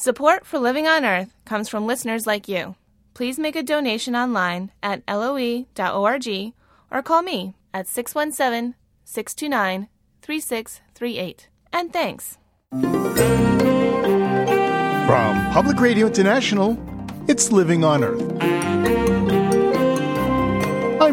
Support 0.00 0.46
for 0.46 0.60
Living 0.60 0.86
on 0.86 1.04
Earth 1.04 1.34
comes 1.44 1.68
from 1.68 1.84
listeners 1.84 2.24
like 2.24 2.46
you. 2.46 2.76
Please 3.14 3.36
make 3.36 3.56
a 3.56 3.64
donation 3.64 4.14
online 4.14 4.70
at 4.80 5.02
loe.org 5.08 6.28
or 6.92 7.02
call 7.02 7.22
me 7.22 7.56
at 7.74 7.88
617 7.88 8.76
629 9.04 9.88
3638. 10.22 11.48
And 11.72 11.92
thanks. 11.92 12.38
From 15.08 15.50
Public 15.50 15.80
Radio 15.80 16.06
International, 16.06 16.78
it's 17.26 17.50
Living 17.50 17.82
on 17.82 18.04
Earth. 18.04 18.67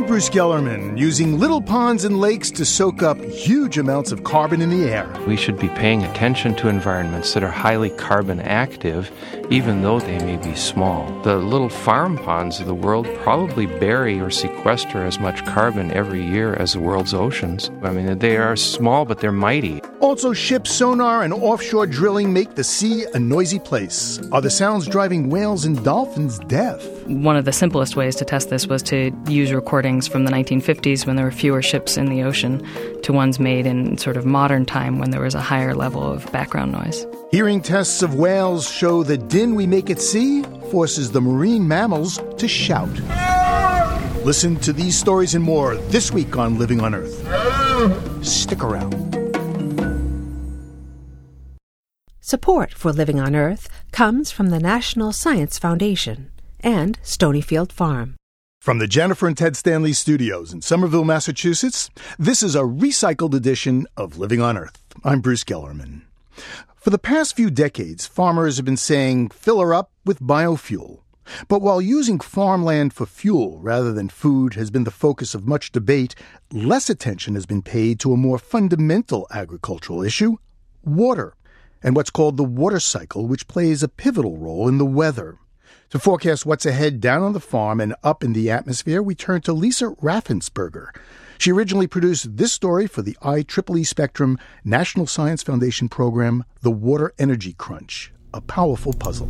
I'm 0.05 0.09
Bruce 0.09 0.29
Gellerman, 0.29 0.99
using 0.99 1.39
little 1.39 1.59
ponds 1.59 2.05
and 2.05 2.19
lakes 2.19 2.51
to 2.51 2.63
soak 2.63 3.01
up 3.01 3.19
huge 3.23 3.79
amounts 3.79 4.11
of 4.11 4.23
carbon 4.23 4.61
in 4.61 4.69
the 4.69 4.87
air. 4.87 5.11
We 5.25 5.35
should 5.35 5.57
be 5.57 5.69
paying 5.69 6.03
attention 6.03 6.53
to 6.57 6.67
environments 6.67 7.33
that 7.33 7.43
are 7.43 7.49
highly 7.49 7.89
carbon 7.89 8.39
active, 8.39 9.11
even 9.49 9.81
though 9.81 9.99
they 9.99 10.19
may 10.19 10.37
be 10.37 10.53
small. 10.53 11.07
The 11.23 11.37
little 11.37 11.69
farm 11.69 12.19
ponds 12.19 12.59
of 12.59 12.67
the 12.67 12.75
world 12.75 13.07
probably 13.23 13.65
bury 13.65 14.19
or 14.19 14.29
sequester 14.29 15.03
as 15.03 15.19
much 15.19 15.43
carbon 15.43 15.89
every 15.89 16.23
year 16.23 16.53
as 16.53 16.73
the 16.73 16.81
world's 16.81 17.15
oceans. 17.15 17.71
I 17.81 17.89
mean, 17.89 18.19
they 18.19 18.37
are 18.37 18.55
small, 18.55 19.05
but 19.05 19.21
they're 19.21 19.31
mighty. 19.31 19.81
Also, 20.01 20.33
ship 20.33 20.67
sonar 20.67 21.23
and 21.23 21.33
offshore 21.33 21.87
drilling 21.87 22.31
make 22.31 22.53
the 22.53 22.63
sea 22.63 23.07
a 23.15 23.19
noisy 23.19 23.57
place. 23.57 24.19
Are 24.31 24.41
the 24.41 24.51
sounds 24.51 24.85
driving 24.87 25.29
whales 25.29 25.65
and 25.65 25.83
dolphins 25.83 26.37
deaf? 26.39 26.85
One 27.07 27.37
of 27.37 27.45
the 27.45 27.53
simplest 27.53 27.95
ways 27.95 28.15
to 28.17 28.25
test 28.25 28.51
this 28.51 28.67
was 28.67 28.83
to 28.83 29.11
use 29.27 29.49
recordings 29.95 30.07
from 30.07 30.25
the 30.25 30.31
1950s 30.31 31.05
when 31.05 31.15
there 31.15 31.25
were 31.25 31.31
fewer 31.31 31.61
ships 31.61 31.97
in 31.97 32.07
the 32.07 32.23
ocean 32.23 32.61
to 33.01 33.13
ones 33.13 33.39
made 33.39 33.65
in 33.65 33.97
sort 33.97 34.17
of 34.17 34.25
modern 34.25 34.65
time 34.65 34.99
when 34.99 35.11
there 35.11 35.21
was 35.21 35.35
a 35.35 35.41
higher 35.41 35.73
level 35.73 36.03
of 36.03 36.29
background 36.31 36.71
noise. 36.73 37.05
Hearing 37.31 37.61
tests 37.61 38.01
of 38.01 38.15
whales 38.15 38.69
show 38.69 39.03
the 39.03 39.17
din 39.17 39.55
we 39.55 39.65
make 39.65 39.89
at 39.89 40.01
sea 40.01 40.43
forces 40.69 41.11
the 41.11 41.21
marine 41.21 41.65
mammals 41.67 42.19
to 42.37 42.47
shout. 42.47 42.89
Listen 44.25 44.57
to 44.57 44.73
these 44.73 44.97
stories 44.97 45.35
and 45.35 45.43
more 45.43 45.75
this 45.91 46.11
week 46.11 46.35
on 46.37 46.59
Living 46.59 46.81
on 46.81 46.93
Earth. 46.93 47.15
Stick 48.25 48.63
around. 48.63 48.93
Support 52.19 52.73
for 52.73 52.91
Living 52.91 53.19
on 53.19 53.35
Earth 53.35 53.69
comes 53.91 54.31
from 54.31 54.49
the 54.49 54.59
National 54.59 55.13
Science 55.13 55.57
Foundation 55.59 56.31
and 56.59 56.99
Stonyfield 57.03 57.71
Farm. 57.71 58.15
From 58.65 58.79
the 58.79 58.87
Jennifer 58.87 59.27
and 59.27 59.37
Ted 59.37 59.55
Stanley 59.55 59.93
studios 59.93 60.51
in 60.51 60.59
Somerville, 60.59 61.03
Massachusetts, 61.03 61.91
this 62.17 62.41
is 62.41 62.55
a 62.55 62.61
recycled 62.61 63.35
edition 63.35 63.85
of 63.95 64.17
Living 64.17 64.41
on 64.41 64.57
Earth. 64.57 64.83
I'm 65.03 65.21
Bruce 65.21 65.43
Gellerman. 65.43 66.01
For 66.75 66.89
the 66.89 66.97
past 66.97 67.35
few 67.35 67.51
decades, 67.51 68.07
farmers 68.07 68.57
have 68.57 68.65
been 68.65 68.75
saying, 68.75 69.29
fill 69.29 69.59
her 69.59 69.71
up 69.71 69.91
with 70.03 70.19
biofuel. 70.19 71.01
But 71.47 71.61
while 71.61 71.79
using 71.79 72.19
farmland 72.19 72.91
for 72.91 73.05
fuel 73.05 73.59
rather 73.59 73.93
than 73.93 74.09
food 74.09 74.55
has 74.55 74.71
been 74.71 74.83
the 74.83 74.89
focus 74.89 75.35
of 75.35 75.47
much 75.47 75.71
debate, 75.71 76.15
less 76.51 76.89
attention 76.89 77.35
has 77.35 77.45
been 77.45 77.61
paid 77.61 77.99
to 77.99 78.13
a 78.13 78.17
more 78.17 78.39
fundamental 78.39 79.27
agricultural 79.29 80.01
issue 80.01 80.37
water, 80.83 81.35
and 81.83 81.95
what's 81.95 82.09
called 82.09 82.35
the 82.35 82.43
water 82.43 82.79
cycle, 82.79 83.27
which 83.27 83.47
plays 83.47 83.83
a 83.83 83.87
pivotal 83.87 84.39
role 84.39 84.67
in 84.67 84.79
the 84.79 84.85
weather. 84.87 85.37
To 85.91 85.99
forecast 85.99 86.45
what's 86.45 86.65
ahead 86.65 86.99
down 86.99 87.21
on 87.21 87.33
the 87.33 87.39
farm 87.39 87.79
and 87.79 87.95
up 88.03 88.23
in 88.23 88.33
the 88.33 88.49
atmosphere, 88.49 89.03
we 89.03 89.13
turn 89.13 89.41
to 89.41 89.53
Lisa 89.53 89.89
Raffensperger. 90.01 90.89
She 91.37 91.51
originally 91.51 91.85
produced 91.85 92.37
this 92.37 92.51
story 92.51 92.87
for 92.87 93.03
the 93.03 93.15
IEEE 93.21 93.85
Spectrum 93.85 94.39
National 94.63 95.05
Science 95.05 95.43
Foundation 95.43 95.87
program, 95.87 96.43
The 96.61 96.71
Water 96.71 97.13
Energy 97.19 97.53
Crunch, 97.53 98.11
a 98.33 98.41
powerful 98.41 98.93
puzzle. 98.93 99.29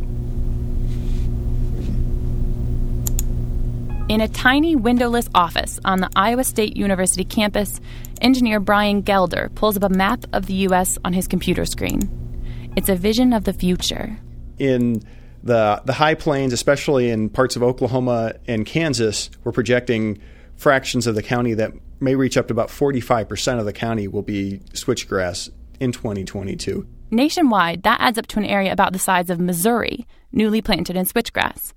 In 4.08 4.20
a 4.20 4.28
tiny 4.28 4.76
windowless 4.76 5.28
office 5.34 5.78
on 5.84 6.00
the 6.00 6.08
Iowa 6.16 6.44
State 6.44 6.76
University 6.76 7.24
campus, 7.24 7.80
engineer 8.22 8.60
Brian 8.60 9.02
Gelder 9.02 9.50
pulls 9.54 9.76
up 9.76 9.82
a 9.82 9.88
map 9.88 10.24
of 10.32 10.46
the 10.46 10.54
U.S. 10.54 10.96
on 11.04 11.12
his 11.12 11.28
computer 11.28 11.66
screen. 11.66 12.08
It's 12.76 12.88
a 12.88 12.94
vision 12.94 13.32
of 13.32 13.44
the 13.44 13.52
future. 13.52 14.16
In 14.58 15.02
the, 15.46 15.80
the 15.84 15.92
high 15.92 16.14
plains, 16.14 16.52
especially 16.52 17.10
in 17.10 17.30
parts 17.30 17.56
of 17.56 17.62
Oklahoma 17.62 18.34
and 18.46 18.66
Kansas, 18.66 19.30
we're 19.44 19.52
projecting 19.52 20.20
fractions 20.56 21.06
of 21.06 21.14
the 21.14 21.22
county 21.22 21.54
that 21.54 21.72
may 22.00 22.14
reach 22.14 22.36
up 22.36 22.48
to 22.48 22.52
about 22.52 22.68
45% 22.68 23.58
of 23.58 23.64
the 23.64 23.72
county 23.72 24.08
will 24.08 24.22
be 24.22 24.60
switchgrass 24.72 25.50
in 25.80 25.92
2022. 25.92 26.86
Nationwide, 27.10 27.82
that 27.84 28.00
adds 28.00 28.18
up 28.18 28.26
to 28.26 28.38
an 28.38 28.44
area 28.44 28.72
about 28.72 28.92
the 28.92 28.98
size 28.98 29.30
of 29.30 29.38
Missouri, 29.38 30.06
newly 30.32 30.60
planted 30.60 30.96
in 30.96 31.06
switchgrass. 31.06 31.72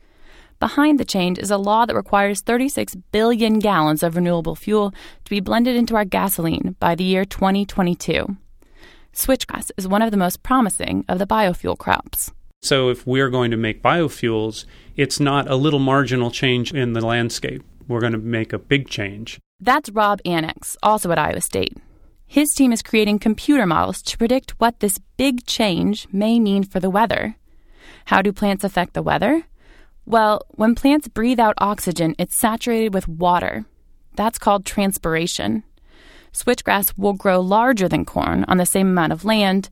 Behind 0.60 1.00
the 1.00 1.06
change 1.06 1.38
is 1.38 1.52
a 1.52 1.58
law 1.58 1.86
that 1.86 1.96
requires 1.96 2.42
36 2.42 2.96
billion 3.12 3.60
gallons 3.60 4.04
of 4.04 4.16
renewable 4.16 4.56
fuel 4.56 4.92
to 5.24 5.30
be 5.30 5.40
blended 5.40 5.76
into 5.76 5.96
our 5.96 6.04
gasoline 6.04 6.76
by 6.80 6.96
the 6.96 7.04
year 7.04 7.24
2022. 7.24 8.36
Switchgrass 9.14 9.72
is 9.78 9.88
one 9.88 10.02
of 10.02 10.12
the 10.12 10.18
most 10.18 10.44
promising 10.44 11.06
of 11.08 11.20
the 11.20 11.28
biofuel 11.28 11.78
crops. 11.78 12.32
So, 12.62 12.90
if 12.90 13.08
we're 13.08 13.30
going 13.30 13.52
to 13.52 13.58
make 13.58 13.82
biofuels, 13.82 14.66
it's 14.98 15.20
not 15.20 15.50
a 15.50 15.56
little 15.56 15.80
marginal 15.80 16.30
change 16.30 16.74
in 16.74 16.94
the 16.94 17.06
landscape. 17.06 17.64
We're 17.88 18.02
going 18.02 18.12
to 18.14 18.20
make 18.20 18.52
a 18.52 18.60
big 18.60 18.90
change. 18.90 19.40
That's 19.62 19.90
Rob 19.90 20.22
Anex, 20.24 20.76
also 20.84 21.12
at 21.12 21.18
Iowa 21.18 21.42
State. 21.42 21.78
His 22.28 22.50
team 22.54 22.72
is 22.72 22.84
creating 22.84 23.20
computer 23.20 23.66
models 23.66 24.02
to 24.04 24.18
predict 24.18 24.60
what 24.60 24.82
this 24.82 25.00
big 25.18 25.46
change 25.46 26.08
may 26.12 26.40
mean 26.40 26.64
for 26.64 26.80
the 26.80 26.90
weather. 26.90 27.38
How 28.06 28.22
do 28.22 28.32
plants 28.32 28.64
affect 28.64 28.94
the 28.94 29.02
weather? 29.02 29.44
Well, 30.06 30.42
when 30.50 30.76
plants 30.76 31.08
breathe 31.08 31.40
out 31.40 31.56
oxygen, 31.60 32.14
it's 32.20 32.38
saturated 32.38 32.94
with 32.94 33.08
water. 33.08 33.66
That's 34.16 34.38
called 34.38 34.66
transpiration. 34.66 35.64
Switchgrass 36.34 36.98
will 36.98 37.14
grow 37.14 37.40
larger 37.40 37.88
than 37.88 38.06
corn 38.06 38.44
on 38.48 38.58
the 38.58 38.66
same 38.66 38.90
amount 38.90 39.14
of 39.14 39.26
land, 39.26 39.70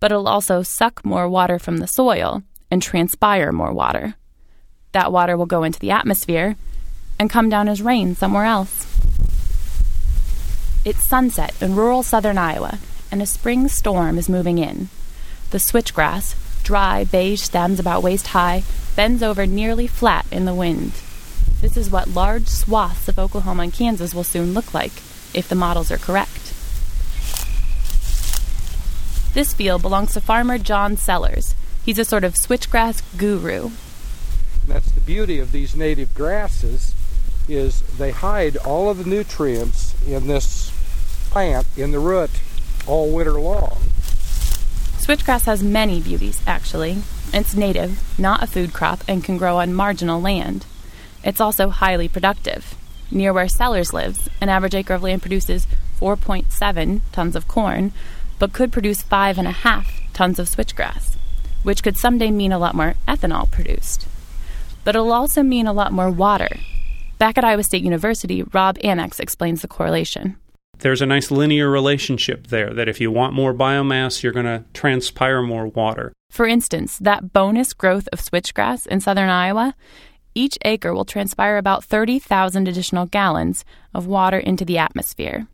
but 0.00 0.10
it'll 0.10 0.28
also 0.28 0.62
suck 0.62 1.04
more 1.04 1.28
water 1.28 1.58
from 1.58 1.76
the 1.76 1.86
soil 1.86 2.42
and 2.70 2.82
transpire 2.82 3.52
more 3.52 3.72
water. 3.72 4.14
That 4.92 5.12
water 5.12 5.36
will 5.36 5.46
go 5.46 5.62
into 5.62 5.78
the 5.78 5.90
atmosphere 5.92 6.56
and 7.18 7.30
come 7.30 7.48
down 7.48 7.68
as 7.68 7.82
rain 7.82 8.16
somewhere 8.16 8.44
else. 8.44 8.86
It's 10.84 11.06
sunset 11.06 11.54
in 11.60 11.76
rural 11.76 12.02
southern 12.02 12.38
Iowa, 12.38 12.78
and 13.12 13.20
a 13.20 13.26
spring 13.26 13.68
storm 13.68 14.16
is 14.16 14.30
moving 14.30 14.56
in. 14.56 14.88
The 15.50 15.58
switchgrass, 15.58 16.34
dry 16.62 17.04
beige 17.04 17.42
stems 17.42 17.78
about 17.78 18.02
waist 18.02 18.28
high, 18.28 18.62
bends 18.96 19.22
over 19.22 19.46
nearly 19.46 19.86
flat 19.86 20.24
in 20.32 20.46
the 20.46 20.54
wind. 20.54 20.92
This 21.60 21.76
is 21.76 21.90
what 21.90 22.08
large 22.08 22.48
swaths 22.48 23.08
of 23.08 23.18
Oklahoma 23.18 23.64
and 23.64 23.72
Kansas 23.72 24.14
will 24.14 24.24
soon 24.24 24.54
look 24.54 24.72
like, 24.72 24.92
if 25.34 25.46
the 25.48 25.54
models 25.54 25.90
are 25.90 25.98
correct. 25.98 26.49
This 29.32 29.54
field 29.54 29.82
belongs 29.82 30.14
to 30.14 30.20
farmer 30.20 30.58
John 30.58 30.96
Sellers. 30.96 31.54
He's 31.84 31.98
a 31.98 32.04
sort 32.04 32.24
of 32.24 32.34
switchgrass 32.34 33.02
guru. 33.16 33.70
That's 34.66 34.90
the 34.90 35.00
beauty 35.00 35.38
of 35.38 35.52
these 35.52 35.76
native 35.76 36.14
grasses 36.14 36.94
is 37.48 37.80
they 37.98 38.10
hide 38.10 38.56
all 38.58 38.90
of 38.90 38.98
the 38.98 39.10
nutrients 39.10 39.94
in 40.06 40.26
this 40.26 40.72
plant 41.30 41.66
in 41.76 41.90
the 41.90 41.98
root 41.98 42.30
all 42.86 43.12
winter 43.12 43.40
long. 43.40 43.78
Switchgrass 44.98 45.46
has 45.46 45.62
many 45.62 46.00
beauties, 46.00 46.40
actually. 46.46 46.98
It's 47.32 47.54
native, 47.54 48.02
not 48.18 48.42
a 48.42 48.46
food 48.46 48.72
crop, 48.72 49.02
and 49.08 49.24
can 49.24 49.38
grow 49.38 49.58
on 49.58 49.74
marginal 49.74 50.20
land. 50.20 50.66
It's 51.24 51.40
also 51.40 51.68
highly 51.70 52.08
productive. 52.08 52.74
Near 53.10 53.32
where 53.32 53.48
Sellers 53.48 53.92
lives, 53.92 54.28
an 54.40 54.48
average 54.48 54.74
acre 54.74 54.94
of 54.94 55.02
land 55.02 55.22
produces 55.22 55.66
4.7 56.00 57.00
tons 57.12 57.36
of 57.36 57.48
corn, 57.48 57.92
but 58.40 58.52
could 58.52 58.72
produce 58.72 59.04
5.5 59.04 59.86
tons 60.12 60.40
of 60.40 60.48
switchgrass, 60.48 61.16
which 61.62 61.84
could 61.84 61.96
someday 61.96 62.32
mean 62.32 62.50
a 62.50 62.58
lot 62.58 62.74
more 62.74 62.94
ethanol 63.06 63.48
produced. 63.48 64.08
But 64.82 64.96
it'll 64.96 65.12
also 65.12 65.44
mean 65.44 65.68
a 65.68 65.72
lot 65.72 65.92
more 65.92 66.10
water. 66.10 66.48
Back 67.18 67.38
at 67.38 67.44
Iowa 67.44 67.62
State 67.62 67.84
University, 67.84 68.42
Rob 68.42 68.76
Anex 68.78 69.20
explains 69.20 69.62
the 69.62 69.68
correlation 69.68 70.36
there's 70.80 71.02
a 71.02 71.06
nice 71.06 71.30
linear 71.30 71.68
relationship 71.70 72.48
there 72.48 72.72
that 72.72 72.88
if 72.88 73.00
you 73.00 73.10
want 73.10 73.34
more 73.34 73.54
biomass, 73.54 74.22
you're 74.22 74.32
going 74.32 74.46
to 74.46 74.64
transpire 74.72 75.42
more 75.42 75.66
water. 75.66 76.12
For 76.30 76.46
instance, 76.46 76.98
that 76.98 77.32
bonus 77.32 77.72
growth 77.72 78.08
of 78.12 78.20
switchgrass 78.20 78.86
in 78.86 79.00
southern 79.00 79.28
Iowa, 79.28 79.74
each 80.34 80.56
acre 80.64 80.94
will 80.94 81.04
transpire 81.04 81.56
about 81.56 81.84
30,000 81.84 82.68
additional 82.68 83.06
gallons 83.06 83.64
of 83.94 84.06
water 84.06 84.38
into 84.38 84.64
the 84.64 84.78
atmosphere. 84.78 85.46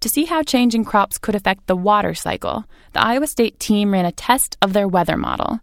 To 0.00 0.08
see 0.08 0.24
how 0.24 0.42
changing 0.42 0.86
crops 0.86 1.18
could 1.18 1.34
affect 1.34 1.66
the 1.66 1.76
water 1.76 2.14
cycle, 2.14 2.64
the 2.94 3.04
Iowa 3.04 3.26
State 3.26 3.60
team 3.60 3.92
ran 3.92 4.06
a 4.06 4.12
test 4.12 4.56
of 4.62 4.72
their 4.72 4.88
weather 4.88 5.18
model. 5.18 5.60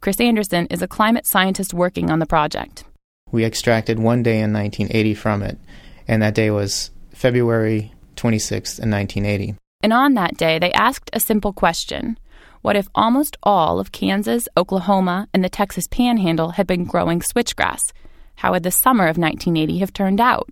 Chris 0.00 0.20
Anderson 0.20 0.66
is 0.66 0.80
a 0.80 0.86
climate 0.86 1.26
scientist 1.26 1.74
working 1.74 2.08
on 2.08 2.20
the 2.20 2.26
project. 2.26 2.84
We 3.32 3.44
extracted 3.44 3.98
one 3.98 4.22
day 4.22 4.38
in 4.38 4.52
1980 4.52 5.14
from 5.14 5.42
it, 5.42 5.58
and 6.06 6.22
that 6.22 6.36
day 6.36 6.52
was 6.52 6.92
February 7.12 7.92
26th 8.14 8.78
in 8.78 8.92
1980. 8.92 9.56
And 9.82 9.92
on 9.92 10.14
that 10.14 10.36
day, 10.36 10.60
they 10.60 10.72
asked 10.72 11.10
a 11.12 11.18
simple 11.18 11.52
question 11.52 12.16
What 12.62 12.76
if 12.76 12.88
almost 12.94 13.38
all 13.42 13.80
of 13.80 13.90
Kansas, 13.90 14.48
Oklahoma, 14.56 15.26
and 15.34 15.42
the 15.42 15.48
Texas 15.48 15.88
panhandle 15.88 16.50
had 16.50 16.68
been 16.68 16.84
growing 16.84 17.18
switchgrass? 17.20 17.90
How 18.36 18.52
would 18.52 18.62
the 18.62 18.70
summer 18.70 19.08
of 19.08 19.18
1980 19.18 19.78
have 19.78 19.92
turned 19.92 20.20
out? 20.20 20.48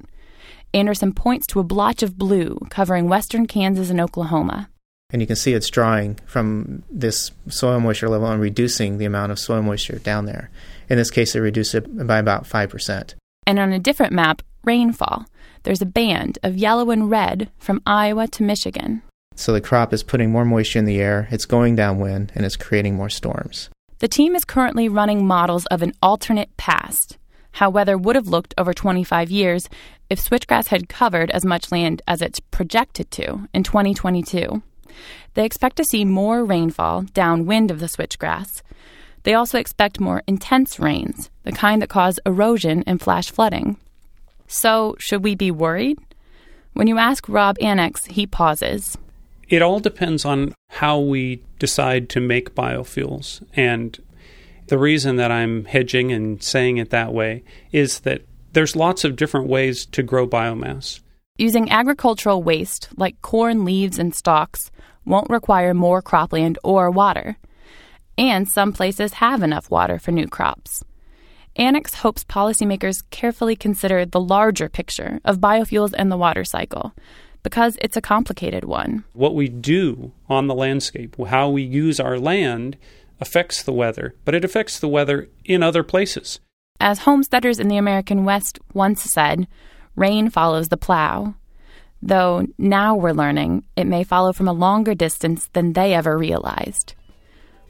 Anderson 0.75 1.13
points 1.13 1.47
to 1.49 1.61
a 1.61 1.65
blotch 1.65 2.03
of 2.03 2.19
blue 2.19 2.59
covering 2.71 3.09
western 3.09 3.47
Kansas 3.47 3.91
and 3.91 4.01
Oklahoma. 4.01 4.69
And 5.11 5.23
you 5.23 5.27
can 5.27 5.37
see 5.37 5.55
it's 5.55 5.71
drawing 5.71 6.17
from 6.27 6.83
this 6.91 7.31
soil 7.49 7.81
moisture 7.81 8.09
level 8.09 8.29
and 8.29 8.41
reducing 8.41 8.99
the 8.99 9.07
amount 9.07 9.33
of 9.33 9.39
soil 9.39 9.63
moisture 9.63 9.99
down 9.99 10.27
there. 10.27 10.51
In 10.91 10.99
this 10.99 11.11
case, 11.11 11.35
it 11.35 11.41
reduced 11.41 11.75
it 11.75 12.07
by 12.07 12.19
about 12.19 12.45
5%. 12.45 13.15
And 13.47 13.59
on 13.59 13.73
a 13.73 13.79
different 13.79 14.13
map, 14.13 14.43
rainfall. 14.65 15.27
There's 15.63 15.83
a 15.83 15.87
band 15.87 16.39
of 16.43 16.57
yellow 16.57 16.91
and 16.91 17.11
red 17.11 17.51
from 17.59 17.83
Iowa 17.87 18.29
to 18.29 18.43
Michigan. 18.43 19.03
So 19.35 19.53
the 19.53 19.61
crop 19.61 19.93
is 19.93 20.03
putting 20.03 20.31
more 20.31 20.45
moisture 20.45 20.79
in 20.79 20.85
the 20.85 21.01
air, 21.01 21.29
it's 21.31 21.45
going 21.45 21.77
downwind, 21.77 22.33
and 22.35 22.45
it's 22.45 22.57
creating 22.57 22.97
more 22.97 23.09
storms. 23.09 23.71
The 24.01 24.09
team 24.09 24.37
is 24.37 24.45
currently 24.45 24.89
running 24.89 25.27
models 25.27 25.67
of 25.67 25.83
an 25.83 25.93
alternate 26.03 26.57
past, 26.57 27.18
how 27.53 27.71
weather 27.71 27.99
would 27.99 28.17
have 28.17 28.29
looked 28.29 28.55
over 28.57 28.73
25 28.73 29.31
years 29.31 29.69
if 30.11 30.21
switchgrass 30.21 30.69
had 30.69 30.89
covered 30.89 31.31
as 31.31 31.45
much 31.45 31.73
land 31.73 32.03
as 32.07 32.23
it's 32.23 32.41
projected 32.41 33.11
to 33.13 33.49
in 33.53 33.63
2022. 33.63 34.63
They 35.35 35.45
expect 35.45 35.77
to 35.77 35.85
see 35.85 36.05
more 36.05 36.45
rainfall 36.45 37.03
downwind 37.03 37.71
of 37.71 37.81
the 37.81 37.87
switchgrass. 37.87 38.63
They 39.25 39.35
also 39.35 39.59
expect 39.59 40.01
more 40.01 40.23
intense 40.27 40.79
rains, 40.79 41.31
the 41.45 41.53
kind 41.53 41.83
that 41.83 41.89
cause 41.89 42.19
erosion 42.25 42.85
and 42.87 43.01
flash 43.01 43.31
flooding. 43.31 43.77
So, 44.47 44.97
should 44.99 45.23
we 45.23 45.35
be 45.35 45.51
worried? 45.51 45.99
When 46.73 46.87
you 46.87 46.97
ask 46.97 47.29
Rob 47.29 47.59
Anex, 47.59 48.07
he 48.07 48.27
pauses. 48.27 48.97
It 49.49 49.63
all 49.63 49.81
depends 49.81 50.25
on 50.25 50.55
how 50.69 50.99
we 50.99 51.43
decide 51.59 52.09
to 52.11 52.21
make 52.21 52.55
biofuels. 52.55 53.43
And 53.55 53.99
the 54.69 54.79
reason 54.79 55.17
that 55.17 55.31
I'm 55.31 55.65
hedging 55.65 56.13
and 56.13 56.43
saying 56.43 56.79
it 56.79 56.91
that 56.91 57.13
way 57.13 57.43
is 57.73 58.01
that 58.01 58.23
there's 58.53 58.77
lots 58.77 59.05
of 59.05 59.17
different 59.17 59.49
ways 59.49 59.87
to 59.87 60.03
grow 60.03 60.27
biomass. 60.27 61.01
Using 61.37 61.71
agricultural 61.71 62.43
waste, 62.43 62.89
like 62.97 63.21
corn 63.23 63.65
leaves 63.65 63.99
and 63.99 64.15
stalks, 64.15 64.71
won't 65.05 65.31
require 65.31 65.75
more 65.75 66.03
cropland 66.03 66.57
or 66.65 66.91
water. 66.91 67.37
And 68.17 68.49
some 68.49 68.73
places 68.73 69.15
have 69.15 69.43
enough 69.43 69.71
water 69.71 69.99
for 69.99 70.11
new 70.11 70.27
crops. 70.27 70.83
Anex 71.59 71.95
hopes 71.95 72.25
policymakers 72.25 73.03
carefully 73.11 73.57
consider 73.57 74.05
the 74.05 74.21
larger 74.21 74.69
picture 74.69 75.21
of 75.25 75.39
biofuels 75.39 75.93
and 75.97 76.11
the 76.11 76.17
water 76.17 76.45
cycle 76.45 76.93
because 77.43 77.79
it's 77.81 77.97
a 77.97 78.01
complicated 78.01 78.65
one. 78.65 79.05
What 79.13 79.35
we 79.35 79.49
do 79.49 80.13
on 80.29 80.47
the 80.47 80.55
landscape, 80.55 81.17
how 81.29 81.49
we 81.49 81.63
use 81.63 81.99
our 82.01 82.19
land, 82.19 82.77
affects 83.21 83.63
the 83.63 83.73
weather, 83.73 84.15
but 84.25 84.35
it 84.35 84.45
affects 84.45 84.79
the 84.79 84.89
weather 84.89 85.29
in 85.45 85.63
other 85.63 85.83
places. 85.83 86.41
As 86.81 87.01
homesteaders 87.01 87.59
in 87.59 87.69
the 87.69 87.77
American 87.77 88.25
West 88.25 88.59
once 88.73 89.03
said, 89.03 89.49
rain 89.97 90.31
follows 90.31 90.69
the 90.69 90.77
plow. 90.77 91.35
Though 92.01 92.47
now 92.57 92.95
we're 92.95 93.13
learning 93.13 93.65
it 93.77 93.87
may 93.87 94.05
follow 94.05 94.33
from 94.33 94.47
a 94.47 94.53
longer 94.53 94.95
distance 94.95 95.49
than 95.53 95.73
they 95.73 95.95
ever 95.95 96.17
realized. 96.17 96.95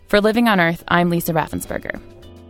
For 0.09 0.21
Living 0.21 0.49
on 0.49 0.61
Earth, 0.61 0.85
I'm 0.89 1.11
Lisa 1.11 1.33
Raffensperger. 1.33 2.01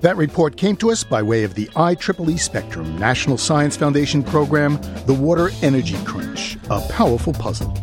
That 0.01 0.17
report 0.17 0.57
came 0.57 0.77
to 0.77 0.93
us 0.93 1.03
by 1.03 1.23
way 1.23 1.43
of 1.43 1.55
the 1.55 1.67
IEEE 1.75 2.39
Spectrum 2.39 2.97
National 2.99 3.37
Science 3.37 3.77
Foundation 3.77 4.23
program, 4.23 4.81
The 5.07 5.15
Water 5.15 5.51
Energy 5.61 5.97
Crunch, 6.05 6.57
a 6.71 6.81
powerful 6.89 7.33
puzzle. 7.33 7.77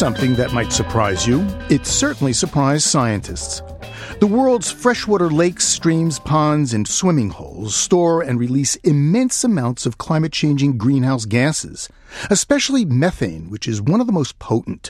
Something 0.00 0.34
that 0.34 0.54
might 0.54 0.72
surprise 0.72 1.26
you. 1.26 1.46
It 1.68 1.84
certainly 1.84 2.32
surprised 2.32 2.84
scientists. 2.84 3.60
The 4.18 4.26
world's 4.26 4.72
freshwater 4.72 5.28
lakes, 5.28 5.68
streams, 5.68 6.18
ponds, 6.18 6.72
and 6.72 6.88
swimming 6.88 7.28
holes 7.28 7.76
store 7.76 8.22
and 8.22 8.40
release 8.40 8.76
immense 8.76 9.44
amounts 9.44 9.84
of 9.84 9.98
climate 9.98 10.32
changing 10.32 10.78
greenhouse 10.78 11.26
gases, 11.26 11.90
especially 12.30 12.86
methane, 12.86 13.50
which 13.50 13.68
is 13.68 13.82
one 13.82 14.00
of 14.00 14.06
the 14.06 14.12
most 14.14 14.38
potent. 14.38 14.88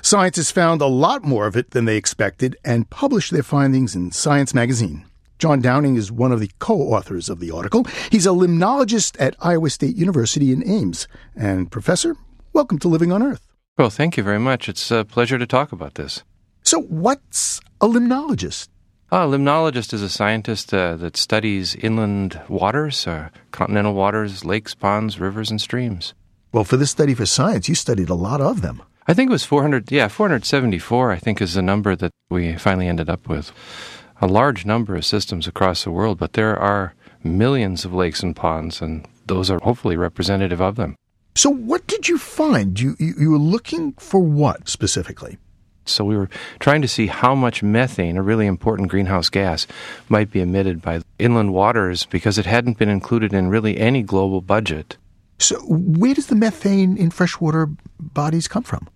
Scientists 0.00 0.50
found 0.50 0.80
a 0.80 0.86
lot 0.86 1.22
more 1.22 1.46
of 1.46 1.54
it 1.54 1.72
than 1.72 1.84
they 1.84 1.98
expected 1.98 2.56
and 2.64 2.88
published 2.88 3.30
their 3.30 3.42
findings 3.42 3.94
in 3.94 4.12
Science 4.12 4.54
magazine. 4.54 5.04
John 5.38 5.60
Downing 5.60 5.96
is 5.96 6.10
one 6.10 6.32
of 6.32 6.40
the 6.40 6.50
co-authors 6.58 7.28
of 7.28 7.38
the 7.38 7.50
article. 7.50 7.84
He's 8.10 8.24
a 8.24 8.30
limnologist 8.30 9.14
at 9.20 9.36
Iowa 9.40 9.68
State 9.68 9.96
University 9.96 10.52
in 10.52 10.66
Ames. 10.66 11.06
And 11.36 11.70
Professor, 11.70 12.16
welcome 12.54 12.78
to 12.78 12.88
Living 12.88 13.12
on 13.12 13.22
Earth. 13.22 13.47
Well, 13.78 13.90
thank 13.90 14.16
you 14.16 14.24
very 14.24 14.40
much. 14.40 14.68
It's 14.68 14.90
a 14.90 15.04
pleasure 15.04 15.38
to 15.38 15.46
talk 15.46 15.70
about 15.70 15.94
this. 15.94 16.24
So, 16.64 16.80
what's 16.80 17.60
a 17.80 17.86
limnologist? 17.86 18.66
A 19.12 19.18
limnologist 19.18 19.94
is 19.94 20.02
a 20.02 20.08
scientist 20.08 20.74
uh, 20.74 20.96
that 20.96 21.16
studies 21.16 21.76
inland 21.76 22.40
waters, 22.48 23.06
uh, 23.06 23.28
continental 23.52 23.94
waters, 23.94 24.44
lakes, 24.44 24.74
ponds, 24.74 25.20
rivers, 25.20 25.48
and 25.48 25.60
streams. 25.60 26.12
Well, 26.52 26.64
for 26.64 26.76
this 26.76 26.90
study 26.90 27.14
for 27.14 27.24
science, 27.24 27.68
you 27.68 27.76
studied 27.76 28.08
a 28.08 28.14
lot 28.14 28.40
of 28.40 28.62
them. 28.62 28.82
I 29.06 29.14
think 29.14 29.30
it 29.30 29.32
was 29.32 29.44
400, 29.44 29.92
yeah, 29.92 30.08
474, 30.08 31.12
I 31.12 31.16
think 31.16 31.40
is 31.40 31.54
the 31.54 31.62
number 31.62 31.94
that 31.94 32.10
we 32.28 32.56
finally 32.56 32.88
ended 32.88 33.08
up 33.08 33.28
with. 33.28 33.52
A 34.20 34.26
large 34.26 34.66
number 34.66 34.96
of 34.96 35.06
systems 35.06 35.46
across 35.46 35.84
the 35.84 35.92
world, 35.92 36.18
but 36.18 36.32
there 36.32 36.58
are 36.58 36.94
millions 37.22 37.84
of 37.84 37.94
lakes 37.94 38.24
and 38.24 38.34
ponds, 38.34 38.82
and 38.82 39.06
those 39.26 39.52
are 39.52 39.60
hopefully 39.60 39.96
representative 39.96 40.60
of 40.60 40.74
them. 40.74 40.96
So, 41.38 41.50
what 41.50 41.86
did 41.86 42.08
you 42.08 42.18
find? 42.18 42.80
You, 42.80 42.96
you, 42.98 43.14
you 43.16 43.30
were 43.30 43.38
looking 43.38 43.92
for 43.92 44.18
what 44.18 44.68
specifically? 44.68 45.38
So 45.84 46.04
we 46.04 46.16
were 46.16 46.28
trying 46.58 46.82
to 46.82 46.88
see 46.88 47.06
how 47.06 47.36
much 47.36 47.62
methane, 47.62 48.16
a 48.16 48.22
really 48.24 48.48
important 48.48 48.88
greenhouse 48.88 49.28
gas, 49.28 49.64
might 50.08 50.32
be 50.32 50.40
emitted 50.40 50.82
by 50.82 51.00
inland 51.16 51.54
waters 51.54 52.06
because 52.06 52.38
it 52.38 52.46
hadn't 52.46 52.76
been 52.76 52.88
included 52.88 53.32
in 53.32 53.50
really 53.50 53.78
any 53.78 54.02
global 54.02 54.40
budget. 54.40 54.96
So 55.38 55.60
where 55.60 56.12
does 56.12 56.26
the 56.26 56.34
methane 56.34 56.96
in 56.96 57.10
freshwater 57.10 57.68
bodies 58.00 58.48
come 58.48 58.64
from? 58.64 58.88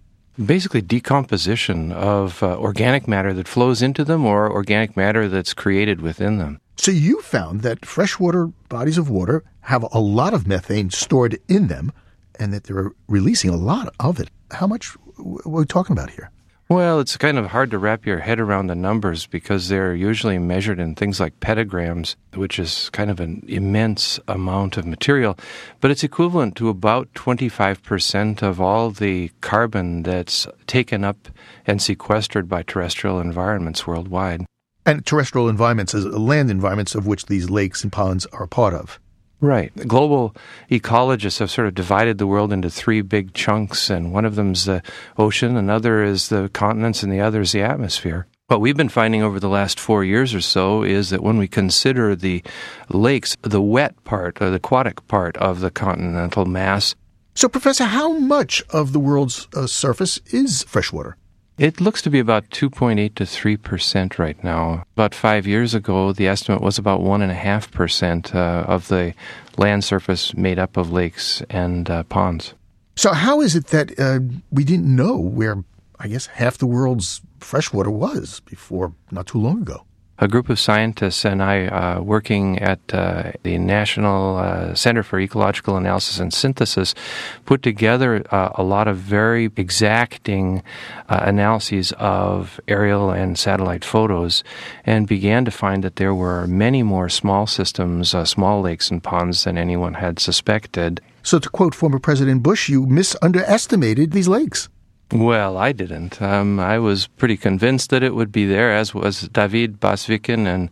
Basically, 0.45 0.81
decomposition 0.81 1.93
of 1.93 2.43
uh, 2.43 2.59
organic 2.59 3.07
matter 3.07 3.33
that 3.35 3.47
flows 3.47 3.83
into 3.83 4.03
them 4.03 4.27
or 4.27 4.51
organic 4.51 4.97
matter 4.97 5.29
that's 5.29 5.55
created 5.55 6.01
within 6.01 6.39
them. 6.39 6.61
So 6.77 6.91
you 6.91 7.23
found 7.23 7.61
that 7.61 7.87
freshwater 7.87 8.49
bodies 8.69 8.99
of 8.99 9.09
water 9.09 9.45
have 9.61 9.87
a 9.93 10.01
lot 10.01 10.35
of 10.35 10.49
methane 10.49 10.91
stored 10.91 11.39
in 11.47 11.69
them 11.69 11.93
and 12.39 12.53
that 12.53 12.65
they're 12.65 12.93
releasing 13.09 13.51
a 13.51 13.57
lot 13.57 13.95
of 14.01 14.21
it. 14.21 14.31
How 14.51 14.67
much 14.67 14.97
are 15.19 15.49
we 15.49 15.65
talking 15.65 15.93
about 15.95 16.11
here? 16.11 16.31
Well, 16.73 17.01
it's 17.01 17.19
kind 17.19 17.37
of 17.37 17.49
hard 17.49 17.71
to 17.73 17.79
wrap 17.79 18.07
your 18.07 18.21
head 18.21 18.41
around 18.41 18.69
the 18.69 18.75
numbers 18.75 19.27
because 19.27 19.69
they're 19.69 19.95
usually 19.95 20.39
measured 20.39 20.81
in 20.81 20.95
things 20.95 21.21
like 21.21 21.39
petagrams, 21.39 22.17
which 22.33 22.59
is 22.59 22.89
kind 22.91 23.11
of 23.11 23.21
an 23.21 23.45
immense 23.47 24.19
amount 24.27 24.79
of 24.79 24.87
material. 24.87 25.37
But 25.81 25.91
it's 25.91 26.03
equivalent 26.03 26.57
to 26.57 26.71
about 26.71 27.13
25% 27.13 28.43
of 28.43 28.59
all 28.59 28.91
the 28.91 29.31
carbon 29.43 30.03
that's 30.03 30.47
taken 30.67 31.05
up 31.05 31.29
and 31.67 31.83
sequestered 31.83 32.49
by 32.49 32.63
terrestrial 32.63 33.21
environments 33.21 33.87
worldwide. 33.87 34.47
And 34.87 35.05
terrestrial 35.05 35.51
environments 35.51 35.93
is 35.93 36.07
land 36.07 36.51
environments 36.51 36.95
of 36.95 37.07
which 37.07 37.27
these 37.27 37.51
lakes 37.51 37.83
and 37.83 37.93
ponds 37.93 38.25
are 38.33 38.45
a 38.45 38.49
part 38.49 38.73
of. 38.73 38.99
Right. 39.43 39.75
Global 39.89 40.37
ecologists 40.71 41.41
have 41.41 41.51
sort 41.51 41.67
of 41.67 41.75
divided 41.75 42.19
the 42.19 42.29
world 42.29 42.53
into 42.53 42.71
three 42.71 43.01
big 43.03 43.35
chunks, 43.35 43.91
and 43.91 44.13
one 44.13 44.25
of 44.25 44.37
them 44.37 44.53
is 44.53 44.67
the 44.67 44.83
ocean, 45.19 45.57
another 45.57 46.05
is 46.05 46.29
the 46.29 46.49
continents, 46.53 47.03
and 47.03 47.13
the 47.13 47.21
other 47.21 47.41
is 47.41 47.51
the 47.51 47.61
atmosphere. 47.61 48.29
What 48.47 48.61
we've 48.61 48.77
been 48.77 48.89
finding 48.89 49.25
over 49.25 49.41
the 49.41 49.49
last 49.49 49.81
four 49.81 50.05
years 50.05 50.33
or 50.33 50.41
so 50.41 50.85
is 50.85 51.11
that 51.11 51.25
when 51.25 51.39
we 51.39 51.49
consider 51.49 52.15
the 52.15 52.45
lakes, 52.89 53.37
the 53.43 53.61
wet 53.61 54.05
part, 54.05 54.41
or 54.41 54.51
the 54.51 54.57
aquatic 54.57 55.09
part 55.09 55.37
of 55.39 55.59
the 55.59 55.73
continental 55.73 56.45
mass. 56.45 56.95
So, 57.35 57.49
Professor, 57.49 57.85
how 57.85 58.13
much 58.19 58.63
of 58.71 58.93
the 58.93 59.01
world's 59.01 59.49
uh, 59.57 59.67
surface 59.67 60.21
is 60.27 60.63
freshwater? 60.65 61.17
It 61.59 61.81
looks 61.81 62.01
to 62.03 62.11
be 62.11 62.19
about 62.19 62.49
2.8 62.51 63.15
to 63.15 63.27
3 63.27 63.57
percent 63.59 64.19
right 64.19 64.43
now. 64.43 64.85
About 64.97 65.15
five 65.15 65.47
years 65.47 65.75
ago, 65.75 66.13
the 66.13 66.27
estimate 66.27 66.63
was 66.63 66.79
about 66.79 67.01
1.5 67.01 67.71
percent 67.71 68.35
uh, 68.35 68.65
of 68.67 68.89
the 68.89 69.15
land 69.59 69.85
surface 69.85 70.35
made 70.35 70.59
up 70.59 70.77
of 70.77 70.91
lakes 70.91 71.43
and 71.51 71.91
uh, 71.91 72.05
ponds. 72.05 72.55
So, 72.97 73.13
how 73.13 73.41
is 73.41 73.55
it 73.55 73.67
that 73.69 73.99
uh, 73.99 74.21
we 74.51 74.65
didn't 74.65 74.95
know 74.95 75.19
where, 75.19 75.63
I 75.99 76.09
guess, 76.09 76.27
half 76.27 76.59
the 76.59 76.67
world's 76.67 77.21
freshwater 77.41 77.91
was 77.91 78.41
before 78.41 78.95
not 79.11 79.27
too 79.27 79.39
long 79.39 79.63
ago? 79.63 79.85
A 80.23 80.29
group 80.29 80.49
of 80.49 80.61
scientists 80.61 81.25
and 81.25 81.43
I, 81.43 81.67
uh, 81.67 82.01
working 82.01 82.61
at 82.61 82.79
uh, 82.95 83.33
the 83.43 83.59
National 83.59 84.37
uh, 84.37 84.73
Center 84.73 85.03
for 85.03 85.19
Ecological 85.19 85.77
Analysis 85.77 86.21
and 86.21 86.33
Synthesis, 86.33 86.95
put 87.45 87.61
together 87.61 88.23
uh, 88.31 88.51
a 88.55 88.63
lot 88.63 88.87
of 88.87 88.99
very 88.99 89.51
exacting 89.57 90.63
uh, 91.09 91.25
analyses 91.25 91.91
of 91.99 92.61
aerial 92.69 93.11
and 93.11 93.37
satellite 93.37 93.85
photos 93.85 94.45
and 94.87 95.09
began 95.09 95.45
to 95.45 95.51
find 95.51 95.83
that 95.83 95.97
there 95.97 96.15
were 96.15 96.47
many 96.47 96.85
more 96.85 97.09
small 97.09 97.49
systems, 97.49 98.15
uh, 98.15 98.25
small 98.25 98.63
lakes 98.63 98.93
and 98.93 99.03
ponds 99.03 99.43
than 99.43 99.59
anyone 99.59 99.95
had 99.95 100.21
suspected. 100.21 101.01
So, 101.25 101.41
to 101.41 101.49
quote 101.49 101.75
former 101.75 101.99
President 101.99 102.45
Bush, 102.45 102.69
you 102.69 102.87
misunderestimated 102.87 104.13
these 104.13 104.29
lakes. 104.29 104.69
Well, 105.13 105.59
I 105.59 105.73
didn't. 105.73 106.23
Um, 106.23 106.59
I 106.59 106.79
was 106.79 107.07
pretty 107.07 107.37
convinced 107.37 107.91
that 107.91 108.03
it 108.03 108.15
would 108.15 108.33
be 108.33 108.47
there, 108.47 108.75
as 108.75 108.95
was 108.95 109.29
David 109.29 109.79
Bastviken 109.79 110.47
and 110.47 110.71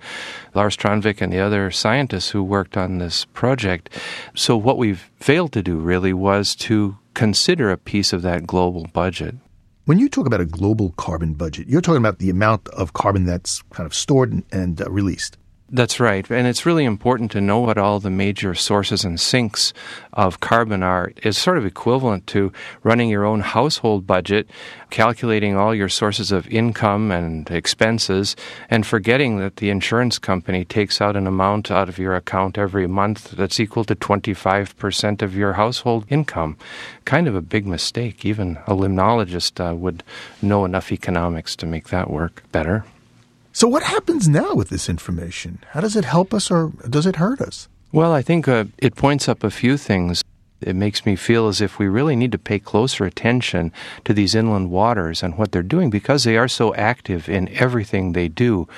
Lars 0.54 0.78
Tranvik 0.78 1.20
and 1.20 1.30
the 1.30 1.40
other 1.40 1.70
scientists 1.70 2.30
who 2.30 2.42
worked 2.42 2.74
on 2.74 2.98
this 2.98 3.26
project. 3.26 3.90
So, 4.34 4.56
what 4.56 4.78
we've 4.78 5.10
failed 5.16 5.52
to 5.52 5.62
do 5.62 5.76
really 5.76 6.14
was 6.14 6.56
to 6.56 6.96
consider 7.12 7.70
a 7.70 7.76
piece 7.76 8.14
of 8.14 8.22
that 8.22 8.46
global 8.46 8.86
budget. 8.94 9.34
When 9.84 9.98
you 9.98 10.08
talk 10.08 10.26
about 10.26 10.40
a 10.40 10.46
global 10.46 10.94
carbon 10.96 11.34
budget, 11.34 11.68
you're 11.68 11.82
talking 11.82 12.00
about 12.00 12.18
the 12.18 12.30
amount 12.30 12.66
of 12.68 12.94
carbon 12.94 13.26
that's 13.26 13.60
kind 13.72 13.86
of 13.86 13.94
stored 13.94 14.32
and, 14.32 14.44
and 14.50 14.80
uh, 14.80 14.90
released. 14.90 15.36
That's 15.72 16.00
right. 16.00 16.28
And 16.28 16.48
it's 16.48 16.66
really 16.66 16.84
important 16.84 17.30
to 17.30 17.40
know 17.40 17.60
what 17.60 17.78
all 17.78 18.00
the 18.00 18.10
major 18.10 18.56
sources 18.56 19.04
and 19.04 19.20
sinks 19.20 19.72
of 20.12 20.40
carbon 20.40 20.82
are. 20.82 21.12
It's 21.18 21.38
sort 21.38 21.58
of 21.58 21.64
equivalent 21.64 22.26
to 22.28 22.52
running 22.82 23.08
your 23.08 23.24
own 23.24 23.38
household 23.38 24.04
budget, 24.04 24.50
calculating 24.90 25.56
all 25.56 25.72
your 25.72 25.88
sources 25.88 26.32
of 26.32 26.48
income 26.48 27.12
and 27.12 27.48
expenses, 27.52 28.34
and 28.68 28.84
forgetting 28.84 29.38
that 29.38 29.56
the 29.56 29.70
insurance 29.70 30.18
company 30.18 30.64
takes 30.64 31.00
out 31.00 31.14
an 31.14 31.28
amount 31.28 31.70
out 31.70 31.88
of 31.88 31.98
your 31.98 32.16
account 32.16 32.58
every 32.58 32.88
month 32.88 33.30
that's 33.30 33.60
equal 33.60 33.84
to 33.84 33.94
25% 33.94 35.22
of 35.22 35.36
your 35.36 35.52
household 35.52 36.04
income. 36.08 36.56
Kind 37.04 37.28
of 37.28 37.36
a 37.36 37.40
big 37.40 37.64
mistake. 37.64 38.24
Even 38.24 38.56
a 38.66 38.74
limnologist 38.74 39.60
uh, 39.60 39.76
would 39.76 40.02
know 40.42 40.64
enough 40.64 40.90
economics 40.90 41.54
to 41.54 41.66
make 41.66 41.90
that 41.90 42.10
work 42.10 42.42
better. 42.50 42.84
So, 43.52 43.66
what 43.66 43.82
happens 43.82 44.28
now 44.28 44.54
with 44.54 44.68
this 44.68 44.88
information? 44.88 45.58
How 45.70 45.80
does 45.80 45.96
it 45.96 46.04
help 46.04 46.32
us 46.32 46.50
or 46.50 46.72
does 46.88 47.06
it 47.06 47.16
hurt 47.16 47.40
us? 47.40 47.68
Well, 47.92 48.12
I 48.12 48.22
think 48.22 48.46
uh, 48.46 48.66
it 48.78 48.94
points 48.94 49.28
up 49.28 49.42
a 49.42 49.50
few 49.50 49.76
things. 49.76 50.22
It 50.60 50.76
makes 50.76 51.06
me 51.06 51.16
feel 51.16 51.48
as 51.48 51.60
if 51.60 51.78
we 51.78 51.88
really 51.88 52.14
need 52.14 52.32
to 52.32 52.38
pay 52.38 52.58
closer 52.58 53.04
attention 53.04 53.72
to 54.04 54.12
these 54.12 54.34
inland 54.34 54.70
waters 54.70 55.22
and 55.22 55.36
what 55.36 55.52
they're 55.52 55.62
doing 55.62 55.90
because 55.90 56.24
they 56.24 56.36
are 56.36 56.48
so 56.48 56.74
active 56.74 57.28
in 57.28 57.48
everything 57.48 58.12
they 58.12 58.28
do 58.28 58.68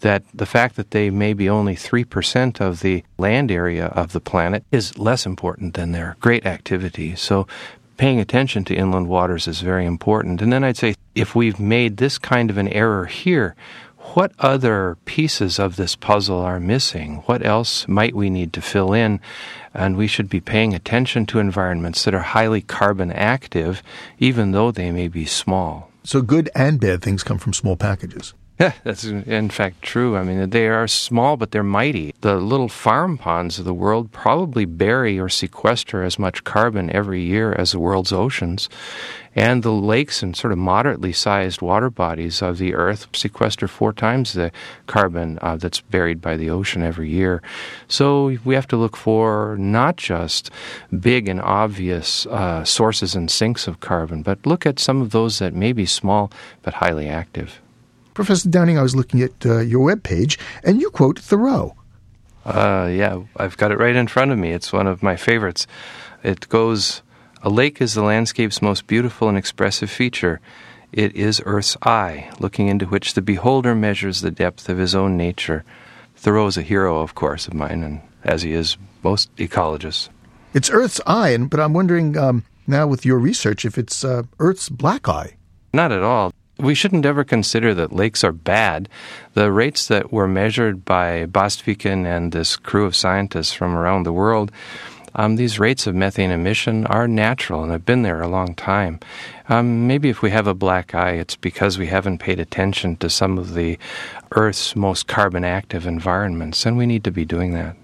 that 0.00 0.24
the 0.34 0.46
fact 0.46 0.74
that 0.76 0.90
they 0.90 1.10
may 1.10 1.32
be 1.32 1.48
only 1.48 1.76
3% 1.76 2.60
of 2.60 2.80
the 2.80 3.04
land 3.18 3.50
area 3.52 3.86
of 3.86 4.12
the 4.12 4.20
planet 4.20 4.64
is 4.72 4.98
less 4.98 5.26
important 5.26 5.74
than 5.74 5.92
their 5.92 6.16
great 6.20 6.44
activity. 6.44 7.14
So 7.14 7.46
paying 7.98 8.20
attention 8.20 8.64
to 8.64 8.74
inland 8.74 9.08
waters 9.08 9.46
is 9.46 9.60
very 9.60 9.86
important. 9.86 10.42
And 10.42 10.52
then 10.52 10.64
I'd 10.64 10.76
say 10.76 10.94
if 11.14 11.34
we've 11.34 11.60
made 11.60 11.96
this 11.96 12.18
kind 12.18 12.50
of 12.50 12.58
an 12.58 12.68
error 12.68 13.06
here, 13.06 13.54
what 14.14 14.32
other 14.38 14.96
pieces 15.04 15.58
of 15.58 15.76
this 15.76 15.96
puzzle 15.96 16.38
are 16.38 16.60
missing? 16.60 17.16
What 17.26 17.44
else 17.44 17.86
might 17.88 18.14
we 18.14 18.30
need 18.30 18.52
to 18.54 18.62
fill 18.62 18.92
in? 18.92 19.20
And 19.74 19.96
we 19.96 20.06
should 20.06 20.28
be 20.28 20.40
paying 20.40 20.74
attention 20.74 21.26
to 21.26 21.38
environments 21.38 22.04
that 22.04 22.14
are 22.14 22.20
highly 22.20 22.60
carbon 22.60 23.12
active, 23.12 23.82
even 24.18 24.52
though 24.52 24.70
they 24.70 24.90
may 24.90 25.08
be 25.08 25.24
small. 25.24 25.90
So, 26.04 26.22
good 26.22 26.48
and 26.54 26.80
bad 26.80 27.02
things 27.02 27.22
come 27.22 27.38
from 27.38 27.52
small 27.52 27.76
packages. 27.76 28.34
Yeah, 28.60 28.72
that's 28.82 29.04
in 29.04 29.50
fact 29.50 29.82
true. 29.82 30.16
I 30.16 30.24
mean, 30.24 30.50
they 30.50 30.66
are 30.66 30.88
small, 30.88 31.36
but 31.36 31.52
they're 31.52 31.62
mighty. 31.62 32.12
The 32.22 32.38
little 32.38 32.68
farm 32.68 33.16
ponds 33.16 33.60
of 33.60 33.64
the 33.64 33.72
world 33.72 34.10
probably 34.10 34.64
bury 34.64 35.16
or 35.16 35.28
sequester 35.28 36.02
as 36.02 36.18
much 36.18 36.42
carbon 36.42 36.90
every 36.90 37.22
year 37.22 37.52
as 37.52 37.70
the 37.70 37.78
world's 37.78 38.12
oceans. 38.12 38.68
And 39.36 39.62
the 39.62 39.70
lakes 39.70 40.24
and 40.24 40.34
sort 40.36 40.52
of 40.52 40.58
moderately 40.58 41.12
sized 41.12 41.62
water 41.62 41.88
bodies 41.88 42.42
of 42.42 42.58
the 42.58 42.74
earth 42.74 43.06
sequester 43.12 43.68
four 43.68 43.92
times 43.92 44.32
the 44.32 44.50
carbon 44.88 45.38
uh, 45.40 45.56
that's 45.56 45.80
buried 45.80 46.20
by 46.20 46.36
the 46.36 46.50
ocean 46.50 46.82
every 46.82 47.10
year. 47.10 47.40
So 47.86 48.36
we 48.44 48.56
have 48.56 48.66
to 48.68 48.76
look 48.76 48.96
for 48.96 49.54
not 49.56 49.98
just 49.98 50.50
big 50.98 51.28
and 51.28 51.40
obvious 51.40 52.26
uh, 52.26 52.64
sources 52.64 53.14
and 53.14 53.30
sinks 53.30 53.68
of 53.68 53.78
carbon, 53.78 54.22
but 54.22 54.44
look 54.44 54.66
at 54.66 54.80
some 54.80 55.00
of 55.00 55.10
those 55.12 55.38
that 55.38 55.54
may 55.54 55.72
be 55.72 55.86
small 55.86 56.32
but 56.62 56.74
highly 56.74 57.06
active. 57.06 57.60
Professor 58.18 58.48
Downing, 58.48 58.76
I 58.76 58.82
was 58.82 58.96
looking 58.96 59.22
at 59.22 59.46
uh, 59.46 59.60
your 59.60 59.84
web 59.84 60.02
page, 60.02 60.40
and 60.64 60.80
you 60.80 60.90
quote 60.90 61.20
Thoreau. 61.20 61.76
Uh, 62.44 62.90
yeah, 62.90 63.22
I've 63.36 63.56
got 63.56 63.70
it 63.70 63.78
right 63.78 63.94
in 63.94 64.08
front 64.08 64.32
of 64.32 64.38
me. 64.38 64.50
It's 64.50 64.72
one 64.72 64.88
of 64.88 65.04
my 65.04 65.14
favorites. 65.14 65.68
It 66.24 66.48
goes 66.48 67.02
A 67.44 67.48
lake 67.48 67.80
is 67.80 67.94
the 67.94 68.02
landscape's 68.02 68.60
most 68.60 68.88
beautiful 68.88 69.28
and 69.28 69.38
expressive 69.38 69.88
feature. 69.88 70.40
It 70.90 71.14
is 71.14 71.40
Earth's 71.46 71.76
eye, 71.82 72.28
looking 72.40 72.66
into 72.66 72.86
which 72.86 73.14
the 73.14 73.22
beholder 73.22 73.76
measures 73.76 74.20
the 74.20 74.32
depth 74.32 74.68
of 74.68 74.78
his 74.78 74.96
own 74.96 75.16
nature. 75.16 75.64
Thoreau 76.16 76.48
is 76.48 76.56
a 76.56 76.62
hero, 76.62 77.00
of 77.00 77.14
course, 77.14 77.46
of 77.46 77.54
mine, 77.54 77.84
and 77.84 78.00
as 78.24 78.42
he 78.42 78.52
is 78.52 78.76
most 79.04 79.32
ecologists. 79.36 80.08
It's 80.54 80.70
Earth's 80.70 81.00
eye, 81.06 81.28
and, 81.28 81.48
but 81.48 81.60
I'm 81.60 81.72
wondering 81.72 82.18
um, 82.18 82.44
now 82.66 82.88
with 82.88 83.06
your 83.06 83.20
research 83.20 83.64
if 83.64 83.78
it's 83.78 84.04
uh, 84.04 84.24
Earth's 84.40 84.68
black 84.68 85.08
eye. 85.08 85.36
Not 85.72 85.92
at 85.92 86.02
all. 86.02 86.32
We 86.58 86.74
shouldn't 86.74 87.06
ever 87.06 87.22
consider 87.22 87.72
that 87.74 87.92
lakes 87.92 88.24
are 88.24 88.32
bad. 88.32 88.88
The 89.34 89.52
rates 89.52 89.86
that 89.88 90.12
were 90.12 90.26
measured 90.26 90.84
by 90.84 91.26
Bastviken 91.26 92.04
and 92.04 92.32
this 92.32 92.56
crew 92.56 92.84
of 92.84 92.96
scientists 92.96 93.52
from 93.52 93.76
around 93.76 94.02
the 94.02 94.12
world, 94.12 94.50
um, 95.14 95.36
these 95.36 95.58
rates 95.58 95.86
of 95.86 95.94
methane 95.94 96.30
emission 96.30 96.84
are 96.86 97.06
natural 97.06 97.62
and 97.62 97.70
have 97.70 97.86
been 97.86 98.02
there 98.02 98.20
a 98.20 98.28
long 98.28 98.54
time. 98.54 98.98
Um, 99.48 99.86
maybe 99.86 100.08
if 100.08 100.20
we 100.20 100.30
have 100.30 100.46
a 100.46 100.54
black 100.54 100.94
eye, 100.94 101.12
it's 101.12 101.36
because 101.36 101.78
we 101.78 101.86
haven't 101.86 102.18
paid 102.18 102.40
attention 102.40 102.96
to 102.96 103.08
some 103.08 103.38
of 103.38 103.54
the 103.54 103.78
Earth's 104.32 104.76
most 104.76 105.06
carbon 105.06 105.44
active 105.44 105.86
environments, 105.86 106.66
and 106.66 106.76
we 106.76 106.86
need 106.86 107.04
to 107.04 107.10
be 107.10 107.24
doing 107.24 107.52
that. 107.54 107.76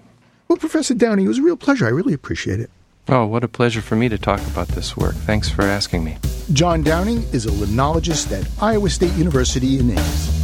Well, 0.47 0.57
Professor 0.57 0.93
Downey, 0.93 1.23
it 1.23 1.27
was 1.27 1.39
a 1.39 1.43
real 1.43 1.57
pleasure. 1.57 1.85
I 1.85 1.89
really 1.89 2.13
appreciate 2.13 2.59
it. 2.59 2.69
Oh, 3.07 3.25
what 3.25 3.43
a 3.43 3.47
pleasure 3.47 3.81
for 3.81 3.95
me 3.95 4.09
to 4.09 4.17
talk 4.17 4.41
about 4.47 4.67
this 4.69 4.97
work. 4.97 5.13
Thanks 5.13 5.49
for 5.49 5.61
asking 5.61 6.03
me. 6.03 6.17
John 6.53 6.81
Downing 6.81 7.23
is 7.33 7.45
a 7.45 7.51
limnologist 7.51 8.31
at 8.31 8.47
Iowa 8.61 8.89
State 8.89 9.13
University 9.13 9.79
in 9.79 9.91
Ames. 9.91 10.34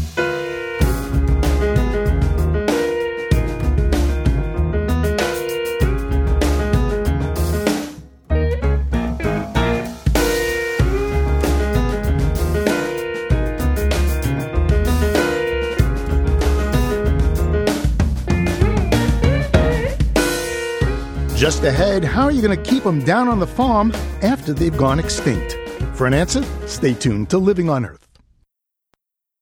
Just 21.51 21.65
ahead, 21.65 22.05
how 22.05 22.23
are 22.23 22.31
you 22.31 22.41
going 22.41 22.57
to 22.57 22.71
keep 22.71 22.83
them 22.83 23.03
down 23.03 23.27
on 23.27 23.41
the 23.41 23.45
farm 23.45 23.91
after 24.21 24.53
they've 24.53 24.77
gone 24.77 24.99
extinct? 24.99 25.57
For 25.95 26.07
an 26.07 26.13
answer, 26.13 26.43
stay 26.65 26.93
tuned 26.93 27.29
to 27.29 27.37
Living 27.39 27.69
on 27.69 27.85
Earth. 27.85 28.07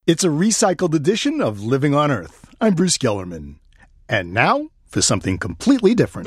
It's 0.08 0.24
a 0.24 0.26
recycled 0.26 0.92
edition 0.92 1.40
of 1.40 1.62
Living 1.62 1.94
on 1.94 2.10
Earth. 2.10 2.52
I'm 2.60 2.74
Bruce 2.74 2.98
Gellerman. 2.98 3.60
And 4.08 4.34
now 4.34 4.70
for 4.88 5.00
something 5.00 5.38
completely 5.38 5.94
different. 5.94 6.26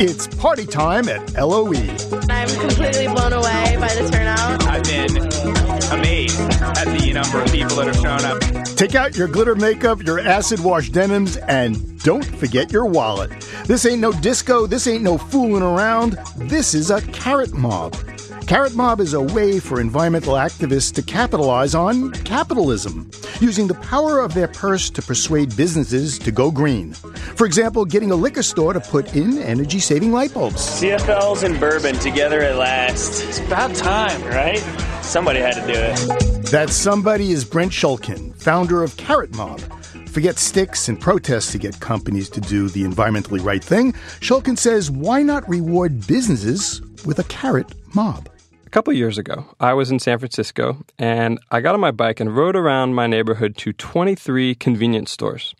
It's 0.00 0.26
party 0.28 0.64
time 0.64 1.10
at 1.10 1.34
LOE. 1.34 1.74
I'm 2.30 2.48
completely 2.48 3.08
blown 3.08 3.34
away 3.34 3.76
by 3.78 3.94
the 3.94 4.08
turnout. 4.10 4.64
I've 4.64 4.84
been 4.84 5.14
amazed 5.92 6.40
at 6.40 6.86
the 6.86 7.12
number 7.12 7.42
of 7.42 7.52
people 7.52 7.76
that 7.76 7.86
have 7.88 7.96
shown 7.96 8.24
up. 8.24 8.67
Take 8.78 8.94
out 8.94 9.16
your 9.16 9.26
glitter 9.26 9.56
makeup, 9.56 10.04
your 10.04 10.20
acid 10.20 10.60
wash 10.60 10.90
denims, 10.90 11.36
and 11.36 12.00
don't 12.04 12.24
forget 12.24 12.70
your 12.70 12.86
wallet. 12.86 13.32
This 13.66 13.84
ain't 13.84 14.00
no 14.00 14.12
disco, 14.12 14.68
this 14.68 14.86
ain't 14.86 15.02
no 15.02 15.18
fooling 15.18 15.64
around. 15.64 16.16
This 16.36 16.74
is 16.74 16.92
a 16.92 17.02
carrot 17.02 17.52
mob. 17.52 17.96
Carrot 18.48 18.74
Mob 18.74 19.00
is 19.00 19.12
a 19.12 19.20
way 19.20 19.60
for 19.60 19.78
environmental 19.78 20.32
activists 20.32 20.90
to 20.94 21.02
capitalize 21.02 21.74
on 21.74 22.12
capitalism, 22.24 23.10
using 23.40 23.66
the 23.66 23.74
power 23.74 24.20
of 24.20 24.32
their 24.32 24.48
purse 24.48 24.88
to 24.88 25.02
persuade 25.02 25.54
businesses 25.54 26.18
to 26.18 26.32
go 26.32 26.50
green. 26.50 26.94
For 26.94 27.44
example, 27.44 27.84
getting 27.84 28.10
a 28.10 28.16
liquor 28.16 28.42
store 28.42 28.72
to 28.72 28.80
put 28.80 29.14
in 29.14 29.36
energy 29.36 29.80
saving 29.80 30.12
light 30.12 30.32
bulbs. 30.32 30.62
CFLs 30.80 31.42
and 31.42 31.60
bourbon 31.60 31.96
together 31.96 32.40
at 32.40 32.56
last. 32.56 33.22
It's 33.22 33.38
about 33.38 33.74
time, 33.74 34.22
right? 34.24 34.60
Somebody 35.02 35.40
had 35.40 35.52
to 35.52 35.66
do 35.66 35.78
it. 35.78 36.46
That 36.50 36.70
somebody 36.70 37.32
is 37.32 37.44
Brent 37.44 37.72
Schulkin, 37.72 38.34
founder 38.34 38.82
of 38.82 38.96
Carrot 38.96 39.34
Mob. 39.34 39.60
Forget 40.08 40.38
sticks 40.38 40.88
and 40.88 40.98
protests 40.98 41.52
to 41.52 41.58
get 41.58 41.78
companies 41.80 42.30
to 42.30 42.40
do 42.40 42.70
the 42.70 42.84
environmentally 42.84 43.44
right 43.44 43.62
thing. 43.62 43.92
Schulkin 44.22 44.56
says, 44.56 44.90
why 44.90 45.22
not 45.22 45.46
reward 45.50 46.06
businesses 46.06 46.80
with 47.04 47.18
a 47.18 47.24
carrot 47.24 47.74
mob? 47.94 48.30
A 48.68 48.70
couple 48.70 48.92
years 48.92 49.16
ago, 49.16 49.46
I 49.58 49.72
was 49.72 49.90
in 49.90 49.98
San 49.98 50.18
Francisco 50.18 50.84
and 50.98 51.40
I 51.50 51.62
got 51.62 51.72
on 51.72 51.80
my 51.80 51.90
bike 51.90 52.20
and 52.20 52.36
rode 52.36 52.54
around 52.54 52.92
my 52.92 53.06
neighborhood 53.06 53.56
to 53.56 53.72
23 53.72 54.54
convenience 54.56 55.10
stores. 55.10 55.54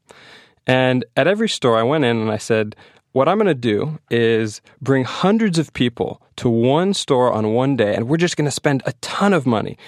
And 0.66 1.06
at 1.16 1.26
every 1.26 1.48
store, 1.48 1.78
I 1.78 1.84
went 1.84 2.04
in 2.04 2.18
and 2.18 2.30
I 2.30 2.36
said, 2.36 2.76
What 3.12 3.26
I'm 3.26 3.38
going 3.38 3.46
to 3.46 3.54
do 3.54 3.98
is 4.10 4.60
bring 4.82 5.04
hundreds 5.04 5.58
of 5.58 5.72
people 5.72 6.20
to 6.36 6.50
one 6.50 6.92
store 6.92 7.32
on 7.32 7.54
one 7.54 7.76
day, 7.76 7.94
and 7.94 8.10
we're 8.10 8.18
just 8.18 8.36
going 8.36 8.44
to 8.44 8.50
spend 8.50 8.82
a 8.84 8.92
ton 9.00 9.32
of 9.32 9.46
money. 9.46 9.78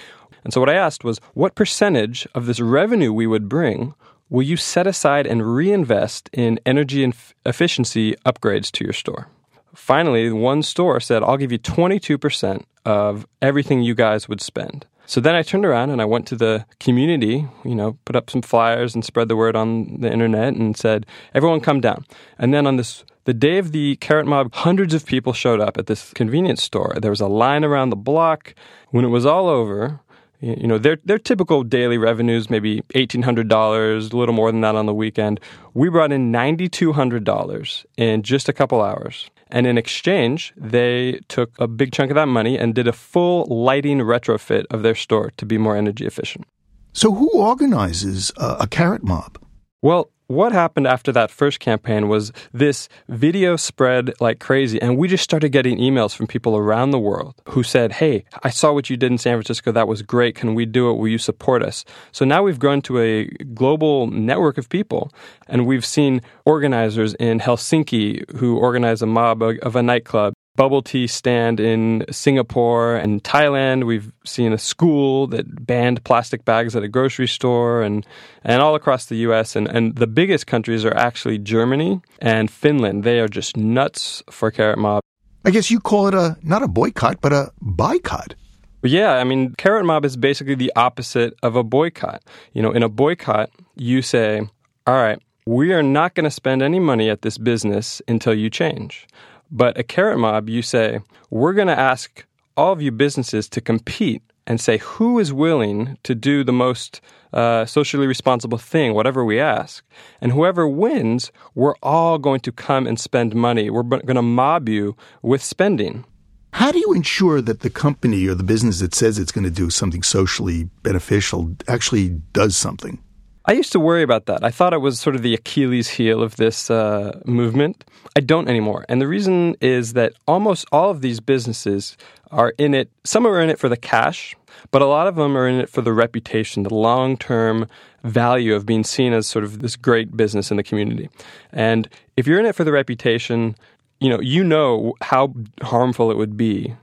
And 0.43 0.51
so 0.51 0.59
what 0.59 0.69
I 0.69 0.73
asked 0.73 1.03
was, 1.03 1.19
What 1.35 1.53
percentage 1.53 2.27
of 2.33 2.47
this 2.47 2.59
revenue 2.59 3.13
we 3.13 3.27
would 3.27 3.47
bring 3.47 3.93
will 4.31 4.41
you 4.41 4.57
set 4.57 4.87
aside 4.87 5.27
and 5.27 5.45
reinvest 5.55 6.27
in 6.33 6.59
energy 6.65 7.03
and 7.03 7.13
efficiency 7.45 8.15
upgrades 8.25 8.71
to 8.71 8.83
your 8.83 8.93
store? 8.93 9.27
Finally, 9.73 10.31
one 10.31 10.63
store 10.63 10.99
said, 10.99 11.23
I'll 11.23 11.37
give 11.37 11.51
you 11.51 11.59
22% 11.59 12.63
of 12.85 13.27
everything 13.41 13.81
you 13.81 13.95
guys 13.95 14.27
would 14.27 14.41
spend. 14.41 14.85
So 15.05 15.19
then 15.19 15.35
I 15.35 15.41
turned 15.41 15.65
around 15.65 15.89
and 15.89 16.01
I 16.01 16.05
went 16.05 16.25
to 16.27 16.35
the 16.35 16.65
community, 16.79 17.47
you 17.65 17.75
know, 17.75 17.97
put 18.05 18.15
up 18.15 18.29
some 18.29 18.41
flyers 18.41 18.95
and 18.95 19.03
spread 19.03 19.27
the 19.27 19.35
word 19.35 19.55
on 19.55 19.99
the 19.99 20.11
internet 20.11 20.53
and 20.53 20.77
said, 20.77 21.05
everyone 21.33 21.59
come 21.59 21.81
down. 21.81 22.05
And 22.39 22.53
then 22.53 22.65
on 22.65 22.77
this, 22.77 23.03
the 23.25 23.33
day 23.33 23.57
of 23.57 23.71
the 23.71 23.97
Carrot 23.97 24.25
Mob, 24.25 24.53
hundreds 24.53 24.93
of 24.93 25.05
people 25.05 25.33
showed 25.33 25.59
up 25.59 25.77
at 25.77 25.87
this 25.87 26.13
convenience 26.13 26.63
store. 26.63 26.95
There 27.01 27.11
was 27.11 27.21
a 27.21 27.27
line 27.27 27.63
around 27.63 27.89
the 27.89 27.95
block. 27.95 28.55
When 28.89 29.05
it 29.05 29.09
was 29.09 29.25
all 29.25 29.47
over, 29.47 29.99
you 30.41 30.67
know 30.67 30.79
their 30.79 30.97
their 31.05 31.19
typical 31.19 31.63
daily 31.63 31.97
revenues 31.99 32.49
maybe 32.49 32.81
eighteen 32.95 33.21
hundred 33.21 33.47
dollars, 33.47 34.11
a 34.11 34.17
little 34.17 34.33
more 34.33 34.51
than 34.51 34.61
that 34.61 34.75
on 34.75 34.87
the 34.87 34.93
weekend. 34.93 35.39
We 35.75 35.89
brought 35.89 36.11
in 36.11 36.31
ninety 36.31 36.67
two 36.67 36.93
hundred 36.93 37.23
dollars 37.23 37.85
in 37.95 38.23
just 38.23 38.49
a 38.49 38.53
couple 38.53 38.81
hours, 38.81 39.29
and 39.51 39.67
in 39.67 39.77
exchange, 39.77 40.53
they 40.55 41.19
took 41.27 41.51
a 41.59 41.67
big 41.67 41.91
chunk 41.91 42.11
of 42.11 42.15
that 42.15 42.27
money 42.27 42.57
and 42.57 42.73
did 42.73 42.87
a 42.87 42.93
full 42.93 43.45
lighting 43.45 43.99
retrofit 43.99 44.65
of 44.71 44.83
their 44.83 44.95
store 44.95 45.31
to 45.37 45.45
be 45.45 45.57
more 45.57 45.75
energy 45.75 46.05
efficient. 46.05 46.45
So, 46.93 47.13
who 47.13 47.29
organizes 47.33 48.31
a, 48.37 48.57
a 48.61 48.67
carrot 48.67 49.03
mob? 49.03 49.37
Well, 49.81 50.11
what 50.31 50.51
happened 50.51 50.87
after 50.87 51.11
that 51.11 51.29
first 51.29 51.59
campaign 51.59 52.07
was 52.07 52.31
this 52.53 52.87
video 53.09 53.55
spread 53.55 54.13
like 54.19 54.39
crazy, 54.39 54.81
and 54.81 54.97
we 54.97 55.07
just 55.07 55.23
started 55.23 55.49
getting 55.49 55.77
emails 55.77 56.15
from 56.15 56.27
people 56.27 56.55
around 56.55 56.91
the 56.91 56.99
world 56.99 57.35
who 57.49 57.63
said, 57.63 57.93
Hey, 57.93 58.23
I 58.43 58.49
saw 58.49 58.71
what 58.73 58.89
you 58.89 58.97
did 58.97 59.11
in 59.11 59.17
San 59.17 59.35
Francisco. 59.35 59.71
That 59.71 59.87
was 59.87 60.01
great. 60.01 60.35
Can 60.35 60.55
we 60.55 60.65
do 60.65 60.89
it? 60.89 60.93
Will 60.93 61.09
you 61.09 61.17
support 61.17 61.63
us? 61.63 61.83
So 62.11 62.25
now 62.25 62.43
we've 62.43 62.59
grown 62.59 62.81
to 62.83 62.99
a 62.99 63.25
global 63.53 64.07
network 64.07 64.57
of 64.57 64.69
people, 64.69 65.11
and 65.47 65.65
we've 65.65 65.85
seen 65.85 66.21
organizers 66.45 67.13
in 67.15 67.39
Helsinki 67.39 68.29
who 68.37 68.57
organize 68.57 69.01
a 69.01 69.07
mob 69.07 69.41
of 69.41 69.75
a 69.75 69.83
nightclub 69.83 70.33
bubble 70.55 70.81
tea 70.81 71.07
stand 71.07 71.59
in 71.59 72.05
Singapore 72.11 72.95
and 72.95 73.23
Thailand. 73.23 73.85
We've 73.85 74.11
seen 74.25 74.53
a 74.53 74.57
school 74.57 75.27
that 75.27 75.65
banned 75.65 76.03
plastic 76.03 76.45
bags 76.45 76.75
at 76.75 76.83
a 76.83 76.87
grocery 76.87 77.27
store 77.27 77.81
and, 77.81 78.05
and 78.43 78.61
all 78.61 78.75
across 78.75 79.05
the 79.05 79.15
US. 79.17 79.55
And, 79.55 79.67
and 79.67 79.95
the 79.95 80.07
biggest 80.07 80.47
countries 80.47 80.85
are 80.85 80.95
actually 80.95 81.37
Germany 81.37 82.01
and 82.19 82.51
Finland. 82.51 83.03
They 83.03 83.19
are 83.19 83.27
just 83.27 83.55
nuts 83.57 84.23
for 84.29 84.51
Carrot 84.51 84.77
Mob. 84.77 85.01
I 85.43 85.49
guess 85.49 85.71
you 85.71 85.79
call 85.79 86.07
it 86.07 86.13
a 86.13 86.37
not 86.43 86.61
a 86.61 86.67
boycott, 86.67 87.19
but 87.21 87.33
a 87.33 87.51
buycott. 87.63 88.35
Yeah, 88.83 89.13
I 89.13 89.23
mean, 89.23 89.53
Carrot 89.55 89.85
Mob 89.85 90.05
is 90.05 90.17
basically 90.17 90.55
the 90.55 90.71
opposite 90.75 91.33
of 91.43 91.55
a 91.55 91.63
boycott. 91.63 92.23
You 92.53 92.61
know, 92.61 92.71
in 92.71 92.83
a 92.83 92.89
boycott, 92.89 93.49
you 93.75 94.01
say, 94.01 94.41
all 94.87 94.95
right, 94.95 95.19
we 95.45 95.73
are 95.73 95.83
not 95.83 96.15
going 96.15 96.23
to 96.23 96.31
spend 96.31 96.61
any 96.61 96.79
money 96.79 97.09
at 97.09 97.21
this 97.21 97.37
business 97.37 98.01
until 98.07 98.33
you 98.33 98.49
change. 98.49 99.07
But 99.51 99.77
a 99.77 99.83
carrot 99.83 100.17
mob, 100.17 100.49
you 100.49 100.61
say, 100.61 100.99
we're 101.29 101.53
going 101.53 101.67
to 101.67 101.77
ask 101.77 102.25
all 102.55 102.71
of 102.71 102.81
you 102.81 102.91
businesses 102.91 103.49
to 103.49 103.61
compete 103.61 104.23
and 104.47 104.59
say 104.59 104.77
who 104.77 105.19
is 105.19 105.33
willing 105.33 105.97
to 106.03 106.15
do 106.15 106.43
the 106.43 106.53
most 106.53 107.01
uh, 107.33 107.65
socially 107.65 108.07
responsible 108.07 108.57
thing, 108.57 108.93
whatever 108.93 109.23
we 109.23 109.39
ask. 109.39 109.83
And 110.19 110.31
whoever 110.31 110.67
wins, 110.67 111.31
we're 111.53 111.75
all 111.83 112.17
going 112.17 112.39
to 112.41 112.51
come 112.51 112.87
and 112.87 112.99
spend 112.99 113.35
money. 113.35 113.69
We're 113.69 113.83
going 113.83 114.15
to 114.15 114.21
mob 114.21 114.67
you 114.67 114.95
with 115.21 115.43
spending. 115.43 116.05
How 116.53 116.71
do 116.71 116.79
you 116.79 116.93
ensure 116.93 117.41
that 117.41 117.61
the 117.61 117.69
company 117.69 118.27
or 118.27 118.35
the 118.35 118.43
business 118.43 118.79
that 118.79 118.93
says 118.93 119.17
it's 119.17 119.31
going 119.31 119.45
to 119.45 119.51
do 119.51 119.69
something 119.69 120.03
socially 120.03 120.69
beneficial 120.83 121.55
actually 121.67 122.09
does 122.33 122.57
something? 122.57 123.01
I 123.45 123.53
used 123.53 123.71
to 123.71 123.79
worry 123.79 124.03
about 124.03 124.27
that. 124.27 124.43
I 124.43 124.51
thought 124.51 124.71
it 124.71 124.81
was 124.81 124.99
sort 124.99 125.15
of 125.15 125.23
the 125.23 125.33
Achilles 125.33 125.89
heel 125.89 126.21
of 126.21 126.35
this 126.35 126.69
uh, 126.69 127.19
movement. 127.25 127.83
I 128.15 128.19
don't 128.19 128.47
anymore. 128.47 128.85
And 128.87 129.01
the 129.01 129.07
reason 129.07 129.55
is 129.61 129.93
that 129.93 130.13
almost 130.27 130.65
all 130.71 130.91
of 130.91 131.01
these 131.01 131.19
businesses 131.19 131.97
are 132.29 132.53
in 132.59 132.75
it, 132.75 132.91
some 133.03 133.25
are 133.25 133.41
in 133.41 133.49
it 133.49 133.57
for 133.57 133.67
the 133.67 133.77
cash, 133.77 134.35
but 134.69 134.83
a 134.83 134.85
lot 134.85 135.07
of 135.07 135.15
them 135.15 135.35
are 135.35 135.47
in 135.47 135.59
it 135.59 135.69
for 135.69 135.81
the 135.81 135.91
reputation, 135.91 136.61
the 136.63 136.73
long 136.73 137.17
term 137.17 137.67
value 138.03 138.53
of 138.53 138.65
being 138.65 138.83
seen 138.83 139.11
as 139.11 139.27
sort 139.27 139.43
of 139.43 139.59
this 139.59 139.75
great 139.75 140.15
business 140.15 140.51
in 140.51 140.57
the 140.57 140.63
community. 140.63 141.09
And 141.51 141.89
if 142.17 142.27
you're 142.27 142.39
in 142.39 142.45
it 142.45 142.53
for 142.53 142.63
the 142.63 142.71
reputation, 142.71 143.55
you 143.99 144.09
know, 144.09 144.19
you 144.19 144.43
know 144.43 144.93
how 145.01 145.33
harmful 145.63 146.11
it 146.11 146.17
would 146.17 146.37
be 146.37 146.75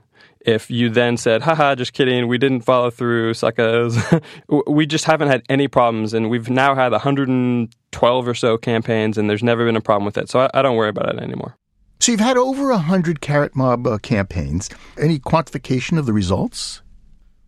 if 0.49 0.71
you 0.71 0.89
then 0.89 1.15
said, 1.17 1.43
haha, 1.43 1.75
just 1.75 1.93
kidding, 1.93 2.27
we 2.27 2.37
didn't 2.37 2.61
follow 2.61 2.89
through, 2.89 3.33
suckers. 3.35 3.97
we 4.67 4.85
just 4.85 5.05
haven't 5.05 5.29
had 5.29 5.43
any 5.47 5.67
problems. 5.67 6.13
And 6.13 6.29
we've 6.29 6.49
now 6.49 6.75
had 6.75 6.91
112 6.91 8.27
or 8.27 8.33
so 8.33 8.57
campaigns, 8.57 9.17
and 9.17 9.29
there's 9.29 9.43
never 9.43 9.65
been 9.65 9.75
a 9.75 9.81
problem 9.81 10.05
with 10.05 10.17
it. 10.17 10.29
So 10.29 10.41
I, 10.41 10.49
I 10.53 10.61
don't 10.61 10.75
worry 10.75 10.89
about 10.89 11.15
it 11.15 11.21
anymore. 11.21 11.55
So 11.99 12.11
you've 12.11 12.21
had 12.21 12.37
over 12.37 12.69
100 12.69 13.21
Carrot 13.21 13.55
Mob 13.55 13.85
uh, 13.85 13.97
campaigns. 13.97 14.69
Any 14.97 15.19
quantification 15.19 15.97
of 15.97 16.05
the 16.05 16.13
results? 16.13 16.81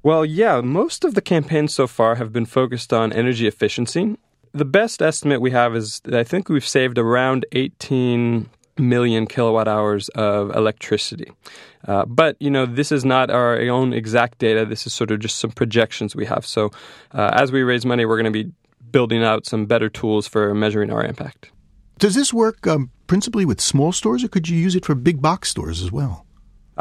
Well, 0.03 0.25
yeah, 0.25 0.61
most 0.61 1.03
of 1.03 1.13
the 1.13 1.21
campaigns 1.21 1.73
so 1.73 1.87
far 1.87 2.15
have 2.15 2.33
been 2.33 2.45
focused 2.45 2.91
on 2.91 3.13
energy 3.13 3.47
efficiency. 3.47 4.17
The 4.51 4.65
best 4.65 5.01
estimate 5.01 5.39
we 5.39 5.51
have 5.51 5.75
is 5.75 6.01
that 6.01 6.15
I 6.15 6.23
think 6.23 6.49
we've 6.49 6.67
saved 6.67 6.97
around 6.97 7.45
18 7.53 8.49
million 8.77 9.27
kilowatt 9.27 9.67
hours 9.67 10.09
of 10.09 10.55
electricity. 10.55 11.31
Uh, 11.87 12.05
but 12.05 12.35
you 12.39 12.49
know, 12.49 12.65
this 12.65 12.91
is 12.91 13.03
not 13.03 13.29
our 13.29 13.59
own 13.61 13.93
exact 13.93 14.37
data. 14.37 14.65
This 14.65 14.85
is 14.85 14.93
sort 14.93 15.11
of 15.11 15.19
just 15.19 15.37
some 15.37 15.51
projections 15.51 16.15
we 16.15 16.25
have. 16.25 16.45
So, 16.45 16.71
uh, 17.11 17.31
as 17.33 17.51
we 17.51 17.63
raise 17.63 17.85
money, 17.85 18.05
we're 18.05 18.21
going 18.21 18.31
to 18.31 18.43
be 18.43 18.51
building 18.91 19.23
out 19.23 19.45
some 19.45 19.65
better 19.65 19.89
tools 19.89 20.27
for 20.27 20.53
measuring 20.53 20.91
our 20.91 21.03
impact. 21.03 21.51
Does 21.97 22.15
this 22.15 22.33
work 22.33 22.65
um, 22.67 22.91
principally 23.07 23.45
with 23.45 23.61
small 23.61 23.91
stores, 23.91 24.23
or 24.23 24.27
could 24.27 24.49
you 24.49 24.57
use 24.57 24.75
it 24.75 24.85
for 24.85 24.95
big 24.95 25.21
box 25.21 25.49
stores 25.49 25.81
as 25.81 25.91
well? 25.91 26.25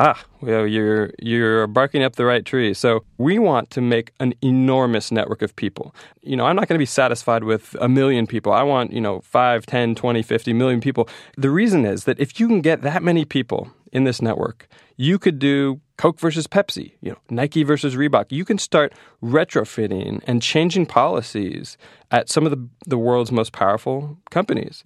Ah, 0.03 0.19
well, 0.41 0.67
you're 0.67 1.11
you're 1.19 1.67
barking 1.67 2.03
up 2.03 2.17
the 2.17 2.25
right 2.25 2.47
tree. 2.47 2.73
So 2.73 3.05
we 3.19 3.39
want 3.39 3.69
to 3.73 3.83
make 3.83 4.13
an 4.19 4.33
enormous 4.41 5.13
network 5.13 5.43
of 5.43 5.55
people. 5.57 5.95
You 6.23 6.37
know, 6.37 6.47
I'm 6.47 6.57
not 6.57 6.69
going 6.69 6.77
to 6.77 6.83
be 6.83 6.87
satisfied 6.87 7.45
with 7.45 7.77
a 7.83 7.87
million 7.87 8.27
people. 8.27 8.51
I 8.51 8.63
want, 8.63 8.95
you 8.95 9.01
know, 9.03 9.21
5, 9.21 9.67
10, 9.67 9.95
20, 9.95 10.23
50 10.23 10.53
million 10.55 10.81
people. 10.81 11.07
The 11.37 11.51
reason 11.51 11.85
is 11.85 12.05
that 12.05 12.19
if 12.19 12.41
you 12.41 12.49
can 12.49 12.63
get 12.63 12.81
that 12.81 13.03
many 13.03 13.27
people 13.27 13.71
in 13.93 14.05
this 14.05 14.23
network, 14.23 14.69
you 14.97 15.19
could 15.19 15.39
do 15.39 15.83
Coke 15.99 16.19
versus 16.19 16.47
Pepsi, 16.47 16.93
you 17.03 17.11
know, 17.11 17.19
Nike 17.29 17.63
versus 17.63 17.95
Reebok. 17.95 18.33
You 18.33 18.47
can 18.47 18.57
start 18.57 18.95
retrofitting 19.23 20.23
and 20.27 20.41
changing 20.41 20.87
policies 20.87 21.77
at 22.11 22.31
some 22.31 22.47
of 22.47 22.53
the, 22.53 22.69
the 22.87 22.97
world's 22.97 23.33
most 23.33 23.53
powerful 23.53 24.17
companies. 24.31 24.83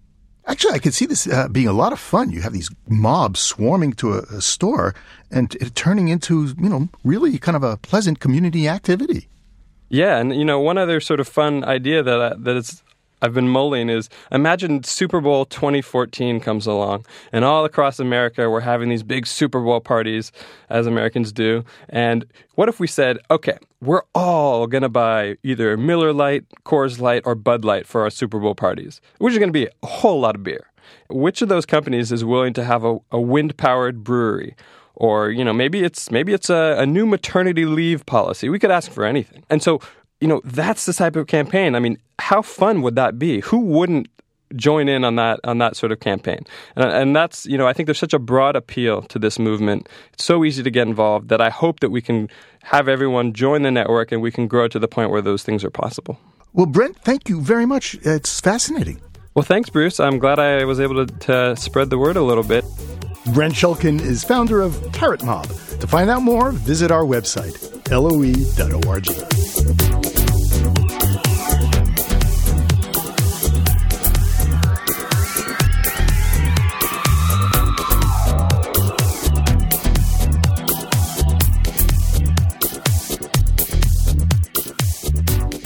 Actually, 0.47 0.75
I 0.75 0.79
could 0.79 0.95
see 0.95 1.07
this 1.07 1.27
uh, 1.27 1.49
being 1.49 1.69
a 1.69 1.73
lot 1.73 1.93
of 1.93 1.99
fun. 1.99 2.31
You 2.31 2.43
have 2.43 2.53
these 2.53 2.71
mobs 2.87 3.41
swarming 3.41 3.95
to 3.95 4.15
a, 4.15 4.19
a 4.19 4.41
store 4.43 4.95
and 5.31 5.55
it 5.57 5.75
turning 5.75 6.09
into, 6.09 6.55
you 6.61 6.69
know, 6.69 6.89
really 7.03 7.39
kind 7.39 7.57
of 7.57 7.63
a 7.63 7.79
pleasant 7.79 8.21
community 8.21 8.69
activity. 8.69 9.29
Yeah, 9.89 10.19
and 10.19 10.35
you 10.35 10.45
know, 10.45 10.61
one 10.61 10.77
other 10.77 11.01
sort 11.01 11.21
of 11.21 11.29
fun 11.29 11.65
idea 11.65 12.03
that 12.03 12.21
I, 12.21 12.35
that 12.37 12.57
it's 12.57 12.83
I've 13.25 13.33
been 13.33 13.49
mulling 13.49 13.89
is 13.89 14.11
imagine 14.31 14.83
Super 14.83 15.19
Bowl 15.19 15.47
2014 15.47 16.41
comes 16.41 16.67
along, 16.67 17.07
and 17.33 17.43
all 17.43 17.65
across 17.65 17.99
America 17.99 18.51
we're 18.51 18.61
having 18.61 18.91
these 18.91 19.03
big 19.03 19.27
Super 19.27 19.63
Bowl 19.63 19.81
parties, 19.81 20.31
as 20.69 20.87
Americans 20.87 21.33
do. 21.33 21.65
And 21.89 22.27
what 22.57 22.69
if 22.69 22.79
we 22.79 22.87
said, 22.87 23.19
okay, 23.31 23.57
we're 23.81 24.03
all 24.15 24.67
going 24.67 24.83
to 24.83 24.91
buy 24.91 25.39
either 25.43 25.75
Miller 25.79 26.13
Lite, 26.13 26.45
Coors 26.67 27.01
Light, 27.01 27.23
or 27.25 27.35
Bud 27.35 27.65
Light 27.65 27.87
for 27.87 28.03
our 28.03 28.11
Super 28.11 28.39
Bowl 28.39 28.55
parties, 28.55 29.01
which 29.21 29.33
is 29.33 29.39
going 29.39 29.49
to 29.49 29.59
be 29.59 29.69
a 29.83 29.87
whole 29.87 30.21
lot 30.21 30.35
of 30.35 30.43
beer. 30.43 30.71
Which 31.09 31.41
of 31.41 31.49
those 31.49 31.65
companies 31.65 32.13
is 32.13 32.27
willing 32.27 32.53
to 32.53 32.65
have 32.65 32.85
a, 32.85 32.99
a 33.11 33.21
wind 33.21 33.57
powered 33.57 34.05
brewery? 34.05 34.55
Or, 34.97 35.31
you 35.31 35.45
know, 35.45 35.55
maybe 35.55 35.83
it's 35.83 36.11
maybe 36.11 36.35
it's 36.35 36.51
a, 36.51 36.77
a 36.79 36.87
new 36.87 37.07
maternity 37.07 37.65
leave 37.65 38.05
policy. 38.05 38.51
We 38.51 38.59
could 38.59 38.71
ask 38.71 38.93
for 38.93 39.05
anything. 39.05 39.45
And 39.49 39.63
so 39.63 39.81
you 40.21 40.29
know, 40.29 40.41
that's 40.45 40.87
the 40.87 40.93
type 40.93 41.17
of 41.17 41.27
campaign. 41.27 41.75
I 41.75 41.81
mean, 41.81 41.99
how 42.19 42.43
fun 42.43 42.83
would 42.83 42.97
that 42.97 43.19
be? 43.19 43.41
Who 43.41 43.59
wouldn't 43.59 44.09
join 44.57 44.89
in 44.89 45.05
on 45.05 45.17
that 45.17 45.41
on 45.45 45.59
that 45.59 45.77
sort 45.77 45.93
of 45.93 46.01
campaign? 46.01 46.45
And, 46.77 46.85
and 46.91 47.17
that's 47.17 47.47
you 47.47 47.59
know, 47.59 47.67
I 47.67 47.73
think 47.73 47.87
there's 47.87 47.99
such 47.99 48.15
a 48.15 48.19
broad 48.19 48.57
appeal 48.57 49.03
to 49.03 49.19
this 49.19 49.39
movement. 49.39 49.89
It's 50.13 50.25
so 50.25 50.45
easy 50.45 50.63
to 50.63 50.71
get 50.71 50.87
involved 50.87 51.29
that 51.29 51.41
I 51.41 51.51
hope 51.51 51.81
that 51.81 51.91
we 51.91 52.01
can 52.01 52.29
have 52.63 52.89
everyone 52.89 53.33
join 53.33 53.63
the 53.63 53.71
network 53.71 54.13
and 54.13 54.23
we 54.23 54.31
can 54.31 54.47
grow 54.47 54.69
to 54.69 54.79
the 54.79 54.89
point 54.89 55.11
where 55.11 55.23
those 55.23 55.43
things 55.43 55.65
are 55.65 55.71
possible. 55.71 56.19
Well, 56.53 56.67
Brent, 56.67 56.97
thank 56.99 57.29
you 57.29 57.41
very 57.41 57.67
much. 57.67 57.97
It's 58.03 58.41
fascinating. 58.41 59.01
Well, 59.35 59.43
thanks, 59.43 59.69
Bruce. 59.69 59.99
I'm 59.99 60.21
glad 60.21 60.39
I 60.39 60.65
was 60.65 60.79
able 60.79 61.05
to, 61.05 61.19
to 61.27 61.57
spread 61.57 61.91
the 61.91 61.99
word 61.99 62.17
a 62.17 62.23
little 62.23 62.45
bit. 62.45 62.65
Brent 63.33 63.55
Schulkin 63.55 64.01
is 64.01 64.23
founder 64.23 64.61
of 64.61 64.93
Carrot 64.93 65.25
Mob 65.25 65.47
To 65.47 65.87
find 65.87 66.09
out 66.11 66.23
more, 66.23 66.53
visit 66.53 66.93
our 66.93 67.03
website, 67.03 67.74
loe.org. 67.91 69.05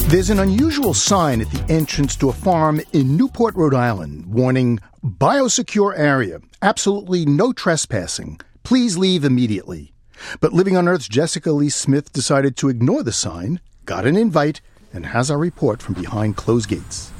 There's 0.09 0.31
an 0.31 0.39
unusual 0.39 0.95
sign 0.95 1.43
at 1.43 1.51
the 1.51 1.63
entrance 1.69 2.17
to 2.17 2.31
a 2.31 2.33
farm 2.33 2.81
in 2.95 3.19
Newport, 3.19 3.55
Rhode 3.55 3.75
Island, 3.75 4.25
warning 4.25 4.81
biosecure 5.05 5.93
area, 5.99 6.41
absolutely 6.63 7.27
no 7.27 7.53
trespassing. 7.53 8.41
Please 8.63 8.97
leave 8.97 9.23
immediately. 9.23 9.93
But 10.41 10.53
Living 10.53 10.77
on 10.77 10.89
Earth's 10.89 11.09
Jessica 11.09 11.53
Lee 11.53 11.69
Smith 11.69 12.13
decided 12.13 12.57
to 12.57 12.69
ignore 12.69 13.03
the 13.03 13.13
sign, 13.13 13.61
got 13.85 14.07
an 14.07 14.17
invite, 14.17 14.61
and 14.93 15.07
has 15.07 15.31
our 15.31 15.39
report 15.39 15.83
from 15.83 15.95
behind 15.95 16.37
closed 16.37 16.69
gates. 16.69 17.13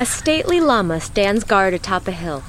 A 0.00 0.06
stately 0.06 0.60
llama 0.60 1.00
stands 1.00 1.44
guard 1.44 1.74
atop 1.74 2.08
a 2.08 2.12
hill. 2.12 2.42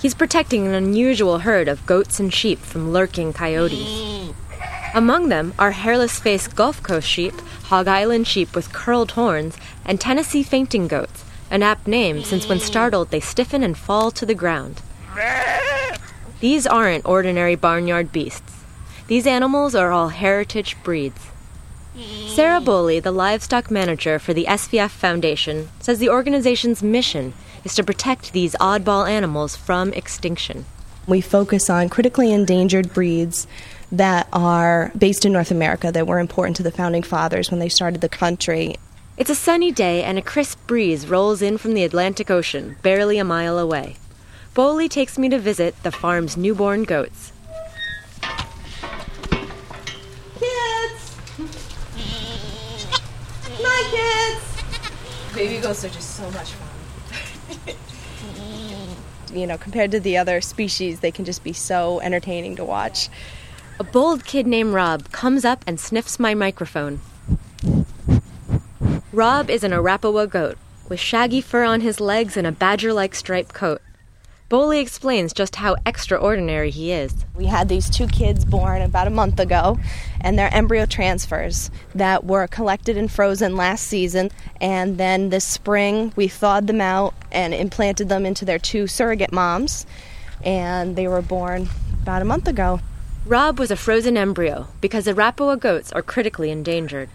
He's 0.00 0.14
protecting 0.14 0.66
an 0.66 0.74
unusual 0.74 1.40
herd 1.40 1.68
of 1.68 1.86
goats 1.86 2.18
and 2.18 2.32
sheep 2.34 2.58
from 2.58 2.92
lurking 2.92 3.32
coyotes. 3.32 4.34
Among 4.94 5.28
them 5.28 5.54
are 5.58 5.72
hairless 5.72 6.18
faced 6.18 6.56
Gulf 6.56 6.82
Coast 6.82 7.08
sheep, 7.08 7.34
Hog 7.64 7.86
Island 7.86 8.26
sheep 8.26 8.54
with 8.54 8.72
curled 8.72 9.12
horns, 9.12 9.56
and 9.84 10.00
Tennessee 10.00 10.42
fainting 10.42 10.88
goats, 10.88 11.24
an 11.50 11.62
apt 11.62 11.86
name 11.86 12.22
since 12.22 12.48
when 12.48 12.58
startled 12.58 13.10
they 13.10 13.20
stiffen 13.20 13.62
and 13.62 13.76
fall 13.76 14.10
to 14.10 14.26
the 14.26 14.34
ground. 14.34 14.82
These 16.40 16.66
aren't 16.66 17.06
ordinary 17.06 17.54
barnyard 17.54 18.12
beasts. 18.12 18.64
These 19.06 19.26
animals 19.26 19.74
are 19.74 19.92
all 19.92 20.08
heritage 20.10 20.76
breeds. 20.82 21.28
Sarah 22.28 22.60
Boley, 22.60 23.02
the 23.02 23.10
livestock 23.10 23.70
manager 23.70 24.18
for 24.18 24.34
the 24.34 24.44
SVF 24.44 24.90
Foundation, 24.90 25.70
says 25.80 25.98
the 25.98 26.10
organization's 26.10 26.82
mission 26.82 27.32
is 27.64 27.74
to 27.74 27.84
protect 27.84 28.32
these 28.32 28.54
oddball 28.56 29.08
animals 29.08 29.56
from 29.56 29.94
extinction. 29.94 30.66
We 31.06 31.22
focus 31.22 31.70
on 31.70 31.88
critically 31.88 32.32
endangered 32.32 32.92
breeds 32.92 33.46
that 33.90 34.28
are 34.32 34.92
based 34.98 35.24
in 35.24 35.32
North 35.32 35.50
America 35.50 35.90
that 35.90 36.06
were 36.06 36.18
important 36.18 36.56
to 36.56 36.62
the 36.62 36.70
founding 36.70 37.02
fathers 37.02 37.50
when 37.50 37.60
they 37.60 37.70
started 37.70 38.02
the 38.02 38.08
country. 38.10 38.76
It's 39.16 39.30
a 39.30 39.34
sunny 39.34 39.72
day 39.72 40.02
and 40.02 40.18
a 40.18 40.22
crisp 40.22 40.66
breeze 40.66 41.08
rolls 41.08 41.40
in 41.40 41.56
from 41.56 41.72
the 41.72 41.84
Atlantic 41.84 42.30
Ocean, 42.30 42.76
barely 42.82 43.16
a 43.16 43.24
mile 43.24 43.58
away. 43.58 43.96
Boley 44.56 44.88
takes 44.88 45.18
me 45.18 45.28
to 45.28 45.38
visit 45.38 45.74
the 45.82 45.92
farm's 45.92 46.38
newborn 46.38 46.84
goats. 46.84 47.30
Kids! 50.38 51.16
My 53.62 53.82
kids! 53.90 55.34
Baby 55.34 55.60
goats 55.60 55.84
are 55.84 55.90
just 55.90 56.16
so 56.16 56.30
much 56.30 56.52
fun. 56.52 57.74
you 59.38 59.46
know, 59.46 59.58
compared 59.58 59.90
to 59.90 60.00
the 60.00 60.16
other 60.16 60.40
species, 60.40 61.00
they 61.00 61.10
can 61.10 61.26
just 61.26 61.44
be 61.44 61.52
so 61.52 62.00
entertaining 62.00 62.56
to 62.56 62.64
watch. 62.64 63.10
A 63.78 63.84
bold 63.84 64.24
kid 64.24 64.46
named 64.46 64.72
Rob 64.72 65.12
comes 65.12 65.44
up 65.44 65.64
and 65.66 65.78
sniffs 65.78 66.18
my 66.18 66.32
microphone. 66.32 67.02
Rob 69.12 69.50
is 69.50 69.62
an 69.62 69.72
Arapawa 69.72 70.30
goat, 70.30 70.56
with 70.88 70.98
shaggy 70.98 71.42
fur 71.42 71.64
on 71.64 71.82
his 71.82 72.00
legs 72.00 72.38
and 72.38 72.46
a 72.46 72.52
badger 72.52 72.94
like 72.94 73.14
striped 73.14 73.52
coat. 73.52 73.82
Boley 74.48 74.80
explains 74.80 75.32
just 75.32 75.56
how 75.56 75.74
extraordinary 75.84 76.70
he 76.70 76.92
is. 76.92 77.12
We 77.34 77.46
had 77.46 77.68
these 77.68 77.90
two 77.90 78.06
kids 78.06 78.44
born 78.44 78.80
about 78.80 79.08
a 79.08 79.10
month 79.10 79.40
ago, 79.40 79.76
and 80.20 80.38
they're 80.38 80.54
embryo 80.54 80.86
transfers 80.86 81.68
that 81.96 82.24
were 82.24 82.46
collected 82.46 82.96
and 82.96 83.10
frozen 83.10 83.56
last 83.56 83.88
season. 83.88 84.30
And 84.60 84.98
then 84.98 85.30
this 85.30 85.44
spring, 85.44 86.12
we 86.14 86.28
thawed 86.28 86.68
them 86.68 86.80
out 86.80 87.12
and 87.32 87.52
implanted 87.54 88.08
them 88.08 88.24
into 88.24 88.44
their 88.44 88.60
two 88.60 88.86
surrogate 88.86 89.32
moms, 89.32 89.84
and 90.44 90.94
they 90.94 91.08
were 91.08 91.22
born 91.22 91.68
about 92.02 92.22
a 92.22 92.24
month 92.24 92.46
ago. 92.46 92.78
Rob 93.24 93.58
was 93.58 93.72
a 93.72 93.76
frozen 93.76 94.16
embryo 94.16 94.68
because 94.80 95.08
Arapawa 95.08 95.58
goats 95.58 95.90
are 95.90 96.02
critically 96.02 96.52
endangered. 96.52 97.08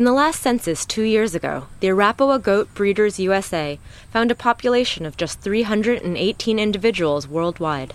In 0.00 0.06
the 0.06 0.12
last 0.14 0.40
census 0.40 0.86
two 0.86 1.02
years 1.02 1.34
ago, 1.34 1.66
the 1.80 1.88
Arapawa 1.88 2.42
Goat 2.42 2.72
Breeders 2.72 3.20
USA 3.20 3.78
found 4.10 4.30
a 4.30 4.34
population 4.34 5.04
of 5.04 5.18
just 5.18 5.40
318 5.40 6.58
individuals 6.58 7.28
worldwide. 7.28 7.92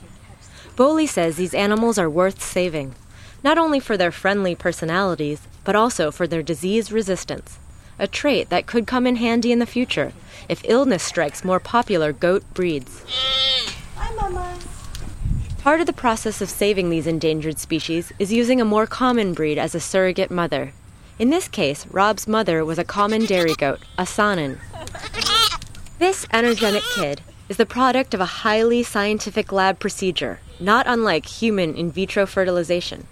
Boley 0.76 1.10
says 1.10 1.36
these 1.36 1.56
animals 1.56 1.98
are 1.98 2.08
worth 2.08 2.44
saving, 2.44 2.94
not 3.44 3.58
only 3.58 3.80
for 3.80 3.98
their 3.98 4.12
friendly 4.12 4.54
personalities, 4.54 5.48
but 5.64 5.76
also 5.76 6.12
for 6.12 6.28
their 6.28 6.44
disease 6.44 6.92
resistance, 6.92 7.58
a 7.98 8.06
trait 8.06 8.50
that 8.50 8.68
could 8.68 8.86
come 8.86 9.08
in 9.08 9.16
handy 9.16 9.52
in 9.52 9.58
the 9.58 9.66
future 9.66 10.14
if 10.48 10.62
illness 10.66 11.02
strikes 11.02 11.44
more 11.44 11.60
popular 11.60 12.14
goat 12.14 12.44
breeds. 12.54 13.04
Hi, 13.96 14.14
Mama. 14.14 14.60
Part 15.58 15.80
of 15.80 15.88
the 15.88 15.92
process 15.92 16.40
of 16.40 16.52
saving 16.52 16.92
these 16.92 17.08
endangered 17.08 17.58
species 17.58 18.14
is 18.20 18.32
using 18.32 18.62
a 18.62 18.64
more 18.64 18.86
common 18.86 19.34
breed 19.34 19.58
as 19.58 19.74
a 19.74 19.80
surrogate 19.80 20.30
mother. 20.30 20.72
In 21.18 21.30
this 21.30 21.48
case, 21.48 21.88
Rob's 21.88 22.28
mother 22.28 22.66
was 22.66 22.78
a 22.78 22.84
common 22.84 23.26
dairy 23.26 23.54
goat, 23.54 23.80
a 23.98 24.04
Saanen. 24.04 24.60
This 25.98 26.28
energetic 26.34 26.84
kid 26.94 27.22
is 27.48 27.56
the 27.56 27.66
product 27.66 28.14
of 28.14 28.20
a 28.20 28.44
highly 28.44 28.84
scientific 28.84 29.54
lab 29.54 29.80
procedure, 29.80 30.42
not 30.60 30.86
unlike 30.88 31.26
human 31.26 31.74
in 31.74 31.90
vitro 31.90 32.26
fertilization. 32.26 33.08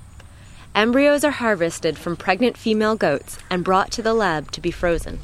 Embryos 0.75 1.23
are 1.23 1.31
harvested 1.31 1.97
from 1.97 2.17
pregnant 2.17 2.57
female 2.57 2.97
goats 2.97 3.37
and 3.49 3.63
brought 3.63 3.89
to 3.91 4.01
the 4.01 4.13
lab 4.13 4.51
to 4.51 4.59
be 4.59 4.71
frozen. 4.71 5.19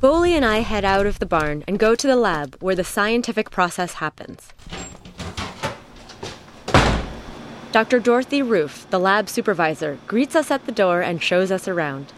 Boley 0.00 0.32
and 0.32 0.44
I 0.44 0.60
head 0.60 0.84
out 0.84 1.06
of 1.06 1.20
the 1.20 1.26
barn 1.26 1.62
and 1.68 1.78
go 1.78 1.94
to 1.94 2.06
the 2.08 2.16
lab 2.16 2.56
where 2.58 2.74
the 2.74 2.82
scientific 2.82 3.50
process 3.50 3.94
happens. 3.94 4.48
Dr. 7.72 8.00
Dorothy 8.00 8.42
Roof, 8.42 8.84
the 8.90 8.98
lab 8.98 9.28
supervisor, 9.28 9.98
greets 10.08 10.34
us 10.34 10.50
at 10.50 10.66
the 10.66 10.72
door 10.72 11.02
and 11.02 11.22
shows 11.22 11.52
us 11.52 11.68
around. 11.68 12.12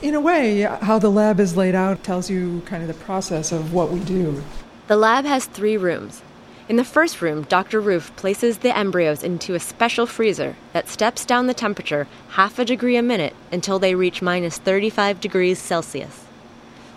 In 0.00 0.14
a 0.14 0.20
way, 0.20 0.62
how 0.62 0.98
the 0.98 1.10
lab 1.10 1.38
is 1.38 1.58
laid 1.58 1.74
out 1.74 2.02
tells 2.02 2.30
you 2.30 2.62
kind 2.64 2.82
of 2.82 2.88
the 2.88 3.04
process 3.04 3.52
of 3.52 3.74
what 3.74 3.90
we 3.90 4.00
do. 4.00 4.42
The 4.86 4.96
lab 4.96 5.26
has 5.26 5.44
three 5.44 5.76
rooms. 5.76 6.22
In 6.70 6.76
the 6.76 6.84
first 6.84 7.20
room, 7.20 7.42
Dr. 7.42 7.82
Roof 7.82 8.16
places 8.16 8.58
the 8.58 8.74
embryos 8.74 9.22
into 9.22 9.54
a 9.54 9.60
special 9.60 10.06
freezer 10.06 10.56
that 10.72 10.88
steps 10.88 11.26
down 11.26 11.48
the 11.48 11.52
temperature 11.52 12.06
half 12.30 12.58
a 12.58 12.64
degree 12.64 12.96
a 12.96 13.02
minute 13.02 13.36
until 13.52 13.78
they 13.78 13.94
reach 13.94 14.22
minus 14.22 14.56
35 14.56 15.20
degrees 15.20 15.58
Celsius. 15.58 16.24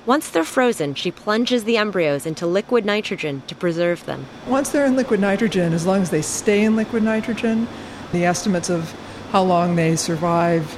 Once 0.05 0.29
they're 0.29 0.45
frozen, 0.45 0.95
she 0.95 1.11
plunges 1.11 1.65
the 1.65 1.75
embryos 1.75 2.25
into 2.25 2.47
liquid 2.47 2.85
nitrogen 2.85 3.43
to 3.47 3.53
preserve 3.53 4.05
them. 4.05 4.25
Once 4.47 4.69
they're 4.69 4.85
in 4.85 4.95
liquid 4.95 5.19
nitrogen, 5.19 5.73
as 5.73 5.85
long 5.85 6.01
as 6.01 6.09
they 6.09 6.21
stay 6.21 6.63
in 6.63 6.77
liquid 6.77 7.03
nitrogen, 7.03 7.67
the 8.11 8.25
estimates 8.25 8.69
of 8.69 8.91
how 9.31 9.43
long 9.43 9.75
they 9.75 9.95
survive 9.95 10.77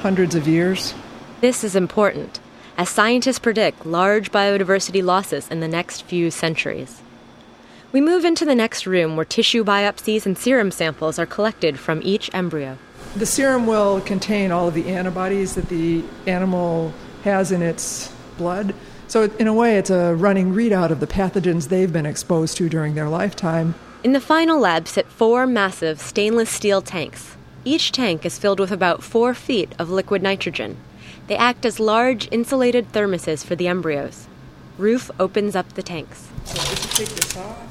hundreds 0.00 0.34
of 0.34 0.48
years. 0.48 0.94
This 1.40 1.64
is 1.64 1.76
important, 1.76 2.40
as 2.76 2.88
scientists 2.88 3.38
predict 3.38 3.86
large 3.86 4.32
biodiversity 4.32 5.02
losses 5.02 5.48
in 5.48 5.60
the 5.60 5.68
next 5.68 6.02
few 6.02 6.30
centuries. 6.30 7.00
We 7.92 8.00
move 8.00 8.24
into 8.24 8.44
the 8.44 8.56
next 8.56 8.86
room 8.86 9.14
where 9.14 9.24
tissue 9.24 9.62
biopsies 9.62 10.26
and 10.26 10.36
serum 10.36 10.72
samples 10.72 11.18
are 11.18 11.26
collected 11.26 11.78
from 11.78 12.00
each 12.02 12.28
embryo. 12.34 12.76
The 13.14 13.26
serum 13.26 13.68
will 13.68 14.00
contain 14.00 14.50
all 14.50 14.66
of 14.66 14.74
the 14.74 14.88
antibodies 14.88 15.54
that 15.54 15.68
the 15.68 16.02
animal 16.26 16.92
has 17.22 17.52
in 17.52 17.62
its 17.62 18.12
blood. 18.36 18.74
So, 19.06 19.30
in 19.38 19.46
a 19.46 19.54
way, 19.54 19.76
it's 19.76 19.90
a 19.90 20.14
running 20.16 20.52
readout 20.52 20.90
of 20.90 20.98
the 20.98 21.06
pathogens 21.06 21.68
they've 21.68 21.92
been 21.92 22.06
exposed 22.06 22.56
to 22.56 22.68
during 22.68 22.96
their 22.96 23.08
lifetime. 23.08 23.76
In 24.04 24.12
the 24.12 24.20
final 24.20 24.60
lab 24.60 24.86
sit 24.86 25.06
four 25.06 25.46
massive 25.46 25.98
stainless 25.98 26.50
steel 26.50 26.82
tanks. 26.82 27.38
Each 27.64 27.90
tank 27.90 28.26
is 28.26 28.38
filled 28.38 28.60
with 28.60 28.70
about 28.70 29.02
four 29.02 29.32
feet 29.32 29.72
of 29.78 29.88
liquid 29.88 30.22
nitrogen. 30.22 30.76
They 31.26 31.38
act 31.38 31.64
as 31.64 31.80
large 31.80 32.28
insulated 32.30 32.92
thermoses 32.92 33.42
for 33.42 33.56
the 33.56 33.66
embryos. 33.66 34.26
Roof 34.76 35.10
opens 35.18 35.56
up 35.56 35.72
the 35.72 35.82
tanks. 35.82 36.28
So 36.44 36.56
just 36.56 36.94
take 36.94 37.08
this 37.08 37.34
off. 37.34 37.66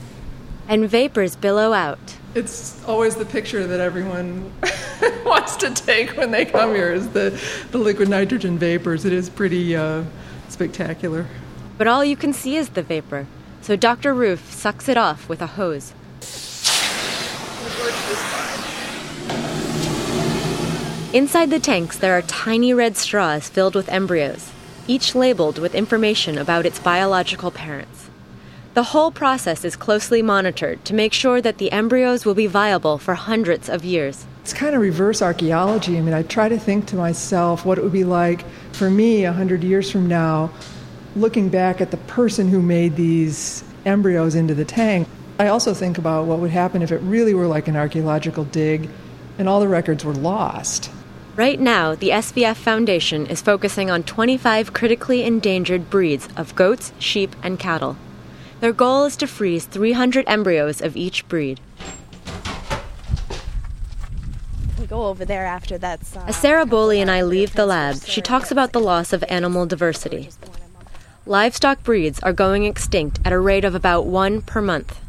And 0.67 0.89
vapors 0.89 1.35
billow 1.35 1.71
out. 1.71 2.17
It's 2.33 2.83
always 2.85 3.15
the 3.15 3.25
picture 3.25 3.67
that 3.67 3.79
everyone 3.79 4.51
wants 5.23 5.55
to 5.57 5.69
take 5.69 6.17
when 6.17 6.31
they 6.31 6.45
come 6.45 6.73
here 6.73 6.91
is 6.91 7.09
the, 7.09 7.39
the 7.69 7.77
liquid 7.77 8.09
nitrogen 8.09 8.57
vapors. 8.57 9.05
It 9.05 9.13
is 9.13 9.29
pretty 9.29 9.75
uh, 9.75 10.03
spectacular. 10.49 11.27
But 11.77 11.85
all 11.85 12.03
you 12.03 12.15
can 12.15 12.33
see 12.33 12.55
is 12.55 12.69
the 12.69 12.81
vapor, 12.81 13.27
so 13.61 13.75
Dr. 13.75 14.15
Roof 14.15 14.51
sucks 14.51 14.89
it 14.89 14.97
off 14.97 15.29
with 15.29 15.39
a 15.39 15.47
hose. 15.61 15.93
Inside 21.13 21.51
the 21.51 21.59
tanks, 21.59 21.99
there 21.99 22.17
are 22.17 22.23
tiny 22.23 22.73
red 22.73 22.97
straws 22.97 23.47
filled 23.47 23.75
with 23.75 23.87
embryos, 23.87 24.51
each 24.87 25.13
labeled 25.13 25.59
with 25.59 25.75
information 25.75 26.39
about 26.39 26.65
its 26.65 26.79
biological 26.79 27.51
parents. 27.51 28.09
The 28.73 28.81
whole 28.81 29.11
process 29.11 29.63
is 29.63 29.75
closely 29.75 30.23
monitored 30.23 30.83
to 30.85 30.95
make 30.95 31.13
sure 31.13 31.39
that 31.39 31.59
the 31.59 31.71
embryos 31.71 32.25
will 32.25 32.33
be 32.33 32.47
viable 32.47 32.97
for 32.97 33.13
hundreds 33.13 33.69
of 33.69 33.85
years. 33.85 34.25
It's 34.41 34.53
kind 34.53 34.73
of 34.73 34.81
reverse 34.81 35.21
archaeology. 35.21 35.99
I 35.99 36.01
mean, 36.01 36.15
I 36.15 36.23
try 36.23 36.49
to 36.49 36.57
think 36.57 36.87
to 36.87 36.95
myself 36.95 37.63
what 37.63 37.77
it 37.77 37.83
would 37.83 37.93
be 37.93 38.05
like 38.05 38.43
for 38.71 38.89
me 38.89 39.23
100 39.23 39.63
years 39.63 39.91
from 39.91 40.07
now, 40.07 40.51
looking 41.15 41.47
back 41.47 41.79
at 41.79 41.91
the 41.91 41.97
person 41.97 42.47
who 42.47 42.59
made 42.59 42.95
these 42.95 43.63
embryos 43.85 44.33
into 44.33 44.55
the 44.55 44.65
tank. 44.65 45.07
I 45.37 45.49
also 45.49 45.75
think 45.75 45.99
about 45.99 46.25
what 46.25 46.39
would 46.39 46.49
happen 46.49 46.81
if 46.81 46.91
it 46.91 47.01
really 47.03 47.35
were 47.35 47.45
like 47.45 47.67
an 47.67 47.75
archaeological 47.75 48.45
dig 48.45 48.89
and 49.37 49.47
all 49.47 49.59
the 49.59 49.67
records 49.67 50.03
were 50.03 50.13
lost. 50.13 50.89
Right 51.35 51.59
now, 51.59 51.95
the 51.95 52.09
SVF 52.09 52.57
Foundation 52.57 53.25
is 53.25 53.41
focusing 53.41 53.89
on 53.89 54.03
25 54.03 54.71
critically 54.71 55.23
endangered 55.23 55.89
breeds 55.89 56.29
of 56.37 56.53
goats, 56.53 56.93
sheep, 56.99 57.35
and 57.41 57.57
cattle. 57.57 57.97
Their 58.59 58.71
goal 58.71 59.05
is 59.05 59.17
to 59.17 59.25
freeze 59.25 59.65
300 59.65 60.25
embryos 60.27 60.79
of 60.79 60.95
each 60.95 61.27
breed. 61.27 61.59
We 64.79 64.85
go 64.85 65.07
over 65.07 65.25
there 65.25 65.47
after 65.47 65.79
that's. 65.79 66.15
Uh, 66.15 66.25
As 66.27 66.35
Sarah 66.35 66.67
Boley 66.67 66.97
and 66.99 67.09
I 67.09 67.23
leave 67.23 67.53
the 67.53 67.65
lab, 67.65 68.03
she 68.03 68.21
talks 68.21 68.51
about 68.51 68.71
the 68.71 68.79
loss 68.79 69.11
of 69.11 69.23
animal 69.27 69.65
diversity. 69.65 70.29
Livestock 71.25 71.83
breeds 71.83 72.19
are 72.19 72.33
going 72.33 72.65
extinct 72.65 73.19
at 73.25 73.33
a 73.33 73.39
rate 73.39 73.65
of 73.65 73.73
about 73.73 74.05
one 74.05 74.43
per 74.43 74.61
month. 74.61 74.99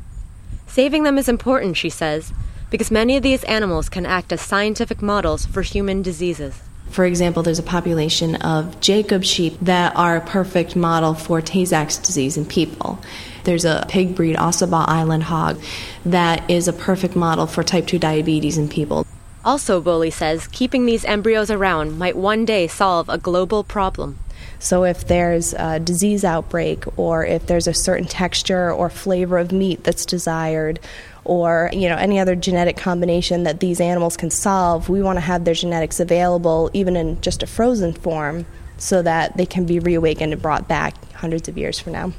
Saving 0.66 1.02
them 1.02 1.18
is 1.18 1.28
important, 1.28 1.76
she 1.76 1.90
says, 1.90 2.32
because 2.74 2.90
many 2.90 3.16
of 3.16 3.22
these 3.22 3.44
animals 3.44 3.88
can 3.88 4.04
act 4.04 4.32
as 4.32 4.40
scientific 4.40 5.00
models 5.00 5.46
for 5.46 5.62
human 5.62 6.02
diseases. 6.02 6.60
For 6.90 7.04
example, 7.04 7.44
there's 7.44 7.60
a 7.60 7.62
population 7.62 8.34
of 8.42 8.80
Jacob 8.80 9.22
sheep 9.22 9.56
that 9.62 9.94
are 9.94 10.16
a 10.16 10.20
perfect 10.20 10.74
model 10.74 11.14
for 11.14 11.40
Tay 11.40 11.66
Sachs 11.66 11.98
disease 11.98 12.36
in 12.36 12.44
people. 12.44 12.98
There's 13.44 13.64
a 13.64 13.86
pig 13.88 14.16
breed, 14.16 14.34
Ossabaw 14.34 14.88
Island 14.88 15.22
hog, 15.22 15.62
that 16.04 16.50
is 16.50 16.66
a 16.66 16.72
perfect 16.72 17.14
model 17.14 17.46
for 17.46 17.62
type 17.62 17.86
2 17.86 18.00
diabetes 18.00 18.58
in 18.58 18.68
people. 18.68 19.06
Also, 19.44 19.80
Boley 19.80 20.12
says 20.12 20.48
keeping 20.48 20.84
these 20.84 21.04
embryos 21.04 21.52
around 21.52 21.96
might 21.96 22.16
one 22.16 22.44
day 22.44 22.66
solve 22.66 23.08
a 23.08 23.18
global 23.18 23.62
problem. 23.62 24.18
So, 24.64 24.84
if 24.84 25.06
there's 25.06 25.52
a 25.52 25.78
disease 25.78 26.24
outbreak, 26.24 26.84
or 26.96 27.22
if 27.26 27.46
there's 27.46 27.66
a 27.66 27.74
certain 27.74 28.06
texture 28.06 28.72
or 28.72 28.88
flavor 28.88 29.36
of 29.36 29.52
meat 29.52 29.84
that's 29.84 30.06
desired, 30.06 30.80
or 31.22 31.68
you 31.74 31.86
know 31.86 31.96
any 31.96 32.18
other 32.18 32.34
genetic 32.34 32.74
combination 32.74 33.42
that 33.42 33.60
these 33.60 33.78
animals 33.78 34.16
can 34.16 34.30
solve, 34.30 34.88
we 34.88 35.02
want 35.02 35.18
to 35.18 35.20
have 35.20 35.44
their 35.44 35.52
genetics 35.52 36.00
available, 36.00 36.70
even 36.72 36.96
in 36.96 37.20
just 37.20 37.42
a 37.42 37.46
frozen 37.46 37.92
form, 37.92 38.46
so 38.78 39.02
that 39.02 39.36
they 39.36 39.44
can 39.44 39.66
be 39.66 39.78
reawakened 39.78 40.32
and 40.32 40.40
brought 40.40 40.66
back 40.66 40.94
hundreds 41.12 41.46
of 41.46 41.58
years 41.58 41.78
from 41.78 41.92
now. 41.92 42.14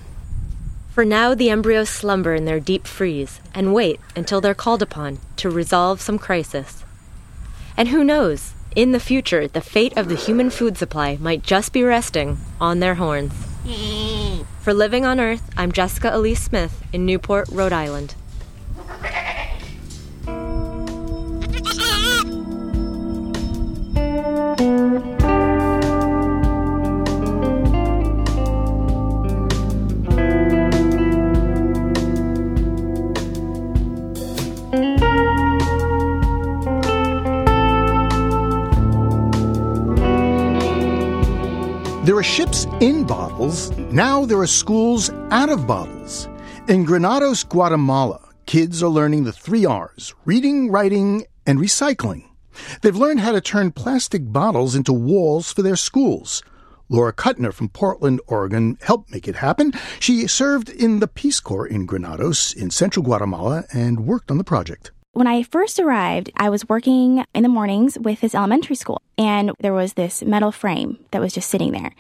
For 0.92 1.04
now, 1.04 1.34
the 1.34 1.50
embryos 1.50 1.90
slumber 1.90 2.36
in 2.36 2.46
their 2.46 2.60
deep 2.60 2.86
freeze 2.86 3.40
and 3.56 3.74
wait 3.74 4.00
until 4.16 4.40
they're 4.40 4.54
called 4.54 4.84
upon 4.84 5.18
to 5.38 5.50
resolve 5.50 6.00
some 6.00 6.20
crisis. 6.20 6.84
And 7.76 7.88
who 7.88 8.04
knows? 8.04 8.54
In 8.76 8.92
the 8.92 9.00
future, 9.00 9.48
the 9.48 9.62
fate 9.62 9.96
of 9.96 10.10
the 10.10 10.16
human 10.16 10.50
food 10.50 10.78
supply 10.78 11.18
might 11.22 11.44
just 11.44 11.72
be 11.72 11.82
resting 11.82 12.38
on 12.60 12.82
their 12.82 12.96
horns. 12.96 13.32
For 14.60 14.74
Living 14.74 15.06
on 15.06 15.18
Earth, 15.18 15.50
I'm 15.56 15.72
Jessica 15.72 16.12
Elise 16.14 16.44
Smith 16.44 16.84
in 16.92 17.06
Newport, 17.06 17.48
Rhode 17.54 17.72
Island. 17.72 18.16
There 42.16 42.22
are 42.22 42.24
ships 42.24 42.66
in 42.80 43.04
bottles. 43.04 43.72
Now 43.92 44.24
there 44.24 44.40
are 44.40 44.48
schools 44.48 45.10
out 45.32 45.50
of 45.50 45.68
bottles. 45.68 46.30
In 46.70 46.86
Granados, 46.86 47.44
Guatemala, 47.44 48.22
kids 48.46 48.82
are 48.82 48.88
learning 48.88 49.26
the 49.26 49.34
three 49.34 49.66
R's 49.66 50.16
reading, 50.24 50.72
writing, 50.72 51.26
and 51.46 51.60
recycling. 51.60 52.24
They've 52.82 52.96
learned 52.96 53.20
how 53.20 53.34
to 53.34 53.42
turn 53.42 53.74
plastic 53.74 54.32
bottles 54.32 54.76
into 54.76 54.94
walls 54.94 55.52
for 55.52 55.62
their 55.62 55.76
schools. 55.76 56.42
Laura 56.88 57.12
Kutner 57.12 57.52
from 57.52 57.68
Portland, 57.68 58.22
Oregon, 58.28 58.78
helped 58.80 59.12
make 59.12 59.28
it 59.28 59.36
happen. 59.36 59.74
She 60.00 60.26
served 60.26 60.70
in 60.70 61.02
the 61.02 61.10
Peace 61.10 61.42
Corps 61.42 61.68
in 61.68 61.86
Granados 61.86 62.54
in 62.54 62.72
central 62.72 63.04
Guatemala 63.04 63.66
and 63.74 64.08
worked 64.08 64.32
on 64.32 64.38
the 64.38 64.46
project. 64.46 64.92
When 65.16 65.28
I 65.28 65.44
first 65.44 65.80
arrived, 65.80 66.30
I 66.36 66.50
was 66.50 66.68
working 66.68 67.24
in 67.34 67.44
the 67.44 67.48
mornings 67.48 67.98
with 67.98 68.20
this 68.20 68.36
elementary 68.36 68.76
school, 68.76 69.02
and 69.18 69.54
there 69.62 69.72
was 69.72 69.94
this 69.94 70.22
metal 70.22 70.52
frame 70.52 71.00
that 71.12 71.22
was 71.22 71.32
just 71.32 71.50
sitting 71.50 71.72
there. 71.72 71.96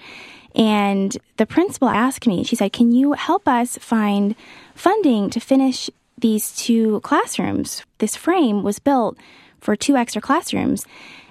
And 0.53 1.17
the 1.37 1.45
principal 1.45 1.87
asked 1.87 2.27
me, 2.27 2.43
she 2.43 2.57
said, 2.57 2.73
Can 2.73 2.91
you 2.91 3.13
help 3.13 3.47
us 3.47 3.77
find 3.77 4.35
funding 4.73 5.29
to 5.29 5.39
finish 5.39 5.89
these 6.17 6.53
two 6.57 6.99
classrooms? 7.05 7.85
This 7.99 8.17
frame 8.17 8.63
was 8.63 8.79
built 8.79 9.17
for 9.61 9.77
two 9.77 9.95
extra 9.95 10.21
classrooms. 10.21 10.85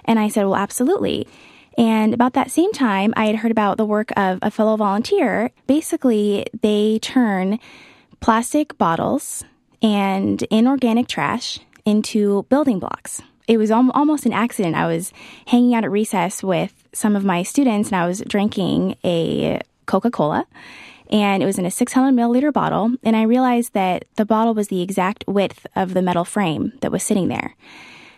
And 0.05 0.17
I 0.17 0.27
said, 0.27 0.45
Well, 0.45 0.55
absolutely. 0.55 1.27
And 1.77 2.15
about 2.15 2.33
that 2.33 2.49
same 2.49 2.71
time, 2.71 3.13
I 3.15 3.27
had 3.27 3.35
heard 3.35 3.51
about 3.51 3.77
the 3.77 3.85
work 3.85 4.09
of 4.17 4.39
a 4.41 4.49
fellow 4.49 4.75
volunteer. 4.75 5.51
Basically, 5.67 6.47
they 6.63 6.97
turn 6.97 7.59
plastic 8.21 8.75
bottles 8.79 9.43
and 9.83 10.41
inorganic 10.49 11.07
trash 11.07 11.59
into 11.85 12.43
building 12.49 12.79
blocks. 12.79 13.21
It 13.47 13.57
was 13.57 13.71
al- 13.71 13.91
almost 13.91 14.25
an 14.25 14.33
accident. 14.33 14.75
I 14.75 14.87
was 14.87 15.13
hanging 15.47 15.75
out 15.75 15.83
at 15.83 15.91
recess 15.91 16.43
with 16.43 16.73
some 16.93 17.15
of 17.15 17.23
my 17.23 17.43
students 17.43 17.89
and 17.89 17.95
I 17.95 18.07
was 18.07 18.21
drinking 18.27 18.97
a 19.03 19.61
Coca 19.85 20.09
Cola 20.09 20.47
and 21.11 21.43
it 21.43 21.45
was 21.45 21.59
in 21.59 21.65
a 21.65 21.71
600 21.71 22.11
milliliter 22.11 22.51
bottle. 22.51 22.95
And 23.03 23.15
I 23.15 23.23
realized 23.23 23.73
that 23.73 24.05
the 24.15 24.25
bottle 24.25 24.53
was 24.53 24.69
the 24.69 24.81
exact 24.81 25.23
width 25.27 25.67
of 25.75 25.93
the 25.93 26.01
metal 26.01 26.25
frame 26.25 26.73
that 26.81 26.91
was 26.91 27.03
sitting 27.03 27.27
there. 27.27 27.55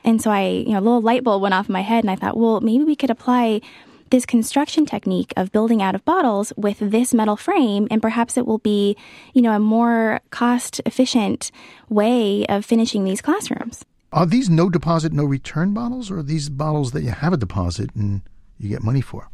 And 0.04 0.22
so 0.22 0.32
I, 0.32 0.48
you 0.48 0.70
know, 0.70 0.80
a 0.80 0.82
little 0.82 1.02
light 1.02 1.24
bulb 1.24 1.42
went 1.42 1.54
off 1.54 1.68
in 1.68 1.74
my 1.74 1.82
head 1.82 2.04
and 2.04 2.12
I 2.12 2.16
thought, 2.16 2.38
well, 2.38 2.62
maybe 2.62 2.86
we 2.86 2.96
could 2.96 3.10
apply 3.10 3.62
this 4.10 4.26
construction 4.26 4.86
technique 4.86 5.34
of 5.38 5.52
building 5.52 5.82
out 5.82 5.96
of 5.96 6.04
bottles 6.06 6.54
with 6.56 6.78
this 6.80 7.14
metal 7.14 7.36
frame 7.36 7.88
and 7.92 8.02
perhaps 8.02 8.38
it 8.38 8.46
will 8.46 8.58
be 8.60 8.96
you 9.34 9.42
know 9.42 9.54
a 9.54 9.60
more 9.60 10.20
cost 10.32 10.82
efficient 10.86 11.52
way 11.90 12.46
of 12.48 12.66
finishing 12.66 13.04
these 13.04 13.22
classrooms 13.22 13.84
Are 14.14 14.26
these 14.26 14.50
no 14.50 14.70
deposit, 14.70 15.12
no 15.12 15.26
return 15.26 15.74
bottles, 15.74 16.10
or 16.10 16.20
are 16.20 16.24
these 16.24 16.50
bottles 16.50 16.92
that 16.94 17.04
you 17.04 17.12
have 17.12 17.34
a 17.34 17.38
deposit 17.38 17.90
and 17.96 18.22
you 18.58 18.70
get 18.70 18.84
money 18.84 19.02
for? 19.02 19.30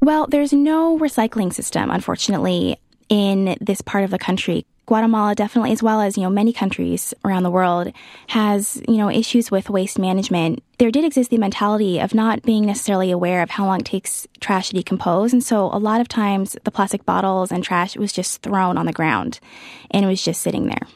well 0.00 0.26
there's 0.28 0.52
no 0.52 0.98
recycling 0.98 1.52
system 1.52 1.90
unfortunately 1.90 2.76
in 3.08 3.56
this 3.60 3.80
part 3.82 4.04
of 4.04 4.10
the 4.10 4.18
country 4.18 4.64
Guatemala 4.86 5.34
definitely 5.34 5.72
as 5.72 5.82
well 5.82 6.00
as 6.00 6.16
you 6.16 6.22
know 6.24 6.30
many 6.30 6.52
countries 6.52 7.14
around 7.24 7.44
the 7.44 7.50
world 7.50 7.92
has 8.28 8.82
you 8.88 8.96
know 8.96 9.08
issues 9.10 9.50
with 9.50 9.70
waste 9.70 9.98
management 9.98 10.62
there 10.78 10.90
did 10.90 11.04
exist 11.04 11.30
the 11.30 11.38
mentality 11.38 12.00
of 12.00 12.14
not 12.14 12.42
being 12.42 12.66
necessarily 12.66 13.10
aware 13.10 13.42
of 13.42 13.50
how 13.50 13.64
long 13.64 13.80
it 13.80 13.86
takes 13.86 14.26
trash 14.40 14.70
to 14.70 14.74
decompose 14.74 15.32
and 15.32 15.42
so 15.44 15.66
a 15.72 15.78
lot 15.78 16.00
of 16.00 16.08
times 16.08 16.56
the 16.64 16.70
plastic 16.70 17.06
bottles 17.06 17.52
and 17.52 17.62
trash 17.62 17.96
was 17.96 18.12
just 18.12 18.42
thrown 18.42 18.76
on 18.76 18.86
the 18.86 18.92
ground 18.92 19.38
and 19.92 20.04
it 20.04 20.08
was 20.08 20.22
just 20.22 20.40
sitting 20.42 20.66
there 20.66 20.86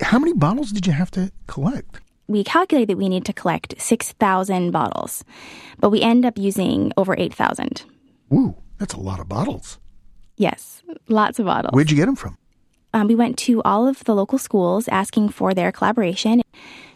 How 0.00 0.18
many 0.18 0.32
bottles 0.32 0.72
did 0.72 0.86
you 0.86 0.92
have 0.94 1.10
to 1.12 1.30
collect? 1.46 2.00
we 2.28 2.44
calculated 2.44 2.88
that 2.88 2.98
we 2.98 3.08
need 3.08 3.24
to 3.24 3.32
collect 3.32 3.74
6,000 3.80 4.70
bottles, 4.70 5.24
but 5.80 5.88
we 5.88 6.02
end 6.02 6.26
up 6.26 6.36
using 6.36 6.92
over 6.98 7.16
8,000. 7.16 7.84
Woo, 8.28 8.54
that's 8.76 8.92
a 8.92 9.00
lot 9.00 9.18
of 9.18 9.30
bottles. 9.30 9.78
Yes, 10.36 10.82
lots 11.08 11.38
of 11.38 11.46
bottles. 11.46 11.72
Where'd 11.72 11.90
you 11.90 11.96
get 11.96 12.04
them 12.04 12.16
from? 12.16 12.36
Um, 12.98 13.06
we 13.06 13.14
went 13.14 13.38
to 13.38 13.62
all 13.62 13.86
of 13.86 14.02
the 14.04 14.14
local 14.14 14.38
schools 14.38 14.88
asking 14.88 15.28
for 15.28 15.54
their 15.54 15.70
collaboration. 15.70 16.42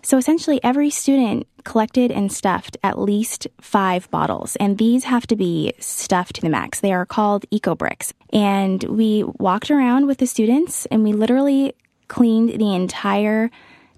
So 0.02 0.18
essentially, 0.18 0.58
every 0.64 0.90
student 0.90 1.46
collected 1.62 2.10
and 2.10 2.32
stuffed 2.32 2.76
at 2.82 2.98
least 2.98 3.46
five 3.60 4.10
bottles, 4.10 4.56
and 4.56 4.78
these 4.78 5.04
have 5.04 5.28
to 5.28 5.36
be 5.36 5.72
stuffed 5.78 6.34
to 6.36 6.40
the 6.40 6.48
max. 6.48 6.80
They 6.80 6.92
are 6.92 7.06
called 7.06 7.44
eco 7.52 7.76
bricks. 7.76 8.12
And 8.32 8.82
we 8.84 9.22
walked 9.38 9.70
around 9.70 10.06
with 10.06 10.18
the 10.18 10.26
students 10.26 10.86
and 10.86 11.04
we 11.04 11.12
literally 11.12 11.74
cleaned 12.08 12.58
the 12.60 12.74
entire 12.74 13.48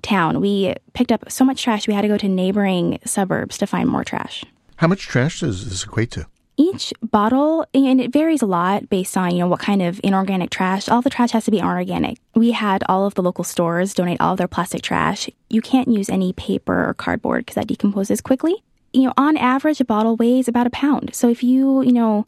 town. 0.03 0.43
We 0.43 0.75
picked 0.93 1.11
up 1.11 1.33
so 1.33 1.43
much 1.43 1.63
trash, 1.63 1.89
we 1.89 1.95
had 1.95 2.03
to 2.03 2.09
go 2.09 2.19
to 2.19 2.29
neighboring 2.29 2.99
suburbs 3.07 3.57
to 3.59 3.67
find 3.67 3.89
more 3.89 4.05
trash. 4.05 4.45
How 4.77 4.89
much 4.89 5.07
trash 5.07 5.41
does 5.41 5.71
this 5.71 5.85
equate 5.85 6.11
to? 6.13 6.27
Each 6.57 6.93
bottle, 7.03 7.67
and 7.75 8.01
it 8.01 8.13
varies 8.13 8.41
a 8.41 8.47
lot 8.47 8.89
based 8.89 9.17
on, 9.17 9.33
you 9.33 9.41
know, 9.41 9.49
what 9.49 9.59
kind 9.59 9.83
of 9.83 10.01
inorganic 10.05 10.51
trash. 10.51 10.89
All 10.89 11.03
the 11.03 11.11
trash 11.11 11.33
has 11.33 11.45
to 11.47 11.51
be 11.51 11.61
organic. 11.61 12.19
We 12.35 12.53
had 12.53 12.85
all 12.89 13.07
of 13.07 13.15
the 13.15 13.23
local 13.23 13.43
stores 13.43 13.93
donate 13.93 14.21
all 14.21 14.33
of 14.33 14.39
their 14.39 14.47
plastic 14.47 14.83
trash. 14.83 15.29
You 15.51 15.61
can't 15.61 15.89
use 15.89 16.09
any 16.09 16.33
paper 16.33 16.89
or 16.89 16.95
cardboard 16.95 17.41
because 17.41 17.57
that 17.57 17.67
decomposes 17.67 18.21
quickly. 18.21 18.63
You 18.93 19.05
know, 19.05 19.15
on 19.17 19.37
average, 19.37 19.81
a 19.81 19.85
bottle 19.85 20.15
weighs 20.15 20.47
about 20.47 20.69
a 20.69 20.71
pound. 20.71 21.15
So 21.15 21.29
if 21.29 21.43
you, 21.43 21.83
you 21.83 21.93
know, 21.93 22.25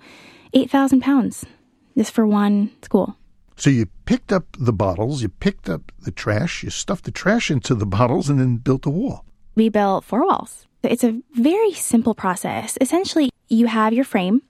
8,000 0.53 1.01
pounds 1.01 1.47
just 1.97 2.13
for 2.13 2.27
one 2.27 2.73
school. 2.83 3.17
So 3.57 3.71
you 3.71 3.87
picked 4.05 4.33
up 4.33 4.45
the 4.59 4.73
bottles, 4.73 5.23
you 5.23 5.29
picked 5.29 5.69
up 5.69 5.93
the 6.01 6.11
trash, 6.11 6.63
you 6.63 6.71
stuffed 6.71 7.05
the 7.05 7.11
trash 7.11 7.51
into 7.51 7.75
the 7.75 7.87
bottles, 7.87 8.29
and 8.29 8.39
then 8.39 8.57
built 8.57 8.85
a 8.87 8.91
wall. 8.91 9.25
We 9.55 9.71
built 9.71 10.05
four 10.05 10.27
walls. 10.27 10.67
It's 10.91 11.05
a 11.05 11.21
very 11.35 11.73
simple 11.73 12.15
process. 12.15 12.77
Essentially, 12.81 13.31
you 13.49 13.67
have 13.67 13.93
your 13.93 14.05
frame 14.05 14.43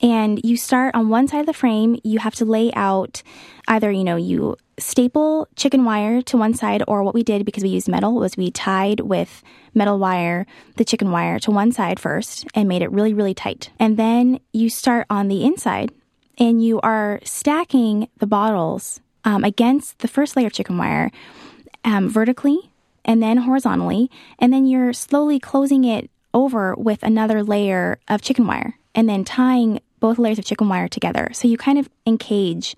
and 0.00 0.40
you 0.44 0.56
start 0.56 0.94
on 0.94 1.08
one 1.08 1.26
side 1.28 1.40
of 1.40 1.46
the 1.46 1.52
frame. 1.52 1.98
You 2.04 2.18
have 2.20 2.34
to 2.36 2.44
lay 2.44 2.72
out 2.74 3.22
either, 3.66 3.90
you 3.90 4.04
know, 4.04 4.16
you 4.16 4.56
staple 4.78 5.48
chicken 5.56 5.84
wire 5.84 6.22
to 6.22 6.36
one 6.36 6.54
side, 6.54 6.82
or 6.86 7.02
what 7.02 7.14
we 7.14 7.22
did 7.22 7.44
because 7.44 7.64
we 7.64 7.70
used 7.70 7.88
metal 7.88 8.14
was 8.14 8.36
we 8.36 8.50
tied 8.50 9.00
with 9.00 9.42
metal 9.74 9.98
wire 9.98 10.46
the 10.76 10.84
chicken 10.84 11.10
wire 11.10 11.38
to 11.40 11.50
one 11.50 11.72
side 11.72 11.98
first 11.98 12.46
and 12.54 12.68
made 12.68 12.82
it 12.82 12.92
really, 12.92 13.14
really 13.14 13.34
tight. 13.34 13.70
And 13.78 13.96
then 13.96 14.40
you 14.52 14.70
start 14.70 15.06
on 15.10 15.28
the 15.28 15.44
inside 15.44 15.92
and 16.38 16.64
you 16.64 16.80
are 16.80 17.20
stacking 17.24 18.08
the 18.18 18.26
bottles 18.26 19.00
um, 19.24 19.44
against 19.44 19.98
the 19.98 20.08
first 20.08 20.36
layer 20.36 20.46
of 20.46 20.52
chicken 20.52 20.78
wire 20.78 21.10
um, 21.84 22.08
vertically 22.08 22.70
and 23.04 23.22
then 23.22 23.38
horizontally. 23.38 24.10
And 24.38 24.52
then 24.52 24.66
you're 24.66 24.92
slowly 24.92 25.38
closing 25.38 25.84
it 25.84 26.10
over 26.34 26.74
with 26.76 27.02
another 27.02 27.42
layer 27.42 27.98
of 28.08 28.22
chicken 28.22 28.46
wire 28.46 28.78
and 28.94 29.08
then 29.08 29.24
tying 29.24 29.80
both 30.00 30.18
layers 30.18 30.38
of 30.38 30.44
chicken 30.44 30.68
wire 30.68 30.88
together. 30.88 31.30
So 31.32 31.48
you 31.48 31.56
kind 31.56 31.78
of 31.78 31.88
encage 32.06 32.76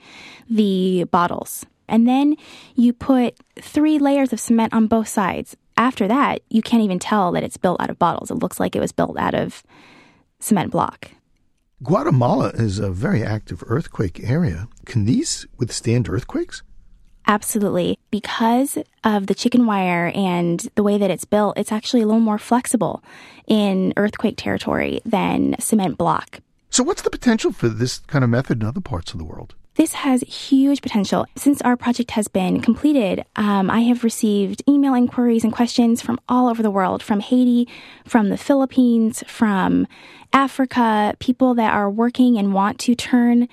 the 0.48 1.04
bottles. 1.04 1.66
And 1.88 2.08
then 2.08 2.36
you 2.76 2.92
put 2.92 3.36
three 3.60 3.98
layers 3.98 4.32
of 4.32 4.40
cement 4.40 4.72
on 4.72 4.86
both 4.86 5.08
sides. 5.08 5.56
After 5.76 6.06
that, 6.08 6.42
you 6.48 6.62
can't 6.62 6.82
even 6.82 6.98
tell 6.98 7.32
that 7.32 7.42
it's 7.42 7.56
built 7.56 7.80
out 7.80 7.90
of 7.90 7.98
bottles. 7.98 8.30
It 8.30 8.36
looks 8.36 8.60
like 8.60 8.76
it 8.76 8.80
was 8.80 8.92
built 8.92 9.18
out 9.18 9.34
of 9.34 9.62
cement 10.38 10.70
block. 10.70 11.10
Guatemala 11.82 12.50
is 12.50 12.78
a 12.78 12.90
very 12.90 13.24
active 13.24 13.64
earthquake 13.66 14.20
area. 14.22 14.68
Can 14.84 15.06
these 15.06 15.46
withstand 15.58 16.08
earthquakes? 16.08 16.62
Absolutely. 17.30 17.96
Because 18.10 18.76
of 19.04 19.28
the 19.28 19.36
chicken 19.36 19.64
wire 19.64 20.10
and 20.16 20.68
the 20.74 20.82
way 20.82 20.98
that 20.98 21.12
it's 21.12 21.24
built, 21.24 21.56
it's 21.56 21.70
actually 21.70 22.02
a 22.02 22.06
little 22.06 22.18
more 22.18 22.38
flexible 22.38 23.04
in 23.46 23.92
earthquake 23.96 24.36
territory 24.36 25.00
than 25.04 25.54
cement 25.60 25.96
block. 25.96 26.40
So, 26.70 26.82
what's 26.82 27.02
the 27.02 27.10
potential 27.10 27.52
for 27.52 27.68
this 27.68 27.98
kind 28.08 28.24
of 28.24 28.30
method 28.30 28.60
in 28.60 28.66
other 28.66 28.80
parts 28.80 29.12
of 29.12 29.18
the 29.18 29.24
world? 29.24 29.54
This 29.76 29.92
has 29.92 30.22
huge 30.22 30.82
potential. 30.82 31.24
Since 31.36 31.62
our 31.62 31.76
project 31.76 32.10
has 32.10 32.26
been 32.26 32.60
completed, 32.60 33.24
um, 33.36 33.70
I 33.70 33.82
have 33.82 34.02
received 34.02 34.64
email 34.68 34.94
inquiries 34.94 35.44
and 35.44 35.52
questions 35.52 36.02
from 36.02 36.18
all 36.28 36.48
over 36.48 36.64
the 36.64 36.70
world 36.70 37.00
from 37.00 37.20
Haiti, 37.20 37.68
from 38.04 38.30
the 38.30 38.38
Philippines, 38.38 39.22
from 39.28 39.86
Africa, 40.32 41.14
people 41.20 41.54
that 41.54 41.72
are 41.72 41.88
working 41.88 42.38
and 42.38 42.52
want 42.52 42.80
to 42.80 42.96
turn 42.96 43.48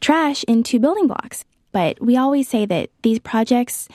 trash 0.00 0.42
into 0.44 0.80
building 0.80 1.06
blocks. 1.06 1.44
But 1.72 2.00
we 2.00 2.16
always 2.16 2.48
say 2.48 2.66
that 2.66 2.90
these 3.02 3.18
projects, 3.18 3.88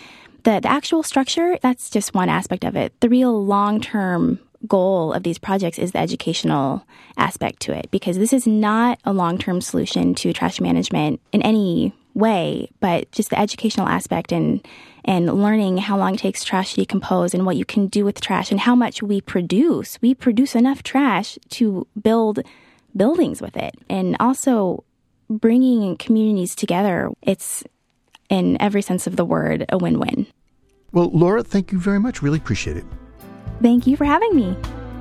the, 0.43 0.59
the 0.59 0.71
actual 0.71 1.03
structure, 1.03 1.57
that's 1.61 1.89
just 1.89 2.13
one 2.13 2.29
aspect 2.29 2.63
of 2.63 2.75
it. 2.75 2.99
The 3.01 3.09
real 3.09 3.43
long 3.43 3.81
term 3.81 4.39
goal 4.67 5.13
of 5.13 5.23
these 5.23 5.38
projects 5.38 5.77
is 5.77 5.91
the 5.91 5.99
educational 5.99 6.85
aspect 7.17 7.59
to 7.61 7.77
it 7.77 7.89
because 7.91 8.17
this 8.17 8.33
is 8.33 8.47
not 8.47 8.99
a 9.05 9.13
long 9.13 9.38
term 9.38 9.61
solution 9.61 10.15
to 10.15 10.33
trash 10.33 10.59
management 10.59 11.21
in 11.31 11.41
any 11.41 11.93
way, 12.13 12.69
but 12.79 13.11
just 13.11 13.29
the 13.29 13.39
educational 13.39 13.88
aspect 13.88 14.31
and 14.31 14.65
and 15.03 15.31
learning 15.39 15.77
how 15.77 15.97
long 15.97 16.15
it 16.15 16.19
takes 16.19 16.43
trash 16.43 16.73
to 16.73 16.81
decompose 16.81 17.33
and 17.33 17.45
what 17.45 17.57
you 17.57 17.65
can 17.65 17.85
do 17.88 18.03
with 18.03 18.19
trash 18.19 18.49
and 18.49 18.59
how 18.59 18.75
much 18.75 19.03
we 19.03 19.21
produce. 19.21 19.99
We 20.01 20.15
produce 20.15 20.55
enough 20.55 20.81
trash 20.81 21.38
to 21.51 21.85
build 22.01 22.39
buildings 22.95 23.39
with 23.39 23.55
it. 23.55 23.75
And 23.88 24.15
also 24.19 24.83
bringing 25.29 25.97
communities 25.97 26.55
together. 26.55 27.09
It's 27.21 27.63
in 28.29 28.61
every 28.61 28.81
sense 28.81 29.07
of 29.07 29.15
the 29.15 29.25
word 29.25 29.65
a 29.69 29.77
win-win. 29.77 30.27
Well, 30.91 31.09
Laura, 31.11 31.43
thank 31.43 31.71
you 31.71 31.79
very 31.79 31.99
much. 31.99 32.21
Really 32.21 32.38
appreciate 32.38 32.77
it. 32.77 32.85
Thank 33.61 33.88
you 33.88 33.97
for 33.97 34.05
having 34.05 34.35
me. 34.35 34.55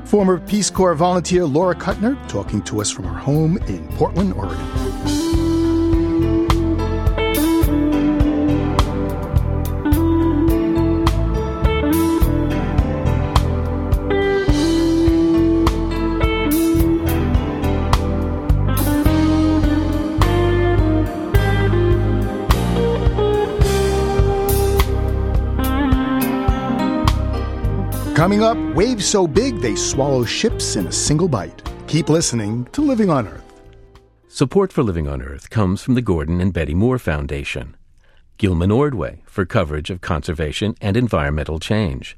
Former 0.04 0.38
Peace 0.38 0.70
Corps 0.70 0.94
volunteer 0.94 1.44
Laura 1.44 1.74
Kutner 1.74 2.16
talking 2.28 2.62
to 2.62 2.80
us 2.80 2.90
from 2.90 3.04
her 3.04 3.18
home 3.18 3.56
in 3.68 3.86
Portland, 3.88 4.34
Oregon. 4.34 5.13
Coming 28.14 28.44
up, 28.44 28.56
waves 28.76 29.04
so 29.04 29.26
big 29.26 29.58
they 29.58 29.74
swallow 29.74 30.24
ships 30.24 30.76
in 30.76 30.86
a 30.86 30.92
single 30.92 31.26
bite. 31.26 31.68
Keep 31.88 32.08
listening 32.08 32.64
to 32.66 32.80
Living 32.80 33.10
on 33.10 33.26
Earth. 33.26 33.60
Support 34.28 34.72
for 34.72 34.84
Living 34.84 35.08
on 35.08 35.20
Earth 35.20 35.50
comes 35.50 35.82
from 35.82 35.94
the 35.94 36.00
Gordon 36.00 36.40
and 36.40 36.52
Betty 36.52 36.74
Moore 36.74 37.00
Foundation, 37.00 37.76
Gilman 38.38 38.70
Ordway 38.70 39.24
for 39.26 39.44
coverage 39.44 39.90
of 39.90 40.00
conservation 40.00 40.76
and 40.80 40.96
environmental 40.96 41.58
change, 41.58 42.16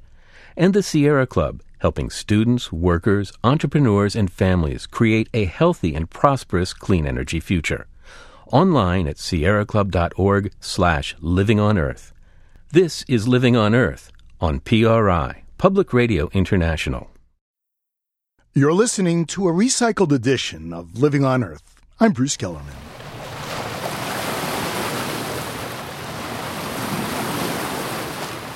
and 0.55 0.75
the 0.75 0.83
Sierra 0.83 1.27
Club, 1.27 1.63
helping 1.79 2.11
students, 2.11 2.71
workers, 2.71 3.33
entrepreneurs, 3.43 4.15
and 4.15 4.31
families 4.31 4.87
create 4.87 5.31
a 5.33 5.47
healthy 5.47 5.95
and 5.95 6.11
prosperous 6.11 6.75
clean 6.75 7.07
energy 7.07 7.41
future. 7.41 7.87
Online 8.53 9.09
at 9.09 9.17
sierraclub.org 9.17 10.53
slash 10.61 11.17
living 11.21 11.59
on 11.59 11.79
earth. 11.79 12.13
This 12.71 13.03
is 13.09 13.27
Living 13.27 13.57
on 13.57 13.75
Earth 13.75 14.13
on 14.43 14.61
PRI. 14.61 15.46
Public 15.59 15.95
Radio 15.95 16.29
International. 16.35 17.09
You're 18.53 18.75
listening 18.75 19.25
to 19.29 19.49
a 19.49 19.53
recycled 19.53 20.13
edition 20.13 20.71
of 20.75 20.99
Living 20.99 21.25
on 21.25 21.43
Earth. 21.43 21.81
I'm 21.99 22.13
Bruce 22.13 22.37
Gellerman. 22.37 22.75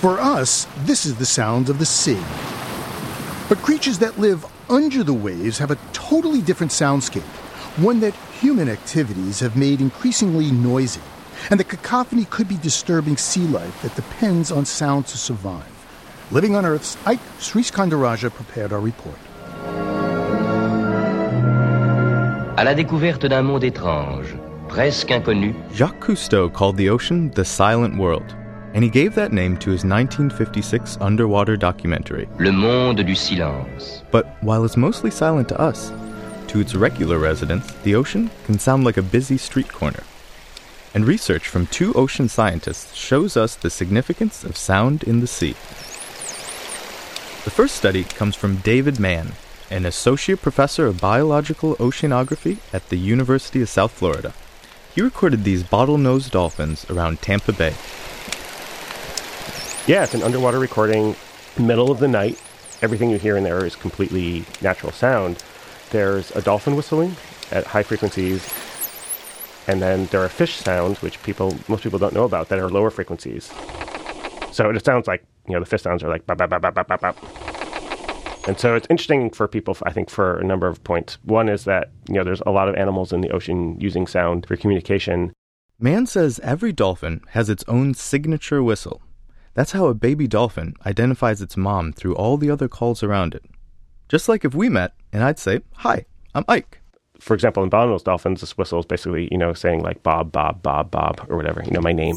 For 0.03 0.21
us, 0.21 0.67
this 0.81 1.07
is 1.07 1.17
the 1.17 1.25
sound 1.25 1.71
of 1.71 1.79
the 1.79 1.87
sea. 1.87 2.21
But 3.49 3.65
creatures 3.65 3.99
that 4.01 4.19
live 4.19 4.45
under 4.69 5.03
the 5.03 5.15
waves 5.15 5.57
have 5.57 5.71
a 5.71 5.79
totally 5.95 6.43
different 6.43 6.71
soundscape, 6.71 7.23
one 7.83 8.01
that 8.01 8.13
human 8.43 8.69
activities 8.69 9.41
have 9.41 9.57
made 9.57 9.81
increasingly 9.81 10.51
noisy. 10.51 11.01
And 11.49 11.59
the 11.59 11.65
cacophony 11.65 12.27
could 12.27 12.47
be 12.47 12.59
disturbing 12.59 13.17
sea 13.17 13.47
life 13.47 13.81
that 13.81 13.97
depends 13.97 14.53
on 14.53 14.67
sound 14.67 15.07
to 15.07 15.17
survive. 15.17 15.70
Living 16.33 16.55
on 16.55 16.65
Earth's 16.65 16.97
Ike 17.07 17.19
Sriskandarajah 17.41 18.33
prepared 18.33 18.73
our 18.73 18.79
report. 18.79 19.19
À 22.57 22.65
la 22.65 22.73
découverte 22.73 23.27
d'un 23.27 23.43
monde 23.43 23.65
étrange, 23.65 24.37
presque 24.69 25.11
inconnu. 25.11 25.57
Jacques 25.75 25.99
Cousteau 25.99 26.49
called 26.49 26.77
the 26.77 26.89
ocean 26.89 27.33
the 27.33 27.45
silent 27.45 27.97
world, 27.97 28.37
and 28.75 28.85
he 28.85 28.89
gave 28.89 29.17
that 29.17 29.33
name 29.33 29.57
to 29.57 29.71
his 29.71 29.85
1956 29.85 30.99
underwater 31.01 31.57
documentary. 31.57 32.29
Le 32.39 32.53
monde 32.53 33.05
du 33.05 33.17
silence. 33.17 34.05
But 34.13 34.27
while 34.41 34.65
it's 34.65 34.77
mostly 34.77 35.11
silent 35.11 35.49
to 35.49 35.61
us, 35.61 35.91
to 36.47 36.61
its 36.61 36.77
regular 36.77 37.19
residents, 37.19 37.73
the 37.83 37.97
ocean 37.97 38.31
can 38.45 38.61
sound 38.61 38.85
like 38.85 38.99
a 38.99 39.03
busy 39.03 39.37
street 39.37 39.73
corner. 39.73 40.05
And 40.95 41.05
research 41.07 41.49
from 41.49 41.67
two 41.67 41.93
ocean 41.95 42.29
scientists 42.29 42.95
shows 42.95 43.37
us 43.37 43.57
the 43.57 43.71
significance 43.71 44.45
of 44.45 44.57
sound 44.57 45.03
in 45.03 45.19
the 45.19 45.27
sea. 45.27 45.57
The 47.43 47.51
first 47.51 47.75
study 47.75 48.05
comes 48.05 48.37
from 48.37 48.57
David 48.57 49.01
Mann, 49.01 49.33
an 49.71 49.87
associate 49.87 50.43
professor 50.43 50.87
of 50.87 51.01
biological 51.01 51.75
oceanography 51.77 52.59
at 52.71 52.91
the 52.91 52.99
University 52.99 53.63
of 53.63 53.71
South 53.71 53.93
Florida. 53.93 54.35
He 54.95 55.01
recorded 55.01 55.43
these 55.43 55.63
bottlenose 55.63 56.31
dolphins 56.31 56.85
around 56.91 57.23
Tampa 57.23 57.55
Bay. 57.55 57.75
Yeah, 59.87 60.05
it's 60.05 60.13
an 60.13 60.23
underwater 60.23 60.59
recording, 60.59 61.17
middle 61.59 61.91
of 61.91 61.99
the 61.99 62.09
night. 62.09 62.39
Everything 62.83 63.09
you 63.09 63.17
hear 63.17 63.39
in 63.39 63.45
there 63.45 63.65
is 63.65 63.75
completely 63.75 64.45
natural 64.61 64.93
sound. 64.93 65.43
There's 65.93 66.31
a 66.33 66.43
dolphin 66.43 66.77
whistling 66.77 67.17
at 67.51 67.65
high 67.65 67.85
frequencies, 67.85 68.53
and 69.67 69.81
then 69.81 70.07
there 70.07 70.23
are 70.23 70.29
fish 70.29 70.57
sounds, 70.57 71.01
which 71.01 71.23
people 71.23 71.57
most 71.69 71.83
people 71.85 71.99
don't 71.99 72.13
know 72.13 72.25
about, 72.25 72.51
that 72.51 72.59
are 72.59 72.69
lower 72.69 72.91
frequencies. 72.91 73.51
So 74.53 74.69
it 74.69 74.85
sounds 74.85 75.07
like 75.07 75.25
you 75.51 75.57
know 75.57 75.61
the 75.61 75.67
fish 75.67 75.83
sounds 75.83 76.03
are 76.03 76.09
like 76.09 76.27
bop, 76.27 76.39
bop, 76.39 76.51
bop, 76.51 76.63
bop, 76.63 76.87
bop, 76.87 77.01
bop. 77.01 77.17
And 78.49 78.59
so 78.59 78.75
it's 78.75 78.87
interesting 78.89 79.31
for 79.31 79.47
people, 79.47 79.77
I 79.83 79.93
think, 79.93 80.09
for 80.09 80.39
a 80.39 80.45
number 80.45 80.67
of 80.67 80.83
points. 80.83 81.19
One 81.25 81.49
is 81.49 81.65
that 81.65 81.91
you 82.09 82.15
know 82.15 82.25
there's 82.25 82.43
a 82.47 82.51
lot 82.51 82.69
of 82.69 82.75
animals 82.75 83.13
in 83.13 83.21
the 83.21 83.31
ocean 83.31 83.79
using 83.81 84.07
sound 84.07 84.47
for 84.47 84.57
communication. 84.57 85.33
Mann 85.79 86.07
says 86.07 86.41
every 86.41 86.73
dolphin 86.73 87.23
has 87.31 87.49
its 87.49 87.65
own 87.69 87.95
signature 87.95 88.63
whistle. 88.63 89.03
That's 89.55 89.73
how 89.73 89.87
a 89.87 89.95
baby 89.95 90.27
dolphin 90.27 90.75
identifies 90.87 91.43
its 91.43 91.57
mom 91.57 91.93
through 91.93 92.15
all 92.15 92.37
the 92.37 92.51
other 92.51 92.69
calls 92.69 93.03
around 93.03 93.35
it. 93.35 93.45
Just 94.09 94.29
like 94.29 94.45
if 94.45 94.55
we 94.55 94.69
met 94.69 94.95
and 95.13 95.23
I'd 95.23 95.39
say, 95.39 95.61
"Hi, 95.77 96.07
I'm 96.35 96.45
Ike." 96.49 96.81
For 97.19 97.35
example, 97.35 97.63
in 97.63 97.71
bottlenose 97.71 98.05
dolphins, 98.05 98.41
this 98.41 98.57
whistle 98.57 98.81
is 98.81 98.87
basically, 98.87 99.29
you 99.31 99.37
know, 99.37 99.53
saying 99.53 99.83
like 99.83 100.03
Bob, 100.03 100.33
Bob, 100.33 100.63
Bob, 100.63 100.91
Bob, 100.91 101.27
or 101.29 101.37
whatever, 101.37 101.63
you 101.65 101.73
know, 101.73 101.81
my 101.81 101.93
name. 101.93 102.17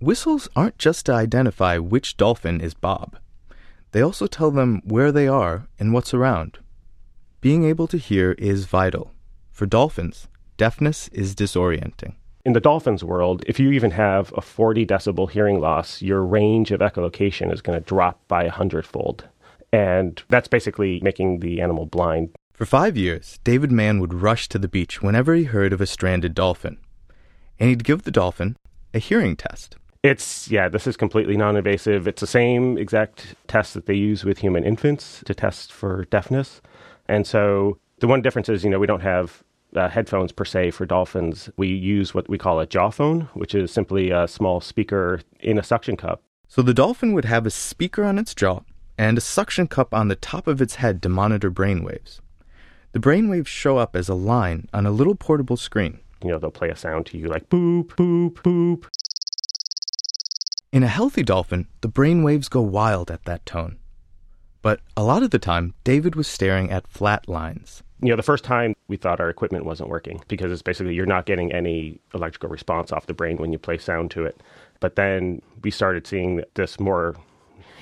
Whistles 0.00 0.48
aren't 0.54 0.78
just 0.78 1.06
to 1.06 1.12
identify 1.12 1.76
which 1.78 2.16
dolphin 2.16 2.60
is 2.60 2.72
Bob. 2.72 3.18
They 3.90 4.00
also 4.00 4.28
tell 4.28 4.52
them 4.52 4.80
where 4.84 5.10
they 5.10 5.26
are 5.26 5.66
and 5.76 5.92
what's 5.92 6.14
around. 6.14 6.58
Being 7.40 7.64
able 7.64 7.88
to 7.88 7.98
hear 7.98 8.32
is 8.32 8.66
vital. 8.66 9.12
For 9.50 9.66
dolphins, 9.66 10.28
deafness 10.56 11.08
is 11.08 11.34
disorienting. 11.34 12.14
In 12.44 12.52
the 12.52 12.60
dolphins 12.60 13.02
world, 13.02 13.42
if 13.48 13.58
you 13.58 13.72
even 13.72 13.90
have 13.90 14.32
a 14.36 14.40
40 14.40 14.86
decibel 14.86 15.28
hearing 15.28 15.60
loss, 15.60 16.00
your 16.00 16.22
range 16.22 16.70
of 16.70 16.78
echolocation 16.78 17.52
is 17.52 17.60
going 17.60 17.76
to 17.76 17.84
drop 17.84 18.20
by 18.28 18.44
a 18.44 18.50
hundredfold. 18.50 19.24
And 19.72 20.22
that's 20.28 20.48
basically 20.48 21.00
making 21.02 21.40
the 21.40 21.60
animal 21.60 21.86
blind. 21.86 22.30
For 22.52 22.66
five 22.66 22.96
years, 22.96 23.40
David 23.42 23.72
Mann 23.72 23.98
would 23.98 24.14
rush 24.14 24.48
to 24.50 24.60
the 24.60 24.68
beach 24.68 25.02
whenever 25.02 25.34
he 25.34 25.44
heard 25.44 25.72
of 25.72 25.80
a 25.80 25.86
stranded 25.86 26.36
dolphin. 26.36 26.78
And 27.58 27.68
he'd 27.68 27.82
give 27.82 28.04
the 28.04 28.12
dolphin 28.12 28.56
a 28.94 29.00
hearing 29.00 29.34
test. 29.34 29.76
It's, 30.08 30.50
yeah, 30.50 30.70
this 30.70 30.86
is 30.86 30.96
completely 30.96 31.36
non 31.36 31.56
invasive. 31.56 32.08
It's 32.08 32.22
the 32.22 32.26
same 32.26 32.78
exact 32.78 33.34
test 33.46 33.74
that 33.74 33.84
they 33.84 33.94
use 33.94 34.24
with 34.24 34.38
human 34.38 34.64
infants 34.64 35.22
to 35.26 35.34
test 35.34 35.70
for 35.70 36.06
deafness. 36.06 36.62
And 37.08 37.26
so 37.26 37.78
the 37.98 38.06
one 38.06 38.22
difference 38.22 38.48
is, 38.48 38.64
you 38.64 38.70
know, 38.70 38.78
we 38.78 38.86
don't 38.86 39.02
have 39.02 39.42
uh, 39.76 39.88
headphones 39.88 40.32
per 40.32 40.46
se 40.46 40.70
for 40.70 40.86
dolphins. 40.86 41.50
We 41.58 41.68
use 41.68 42.14
what 42.14 42.26
we 42.26 42.38
call 42.38 42.58
a 42.58 42.66
jaw 42.66 42.88
phone, 42.88 43.28
which 43.34 43.54
is 43.54 43.70
simply 43.70 44.10
a 44.10 44.26
small 44.26 44.62
speaker 44.62 45.20
in 45.40 45.58
a 45.58 45.62
suction 45.62 45.96
cup. 45.96 46.22
So 46.48 46.62
the 46.62 46.72
dolphin 46.72 47.12
would 47.12 47.26
have 47.26 47.44
a 47.44 47.50
speaker 47.50 48.04
on 48.04 48.18
its 48.18 48.34
jaw 48.34 48.60
and 48.96 49.18
a 49.18 49.20
suction 49.20 49.66
cup 49.66 49.92
on 49.92 50.08
the 50.08 50.16
top 50.16 50.46
of 50.46 50.62
its 50.62 50.76
head 50.76 51.02
to 51.02 51.10
monitor 51.10 51.50
brainwaves. 51.50 52.20
The 52.92 52.98
brainwaves 52.98 53.46
show 53.46 53.76
up 53.76 53.94
as 53.94 54.08
a 54.08 54.14
line 54.14 54.68
on 54.72 54.86
a 54.86 54.90
little 54.90 55.14
portable 55.14 55.58
screen. 55.58 56.00
You 56.24 56.30
know, 56.30 56.38
they'll 56.38 56.50
play 56.50 56.70
a 56.70 56.76
sound 56.76 57.04
to 57.06 57.18
you 57.18 57.28
like 57.28 57.48
boop, 57.50 57.88
boop, 57.88 58.34
boop. 58.36 58.86
In 60.70 60.82
a 60.82 60.88
healthy 60.88 61.22
dolphin, 61.22 61.66
the 61.80 61.88
brain 61.88 62.22
waves 62.22 62.50
go 62.50 62.60
wild 62.60 63.10
at 63.10 63.24
that 63.24 63.46
tone. 63.46 63.78
But 64.60 64.80
a 64.98 65.02
lot 65.02 65.22
of 65.22 65.30
the 65.30 65.38
time, 65.38 65.72
David 65.82 66.14
was 66.14 66.28
staring 66.28 66.70
at 66.70 66.86
flat 66.86 67.26
lines. 67.26 67.82
You 68.02 68.10
know, 68.10 68.16
the 68.16 68.22
first 68.22 68.44
time 68.44 68.74
we 68.86 68.98
thought 68.98 69.18
our 69.18 69.30
equipment 69.30 69.64
wasn't 69.64 69.88
working 69.88 70.20
because 70.28 70.52
it's 70.52 70.60
basically 70.60 70.94
you're 70.94 71.06
not 71.06 71.24
getting 71.24 71.52
any 71.52 71.98
electrical 72.12 72.50
response 72.50 72.92
off 72.92 73.06
the 73.06 73.14
brain 73.14 73.38
when 73.38 73.50
you 73.50 73.58
play 73.58 73.78
sound 73.78 74.10
to 74.10 74.26
it. 74.26 74.42
But 74.78 74.96
then 74.96 75.40
we 75.62 75.70
started 75.70 76.06
seeing 76.06 76.42
this 76.52 76.78
more, 76.78 77.16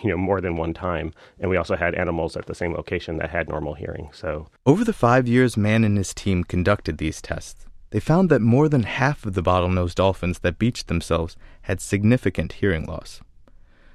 you 0.05 0.11
know, 0.11 0.17
more 0.17 0.41
than 0.41 0.57
one 0.57 0.73
time. 0.73 1.13
And 1.41 1.51
we 1.51 1.57
also 1.57 1.75
had 1.75 1.97
animals 1.97 2.37
at 2.37 2.47
the 2.47 2.55
same 2.55 2.73
location 2.73 3.17
that 3.17 3.31
had 3.31 3.49
normal 3.49 3.75
hearing. 3.75 4.11
So 4.13 4.47
over 4.65 4.85
the 4.85 4.93
five 4.93 5.27
years 5.27 5.57
Mann 5.57 5.83
and 5.83 5.99
his 5.99 6.15
team 6.15 6.45
conducted 6.45 6.99
these 6.99 7.21
tests, 7.21 7.67
they 7.91 8.01
found 8.01 8.31
that 8.31 8.43
more 8.43 8.69
than 8.69 8.83
half 8.83 9.25
of 9.25 9.35
the 9.35 9.43
bottlenose 9.43 9.95
dolphins 9.95 10.41
that 10.41 10.59
beached 10.59 10.89
themselves 10.89 11.37
had 11.63 11.81
significant 11.81 12.55
hearing 12.55 12.85
loss. 12.85 13.21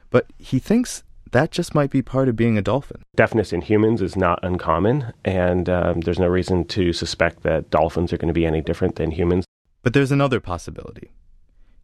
But 0.09 0.27
he 0.37 0.59
thinks 0.59 1.03
that 1.31 1.51
just 1.51 1.73
might 1.73 1.91
be 1.91 2.01
part 2.01 2.27
of 2.27 2.35
being 2.35 2.57
a 2.57 2.61
dolphin. 2.61 3.03
Deafness 3.15 3.53
in 3.53 3.61
humans 3.61 4.01
is 4.01 4.15
not 4.15 4.39
uncommon, 4.43 5.13
and 5.23 5.69
um, 5.69 6.01
there's 6.01 6.19
no 6.19 6.27
reason 6.27 6.65
to 6.65 6.91
suspect 6.91 7.43
that 7.43 7.69
dolphins 7.69 8.11
are 8.11 8.17
going 8.17 8.27
to 8.27 8.33
be 8.33 8.45
any 8.45 8.61
different 8.61 8.95
than 8.97 9.11
humans. 9.11 9.45
But 9.81 9.93
there's 9.93 10.11
another 10.11 10.39
possibility. 10.39 11.11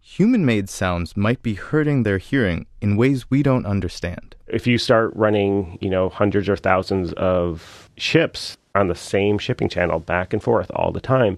Human 0.01 0.45
made 0.45 0.69
sounds 0.69 1.17
might 1.17 1.41
be 1.41 1.55
hurting 1.55 2.03
their 2.03 2.17
hearing 2.17 2.65
in 2.81 2.95
ways 2.95 3.29
we 3.29 3.43
don't 3.43 3.65
understand. 3.65 4.35
If 4.47 4.65
you 4.65 4.77
start 4.77 5.13
running, 5.15 5.77
you 5.81 5.89
know, 5.89 6.09
hundreds 6.09 6.47
or 6.47 6.55
thousands 6.55 7.13
of 7.13 7.89
ships 7.97 8.57
on 8.75 8.87
the 8.87 8.95
same 8.95 9.37
shipping 9.37 9.67
channel 9.67 9.99
back 9.99 10.33
and 10.33 10.41
forth 10.41 10.71
all 10.73 10.91
the 10.91 11.01
time, 11.01 11.37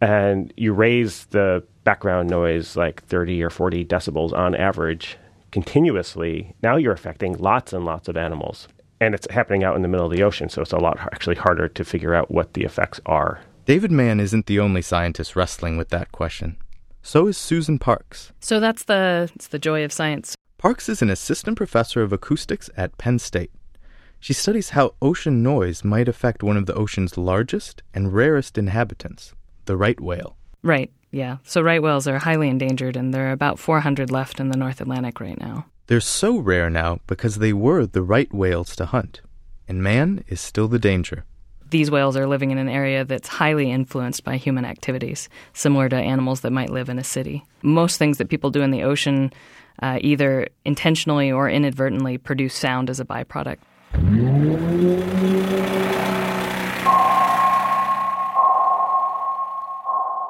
and 0.00 0.52
you 0.56 0.72
raise 0.72 1.26
the 1.26 1.64
background 1.84 2.28
noise 2.28 2.76
like 2.76 3.02
30 3.04 3.42
or 3.42 3.50
40 3.50 3.84
decibels 3.84 4.32
on 4.32 4.54
average 4.54 5.16
continuously, 5.52 6.54
now 6.62 6.76
you're 6.76 6.92
affecting 6.92 7.34
lots 7.38 7.72
and 7.72 7.84
lots 7.84 8.08
of 8.08 8.16
animals. 8.16 8.68
And 9.00 9.14
it's 9.14 9.30
happening 9.30 9.62
out 9.62 9.76
in 9.76 9.82
the 9.82 9.88
middle 9.88 10.06
of 10.06 10.12
the 10.12 10.22
ocean, 10.22 10.48
so 10.48 10.62
it's 10.62 10.72
a 10.72 10.78
lot 10.78 10.98
actually 11.00 11.36
harder 11.36 11.68
to 11.68 11.84
figure 11.84 12.14
out 12.14 12.30
what 12.30 12.54
the 12.54 12.64
effects 12.64 13.00
are. 13.06 13.40
David 13.66 13.90
Mann 13.90 14.20
isn't 14.20 14.46
the 14.46 14.60
only 14.60 14.82
scientist 14.82 15.36
wrestling 15.36 15.76
with 15.76 15.90
that 15.90 16.12
question. 16.12 16.56
So 17.02 17.26
is 17.26 17.36
Susan 17.36 17.78
Parks. 17.78 18.32
So 18.40 18.58
that's 18.58 18.84
the 18.84 19.30
it's 19.34 19.48
the 19.48 19.58
joy 19.58 19.84
of 19.84 19.92
science. 19.92 20.34
Parks 20.58 20.88
is 20.88 21.02
an 21.02 21.10
assistant 21.10 21.56
professor 21.56 22.02
of 22.02 22.12
acoustics 22.12 22.70
at 22.76 22.98
Penn 22.98 23.18
State. 23.18 23.50
She 24.18 24.32
studies 24.32 24.70
how 24.70 24.94
ocean 25.00 25.42
noise 25.42 25.84
might 25.84 26.08
affect 26.08 26.42
one 26.42 26.56
of 26.56 26.66
the 26.66 26.74
ocean's 26.74 27.16
largest 27.16 27.82
and 27.94 28.12
rarest 28.12 28.58
inhabitants, 28.58 29.34
the 29.66 29.76
right 29.76 30.00
whale. 30.00 30.36
Right, 30.62 30.90
yeah. 31.10 31.38
So 31.44 31.60
right 31.60 31.82
whales 31.82 32.08
are 32.08 32.18
highly 32.18 32.48
endangered, 32.48 32.96
and 32.96 33.12
there 33.12 33.28
are 33.28 33.32
about 33.32 33.58
400 33.58 34.10
left 34.10 34.40
in 34.40 34.48
the 34.48 34.56
North 34.56 34.80
Atlantic 34.80 35.20
right 35.20 35.40
now. 35.40 35.66
They're 35.86 36.00
so 36.00 36.38
rare 36.38 36.68
now 36.68 37.00
because 37.06 37.36
they 37.36 37.52
were 37.52 37.86
the 37.86 38.02
right 38.02 38.32
whales 38.34 38.74
to 38.76 38.86
hunt, 38.86 39.20
and 39.68 39.82
man 39.82 40.24
is 40.26 40.40
still 40.40 40.66
the 40.66 40.80
danger. 40.80 41.24
These 41.70 41.90
whales 41.90 42.16
are 42.16 42.26
living 42.26 42.50
in 42.52 42.58
an 42.58 42.68
area 42.68 43.04
that's 43.04 43.28
highly 43.28 43.70
influenced 43.70 44.24
by 44.24 44.36
human 44.36 44.64
activities, 44.64 45.28
similar 45.52 45.88
to 45.88 45.96
animals 45.96 46.40
that 46.40 46.52
might 46.52 46.70
live 46.70 46.88
in 46.88 46.98
a 46.98 47.04
city. 47.04 47.44
Most 47.62 47.98
things 47.98 48.18
that 48.18 48.28
people 48.28 48.50
do 48.50 48.62
in 48.62 48.70
the 48.70 48.82
ocean 48.82 49.32
uh, 49.82 49.98
either 50.00 50.48
intentionally 50.64 51.30
or 51.30 51.50
inadvertently 51.50 52.18
produce 52.18 52.54
sound 52.54 52.88
as 52.90 53.00
a 53.00 53.04
byproduct. 53.04 53.58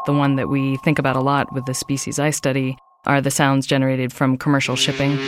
The 0.07 0.13
one 0.13 0.37
that 0.37 0.49
we 0.49 0.77
think 0.79 0.99
about 0.99 1.17
a 1.17 1.21
lot 1.21 1.53
with 1.53 1.67
the 1.67 1.75
species 1.75 2.19
I 2.19 2.31
study 2.31 2.79
are 3.07 3.21
the 3.21 3.31
sounds 3.31 3.67
generated 3.67 4.13
from 4.13 4.39
commercial 4.39 4.77
shipping. 4.77 5.19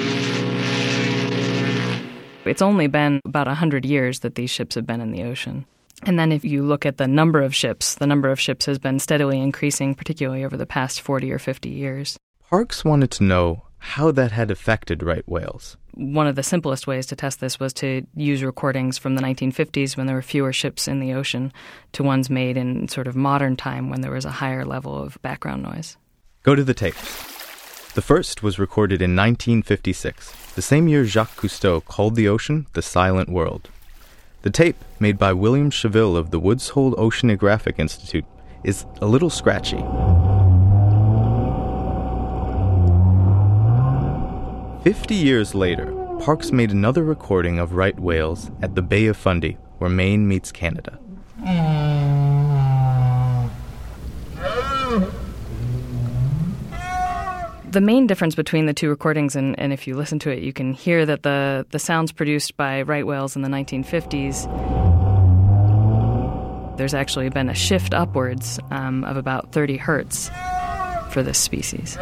It's 2.45 2.63
only 2.63 2.87
been 2.87 3.21
about 3.25 3.49
100 3.49 3.85
years 3.85 4.21
that 4.21 4.37
these 4.37 4.51
ships 4.51 4.77
have 4.77 4.87
been 4.87 5.01
in 5.01 5.11
the 5.11 5.25
ocean. 5.25 5.67
And 6.05 6.19
then 6.19 6.31
if 6.31 6.45
you 6.45 6.63
look 6.63 6.87
at 6.87 6.97
the 6.97 7.09
number 7.09 7.43
of 7.43 7.55
ships, 7.55 7.97
the 7.97 8.07
number 8.07 8.31
of 8.31 8.41
ships 8.41 8.67
has 8.67 8.79
been 8.79 9.01
steadily 9.01 9.41
increasing, 9.41 9.95
particularly 9.95 10.45
over 10.45 10.57
the 10.57 10.65
past 10.65 11.01
40 11.01 11.33
or 11.33 11.39
50 11.39 11.69
years. 11.69 12.17
Parks 12.49 12.85
wanted 12.85 13.11
to 13.13 13.25
know 13.25 13.65
how 13.79 14.11
that 14.13 14.33
had 14.33 14.51
affected 14.51 15.03
right 15.03 15.27
whales. 15.29 15.77
One 15.95 16.27
of 16.27 16.37
the 16.37 16.43
simplest 16.43 16.87
ways 16.87 17.07
to 17.07 17.17
test 17.17 17.41
this 17.41 17.59
was 17.59 17.73
to 17.75 18.07
use 18.15 18.43
recordings 18.43 18.99
from 18.99 19.15
the 19.15 19.23
1950s 19.23 19.97
when 19.97 20.07
there 20.07 20.17
were 20.17 20.23
fewer 20.23 20.53
ships 20.53 20.87
in 20.87 21.01
the 21.01 21.13
ocean 21.13 21.53
to 21.93 22.03
ones 22.03 22.31
made 22.31 22.57
in 22.57 22.89
sort 22.89 23.07
of 23.07 23.17
modern 23.17 23.57
time 23.57 23.91
when 23.91 24.01
there 24.01 24.13
was 24.13 24.25
a 24.25 24.31
higher 24.31 24.65
level 24.65 25.01
of 25.01 25.21
background 25.23 25.63
noise. 25.63 25.97
Go 26.43 26.55
to 26.55 26.65
the 26.65 26.75
tapes. 26.75 27.39
The 27.95 28.03
first 28.03 28.43
was 28.43 28.59
recorded 28.59 29.03
in 29.03 29.17
1956, 29.17 30.55
the 30.55 30.63
same 30.63 30.87
year 30.87 31.05
Jacques 31.05 31.37
Cousteau 31.37 31.85
called 31.85 32.15
the 32.15 32.29
ocean 32.29 32.67
the 32.75 32.83
silent 32.83 33.29
world. 33.29 33.71
The 34.43 34.51
tape, 34.51 34.85
made 35.01 35.19
by 35.19 35.33
William 35.33 35.71
Schevill 35.71 36.17
of 36.17 36.31
the 36.31 36.39
Woods 36.39 36.69
Hole 36.71 36.95
Oceanographic 36.95 37.79
Institute, 37.79 38.25
is 38.63 38.87
a 39.01 39.07
little 39.07 39.31
scratchy. 39.31 39.83
Fifty 44.85 45.17
years 45.17 45.55
later, 45.57 45.93
Parks 46.21 46.53
made 46.53 46.71
another 46.71 47.03
recording 47.03 47.59
of 47.59 47.73
right 47.73 47.99
whales 47.99 48.51
at 48.63 48.75
the 48.75 48.83
Bay 48.83 49.07
of 49.07 49.17
Fundy, 49.17 49.57
where 49.79 49.91
Maine 49.91 50.29
meets 50.29 50.53
Canada. 50.53 50.99
The 57.71 57.81
main 57.81 58.07
difference 58.07 58.35
between 58.35 58.67
the 58.67 58.73
two 58.73 58.89
recordings, 58.89 59.37
and, 59.37 59.59
and 59.59 59.73
if 59.73 59.87
you 59.87 59.97
listen 59.97 60.19
to 60.21 60.31
it, 60.31 60.43
you 60.43 60.53
can 60.53 60.73
hear 60.73 61.05
that 61.05 61.23
the, 61.23 61.67
the 61.71 61.79
sounds 61.79 62.13
produced 62.13 62.57
by 62.57 62.83
right 62.83 63.07
whales 63.07 63.37
in 63.37 63.43
the 63.43 63.49
1950s, 63.49 64.47
there's 66.79 66.95
actually 66.95 67.29
been 67.31 67.49
a 67.49 67.55
shift 67.55 67.95
upwards 67.95 68.61
um, 68.71 69.03
of 69.05 69.17
about 69.17 69.53
30 69.53 69.77
hertz 69.77 70.31
for 71.11 71.23
this 71.23 71.39
species. 71.39 71.99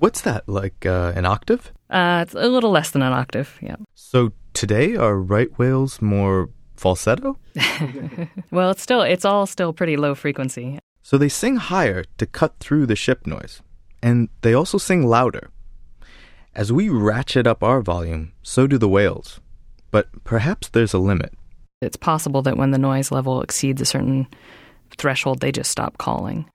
What's 0.00 0.22
that, 0.22 0.48
like 0.48 0.86
uh, 0.86 1.12
an 1.14 1.26
octave? 1.26 1.72
Uh, 1.90 2.24
it's 2.26 2.32
a 2.32 2.48
little 2.48 2.70
less 2.70 2.90
than 2.90 3.02
an 3.02 3.12
octave, 3.12 3.58
yeah. 3.60 3.76
So 3.94 4.32
today, 4.54 4.96
are 4.96 5.20
right 5.20 5.50
whales 5.58 6.00
more 6.00 6.48
falsetto? 6.74 7.36
well, 8.50 8.70
it's 8.70 8.82
still 8.82 9.02
it's 9.02 9.26
all 9.26 9.44
still 9.44 9.74
pretty 9.74 9.98
low 9.98 10.14
frequency. 10.14 10.78
So 11.02 11.18
they 11.18 11.28
sing 11.28 11.56
higher 11.56 12.04
to 12.16 12.24
cut 12.24 12.58
through 12.60 12.86
the 12.86 12.96
ship 12.96 13.26
noise, 13.26 13.60
and 14.02 14.30
they 14.40 14.54
also 14.54 14.78
sing 14.78 15.06
louder. 15.06 15.50
As 16.54 16.72
we 16.72 16.88
ratchet 16.88 17.46
up 17.46 17.62
our 17.62 17.82
volume, 17.82 18.32
so 18.42 18.66
do 18.66 18.78
the 18.78 18.88
whales. 18.88 19.38
But 19.90 20.08
perhaps 20.24 20.68
there's 20.68 20.94
a 20.94 20.98
limit. 20.98 21.34
It's 21.82 21.96
possible 21.96 22.40
that 22.42 22.56
when 22.56 22.70
the 22.70 22.78
noise 22.78 23.10
level 23.10 23.42
exceeds 23.42 23.82
a 23.82 23.86
certain 23.86 24.28
threshold, 24.96 25.40
they 25.40 25.52
just 25.52 25.70
stop 25.70 25.98
calling. 25.98 26.48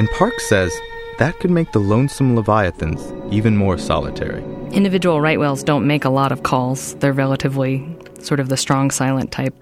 And 0.00 0.10
Parks 0.12 0.46
says 0.46 0.74
that 1.18 1.38
could 1.40 1.50
make 1.50 1.72
the 1.72 1.78
lonesome 1.78 2.34
leviathans 2.34 3.12
even 3.30 3.54
more 3.54 3.76
solitary. 3.76 4.42
Individual 4.72 5.20
right 5.20 5.38
whales 5.38 5.62
don't 5.62 5.86
make 5.86 6.06
a 6.06 6.08
lot 6.08 6.32
of 6.32 6.42
calls. 6.42 6.94
They're 6.94 7.12
relatively 7.12 7.86
sort 8.18 8.40
of 8.40 8.48
the 8.48 8.56
strong 8.56 8.90
silent 8.90 9.30
type. 9.30 9.54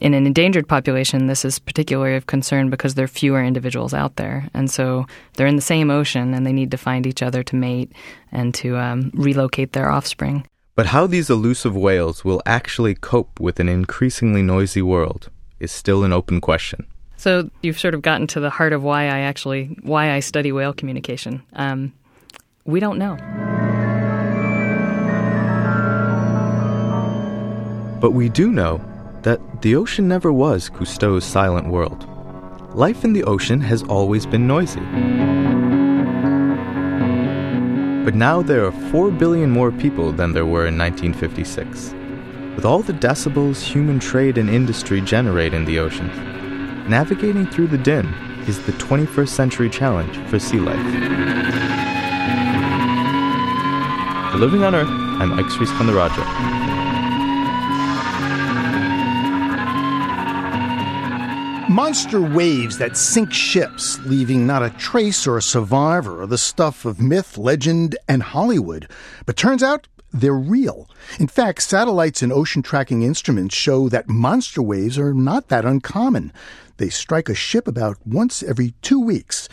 In 0.00 0.14
an 0.14 0.26
endangered 0.26 0.66
population, 0.66 1.26
this 1.26 1.44
is 1.44 1.58
particularly 1.58 2.16
of 2.16 2.24
concern 2.24 2.70
because 2.70 2.94
there 2.94 3.04
are 3.04 3.18
fewer 3.22 3.44
individuals 3.44 3.92
out 3.92 4.16
there. 4.16 4.48
And 4.54 4.70
so 4.70 5.04
they're 5.34 5.46
in 5.46 5.56
the 5.56 5.60
same 5.60 5.90
ocean 5.90 6.32
and 6.32 6.46
they 6.46 6.54
need 6.54 6.70
to 6.70 6.78
find 6.78 7.06
each 7.06 7.20
other 7.22 7.42
to 7.42 7.54
mate 7.54 7.92
and 8.32 8.54
to 8.54 8.78
um, 8.78 9.10
relocate 9.12 9.74
their 9.74 9.90
offspring. 9.90 10.46
But 10.74 10.86
how 10.86 11.06
these 11.06 11.28
elusive 11.28 11.76
whales 11.76 12.24
will 12.24 12.40
actually 12.46 12.94
cope 12.94 13.38
with 13.38 13.60
an 13.60 13.68
increasingly 13.68 14.40
noisy 14.40 14.80
world 14.80 15.28
is 15.60 15.70
still 15.70 16.02
an 16.02 16.14
open 16.14 16.40
question. 16.40 16.86
So 17.26 17.50
you've 17.60 17.80
sort 17.80 17.94
of 17.94 18.02
gotten 18.02 18.28
to 18.28 18.38
the 18.38 18.50
heart 18.50 18.72
of 18.72 18.84
why 18.84 19.06
I 19.06 19.18
actually 19.18 19.76
why 19.82 20.12
I 20.12 20.20
study 20.20 20.52
whale 20.52 20.72
communication. 20.72 21.42
Um, 21.54 21.92
we 22.64 22.78
don't 22.78 22.98
know. 22.98 23.16
But 28.00 28.12
we 28.12 28.28
do 28.28 28.52
know 28.52 28.80
that 29.22 29.40
the 29.60 29.74
ocean 29.74 30.06
never 30.06 30.32
was 30.32 30.70
Cousteau's 30.70 31.24
silent 31.24 31.66
world. 31.66 32.06
Life 32.76 33.04
in 33.04 33.12
the 33.12 33.24
ocean 33.24 33.60
has 33.60 33.82
always 33.82 34.24
been 34.24 34.46
noisy. 34.46 34.78
But 38.04 38.14
now 38.14 38.40
there 38.40 38.64
are 38.64 38.90
4 38.92 39.10
billion 39.10 39.50
more 39.50 39.72
people 39.72 40.12
than 40.12 40.30
there 40.30 40.46
were 40.46 40.68
in 40.68 40.78
1956. 40.78 41.92
With 42.54 42.64
all 42.64 42.82
the 42.82 42.92
decibels 42.92 43.60
human 43.60 43.98
trade 43.98 44.38
and 44.38 44.48
industry 44.48 45.00
generate 45.00 45.52
in 45.54 45.64
the 45.64 45.80
oceans, 45.80 46.35
navigating 46.88 47.46
through 47.46 47.66
the 47.68 47.78
din 47.78 48.06
is 48.46 48.64
the 48.66 48.72
21st 48.72 49.28
century 49.28 49.68
challenge 49.68 50.16
for 50.28 50.38
sea 50.38 50.58
life. 50.58 50.76
For 54.32 54.38
Living 54.38 54.62
on 54.64 54.74
Earth, 54.74 54.88
I'm 54.88 55.32
Ike 55.32 55.46
Skandaraja. 55.46 56.66
Monster 61.68 62.20
waves 62.20 62.78
that 62.78 62.96
sink 62.96 63.32
ships, 63.32 63.98
leaving 64.06 64.46
not 64.46 64.62
a 64.62 64.70
trace 64.70 65.26
or 65.26 65.36
a 65.36 65.42
survivor, 65.42 66.22
are 66.22 66.26
the 66.26 66.38
stuff 66.38 66.84
of 66.84 67.00
myth, 67.00 67.36
legend, 67.36 67.96
and 68.08 68.22
Hollywood. 68.22 68.88
But 69.26 69.36
turns 69.36 69.62
out 69.62 69.88
they're 70.12 70.32
real. 70.32 70.88
In 71.18 71.26
fact, 71.26 71.62
satellites 71.62 72.22
and 72.22 72.32
ocean 72.32 72.62
tracking 72.62 73.02
instruments 73.02 73.54
show 73.54 73.88
that 73.88 74.08
monster 74.08 74.62
waves 74.62 74.98
are 74.98 75.12
not 75.12 75.48
that 75.48 75.64
uncommon. 75.64 76.32
They 76.76 76.88
strike 76.88 77.28
a 77.28 77.34
ship 77.34 77.66
about 77.66 77.96
once 78.06 78.42
every 78.42 78.74
two 78.82 79.00
weeks. 79.00 79.48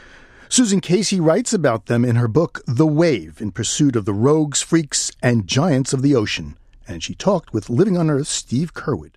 Susan 0.50 0.82
Casey 0.82 1.20
writes 1.20 1.54
about 1.54 1.88
them 1.88 2.06
in 2.06 2.16
her 2.16 2.28
book, 2.28 2.62
The 2.68 2.86
Wave 2.86 3.42
In 3.42 3.52
Pursuit 3.52 3.96
of 3.96 4.06
the 4.06 4.14
Rogues, 4.14 4.62
Freaks, 4.62 5.12
and 5.22 5.48
Giants 5.48 5.94
of 5.94 6.02
the 6.02 6.16
Ocean. 6.16 6.56
And 6.88 7.02
she 7.02 7.16
talked 7.16 7.54
with 7.54 7.70
Living 7.70 7.98
on 7.98 8.10
Earth 8.10 8.28
Steve 8.28 8.74
Curwood. 8.74 9.16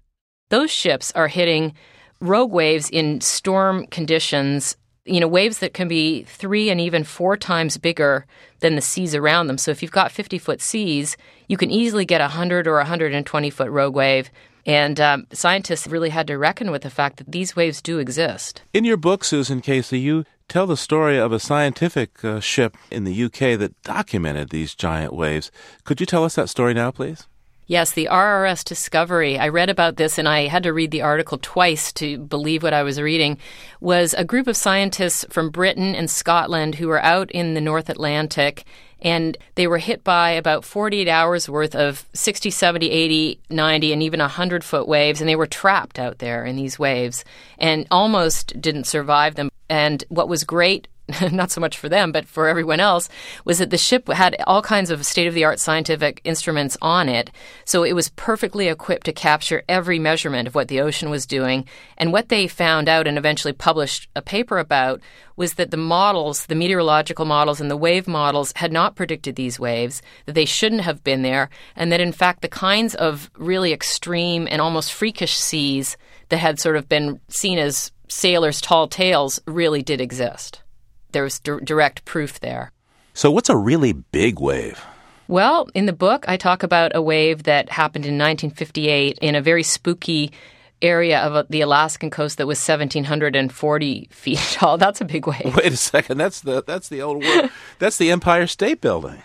Those 0.49 0.71
ships 0.71 1.13
are 1.13 1.29
hitting 1.29 1.75
rogue 2.21 2.53
waves 2.53 2.89
in 2.89 3.21
storm 3.21 3.87
conditions, 3.89 4.77
you 5.05 5.21
know, 5.21 5.29
waves 5.29 5.59
that 5.59 5.75
can 5.75 5.89
be 5.89 6.23
three 6.23 6.71
and 6.71 6.81
even 6.81 7.05
four 7.05 7.37
times 7.37 7.77
bigger 7.77 8.25
than 8.61 8.75
the 8.75 8.81
seas 8.81 9.15
around 9.15 9.49
them. 9.49 9.59
So 9.59 9.71
if 9.71 9.83
you've 9.83 9.91
got 9.91 10.13
50 10.13 10.39
foot 10.39 10.61
seas, 10.61 11.17
you 11.49 11.57
can 11.57 11.71
easily 11.71 12.05
get 12.05 12.21
a 12.21 12.25
100 12.25 12.67
or 12.67 12.77
120 12.77 13.51
foot 13.51 13.71
rogue 13.71 13.95
wave. 13.95 14.31
And 14.67 15.01
um, 15.01 15.27
scientists 15.33 15.87
really 15.87 16.11
had 16.11 16.27
to 16.27 16.37
reckon 16.37 16.73
with 16.73 16.83
the 16.83 16.91
fact 16.91 17.19
that 17.19 17.31
these 17.31 17.55
waves 17.55 17.81
do 17.81 17.99
exist. 17.99 18.63
In 18.75 18.85
your 18.85 18.97
book, 18.97 19.23
Susan 19.23 19.61
Casey, 19.61 20.01
you 20.01 20.25
tell 20.49 20.67
the 20.67 20.77
story 20.77 21.19
of 21.19 21.33
a 21.33 21.39
scientific 21.39 22.25
uh, 22.25 22.41
ship 22.41 22.77
in 22.91 23.05
the 23.05 23.25
UK 23.25 23.59
that 23.59 23.81
documented 23.83 24.51
these 24.51 24.75
giant 24.75 25.13
waves. 25.13 25.53
Could 25.85 26.01
you 26.01 26.07
tell 26.07 26.25
us 26.25 26.35
that 26.35 26.49
story 26.49 26.75
now, 26.75 26.91
please? 26.91 27.29
Yes, 27.69 27.93
the 27.93 28.09
RRS 28.11 28.63
Discovery. 28.63 29.41
I 29.41 29.49
read 29.49 29.71
about 29.71 29.97
this 29.97 30.19
and 30.19 30.29
I 30.29 30.47
had 30.47 30.63
to 30.63 30.73
read 30.73 30.93
the 30.93 31.03
article 31.03 31.39
twice 31.43 31.93
to 31.95 32.19
believe 32.19 32.63
what 32.63 32.73
I 32.73 32.85
was 32.85 33.01
reading. 33.01 33.39
Was 33.81 34.15
a 34.15 34.25
group 34.25 34.47
of 34.47 34.57
scientists 34.57 35.25
from 35.31 35.51
Britain 35.51 35.95
and 35.97 36.09
Scotland 36.09 36.77
who 36.77 36.87
were 36.87 37.03
out 37.03 37.29
in 37.33 37.55
the 37.55 37.61
North 37.61 37.89
Atlantic 37.89 38.65
and 39.01 39.37
they 39.55 39.67
were 39.67 39.79
hit 39.79 40.03
by 40.03 40.31
about 40.31 40.65
48 40.65 41.09
hours 41.09 41.49
worth 41.49 41.75
of 41.75 42.07
60, 42.13 42.51
70, 42.51 42.91
80, 42.91 43.41
90, 43.51 43.93
and 43.93 44.03
even 44.03 44.21
100 44.21 44.65
foot 44.65 44.89
waves, 44.89 45.21
and 45.21 45.29
they 45.29 45.37
were 45.37 45.47
trapped 45.47 45.99
out 45.99 46.19
there 46.19 46.45
in 46.45 46.57
these 46.57 46.79
waves 46.79 47.25
and 47.59 47.87
almost 47.91 48.61
didn't 48.61 48.85
survive 48.85 49.35
them. 49.35 49.51
And 49.69 50.05
what 50.09 50.29
was 50.29 50.45
great 50.45 50.89
not 51.33 51.51
so 51.51 51.61
much 51.61 51.79
for 51.79 51.89
them, 51.89 52.11
but 52.11 52.27
for 52.27 52.49
everyone 52.49 52.81
else, 52.81 53.09
was 53.45 53.59
that 53.59 53.71
the 53.71 53.79
ship 53.79 54.09
had 54.09 54.37
all 54.47 54.63
kinds 54.63 54.91
of 54.91 55.07
state 55.07 55.27
of 55.27 55.35
the 55.35 55.45
art 55.45 55.61
scientific 55.61 56.21
instruments 56.25 56.77
on 56.83 57.09
it. 57.09 57.31
So 57.65 57.85
it 57.85 57.93
was 57.93 58.09
perfectly 58.11 58.69
equipped 58.69 59.07
to 59.07 59.13
capture 59.13 59.63
every 59.69 59.99
measurement 59.99 60.49
of 60.49 60.55
what 60.55 60.69
the 60.69 60.81
ocean 60.81 61.09
was 61.09 61.27
doing. 61.27 61.65
And 61.97 62.13
what 62.13 62.29
they 62.29 62.49
found 62.49 62.89
out 62.89 63.07
and 63.07 63.17
eventually 63.19 63.53
published 63.53 64.09
a 64.17 64.23
paper 64.23 64.59
about 64.59 65.01
was 65.37 65.55
that 65.55 65.71
the 65.71 65.77
models, 65.77 66.47
the 66.47 66.55
meteorological 66.55 67.25
models 67.25 67.61
and 67.61 67.71
the 67.71 67.77
wave 67.77 68.09
models, 68.09 68.53
had 68.57 68.73
not 68.73 68.97
predicted 68.97 69.37
these 69.37 69.61
waves, 69.61 70.03
that 70.25 70.33
they 70.33 70.45
shouldn't 70.45 70.81
have 70.81 71.05
been 71.05 71.23
there, 71.23 71.51
and 71.77 71.93
that 71.93 72.01
in 72.01 72.13
fact 72.13 72.43
the 72.43 72.49
kinds 72.49 72.95
of 72.97 73.31
really 73.37 73.73
extreme 73.73 74.49
and 74.51 74.61
almost 74.61 74.93
freakish 74.93 75.37
seas 75.37 75.97
that 76.31 76.39
had 76.39 76.59
sort 76.59 76.77
of 76.77 76.89
been 76.89 77.21
seen 77.29 77.59
as 77.59 77.93
sailors' 78.09 78.61
tall 78.61 78.89
tales 78.89 79.41
really 79.47 79.83
did 79.83 80.01
exist 80.01 80.63
there 81.13 81.23
was 81.23 81.39
d- 81.41 81.59
direct 81.63 82.05
proof 82.05 82.41
there. 82.41 82.73
So, 83.15 83.31
what's 83.31 83.49
a 83.49 83.57
really 83.57 83.93
big 83.93 84.41
wave? 84.41 84.85
Well, 85.29 85.69
in 85.75 85.87
the 85.87 85.93
book, 85.93 86.25
I 86.29 86.37
talk 86.37 86.63
about 86.63 86.95
a 86.95 87.03
wave 87.03 87.45
that 87.45 87.71
happened 87.71 88.05
in 88.05 88.15
1958 88.15 89.19
in 89.19 89.35
a 89.35 89.43
very 89.43 89.63
spooky 89.63 90.33
area 90.83 91.21
of 91.21 91.35
uh, 91.35 91.45
the 91.49 91.63
Alaskan 91.63 92.11
coast 92.11 92.39
that 92.39 92.47
was 92.47 92.59
1,740 92.59 94.09
feet 94.11 94.39
tall. 94.53 94.79
That's 94.79 95.01
a 95.01 95.05
big 95.05 95.27
wave. 95.27 95.57
Wait 95.57 95.73
a 95.73 95.77
second. 95.77 96.19
That's 96.19 96.41
the 96.41 96.63
that's 96.63 96.89
the 96.89 97.03
old 97.03 97.23
world. 97.23 97.51
that's 97.79 97.97
the 97.97 98.11
Empire 98.11 98.47
State 98.47 98.81
Building. 98.81 99.23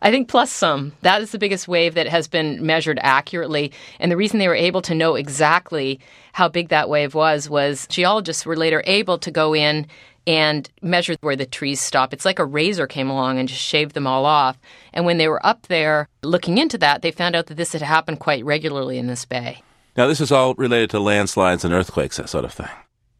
I 0.00 0.10
think 0.10 0.28
plus 0.28 0.50
some. 0.50 0.92
That 1.02 1.22
is 1.22 1.30
the 1.30 1.38
biggest 1.38 1.68
wave 1.68 1.94
that 1.94 2.08
has 2.08 2.26
been 2.26 2.64
measured 2.64 2.98
accurately. 3.02 3.72
And 4.00 4.10
the 4.10 4.16
reason 4.16 4.38
they 4.38 4.48
were 4.48 4.54
able 4.54 4.82
to 4.82 4.96
know 4.96 5.14
exactly 5.14 6.00
how 6.32 6.48
big 6.48 6.70
that 6.70 6.88
wave 6.88 7.14
was 7.14 7.48
was 7.48 7.86
geologists 7.86 8.44
were 8.44 8.56
later 8.56 8.82
able 8.86 9.18
to 9.18 9.30
go 9.30 9.54
in 9.54 9.86
and 10.26 10.70
measured 10.80 11.18
where 11.20 11.36
the 11.36 11.46
trees 11.46 11.80
stop. 11.80 12.12
It's 12.12 12.24
like 12.24 12.38
a 12.38 12.44
razor 12.44 12.86
came 12.86 13.10
along 13.10 13.38
and 13.38 13.48
just 13.48 13.60
shaved 13.60 13.94
them 13.94 14.06
all 14.06 14.24
off. 14.26 14.58
And 14.92 15.04
when 15.04 15.18
they 15.18 15.28
were 15.28 15.44
up 15.44 15.66
there 15.66 16.08
looking 16.22 16.58
into 16.58 16.78
that, 16.78 17.02
they 17.02 17.10
found 17.10 17.34
out 17.34 17.46
that 17.46 17.56
this 17.56 17.72
had 17.72 17.82
happened 17.82 18.20
quite 18.20 18.44
regularly 18.44 18.98
in 18.98 19.06
this 19.06 19.24
bay. 19.24 19.62
Now, 19.96 20.06
this 20.06 20.20
is 20.20 20.32
all 20.32 20.54
related 20.54 20.90
to 20.90 21.00
landslides 21.00 21.64
and 21.64 21.74
earthquakes, 21.74 22.16
that 22.16 22.28
sort 22.28 22.44
of 22.44 22.52
thing. 22.52 22.68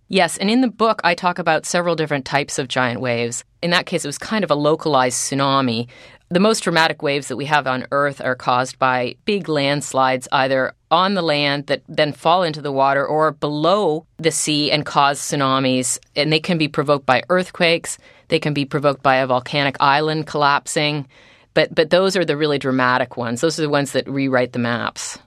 Yes, 0.08 0.36
and 0.36 0.50
in 0.50 0.60
the 0.60 0.68
book, 0.68 1.00
I 1.04 1.14
talk 1.14 1.38
about 1.38 1.64
several 1.64 1.96
different 1.96 2.26
types 2.26 2.58
of 2.58 2.68
giant 2.68 3.00
waves. 3.00 3.44
In 3.62 3.70
that 3.70 3.86
case, 3.86 4.04
it 4.04 4.08
was 4.08 4.18
kind 4.18 4.44
of 4.44 4.50
a 4.50 4.54
localized 4.54 5.16
tsunami. 5.16 5.88
The 6.32 6.40
most 6.40 6.60
dramatic 6.60 7.02
waves 7.02 7.28
that 7.28 7.36
we 7.36 7.44
have 7.44 7.66
on 7.66 7.86
Earth 7.92 8.18
are 8.22 8.34
caused 8.34 8.78
by 8.78 9.16
big 9.26 9.50
landslides, 9.50 10.26
either 10.32 10.72
on 10.90 11.12
the 11.12 11.20
land 11.20 11.66
that 11.66 11.82
then 11.88 12.14
fall 12.14 12.42
into 12.42 12.62
the 12.62 12.72
water 12.72 13.06
or 13.06 13.32
below 13.32 14.06
the 14.16 14.30
sea 14.30 14.70
and 14.70 14.86
cause 14.86 15.20
tsunamis. 15.20 15.98
And 16.16 16.32
they 16.32 16.40
can 16.40 16.56
be 16.56 16.68
provoked 16.68 17.04
by 17.04 17.22
earthquakes, 17.28 17.98
they 18.28 18.38
can 18.38 18.54
be 18.54 18.64
provoked 18.64 19.02
by 19.02 19.16
a 19.16 19.26
volcanic 19.26 19.76
island 19.78 20.26
collapsing. 20.26 21.06
But, 21.52 21.74
but 21.74 21.90
those 21.90 22.16
are 22.16 22.24
the 22.24 22.38
really 22.38 22.58
dramatic 22.58 23.18
ones. 23.18 23.42
Those 23.42 23.58
are 23.58 23.62
the 23.62 23.68
ones 23.68 23.92
that 23.92 24.08
rewrite 24.08 24.54
the 24.54 24.58
maps. 24.58 25.18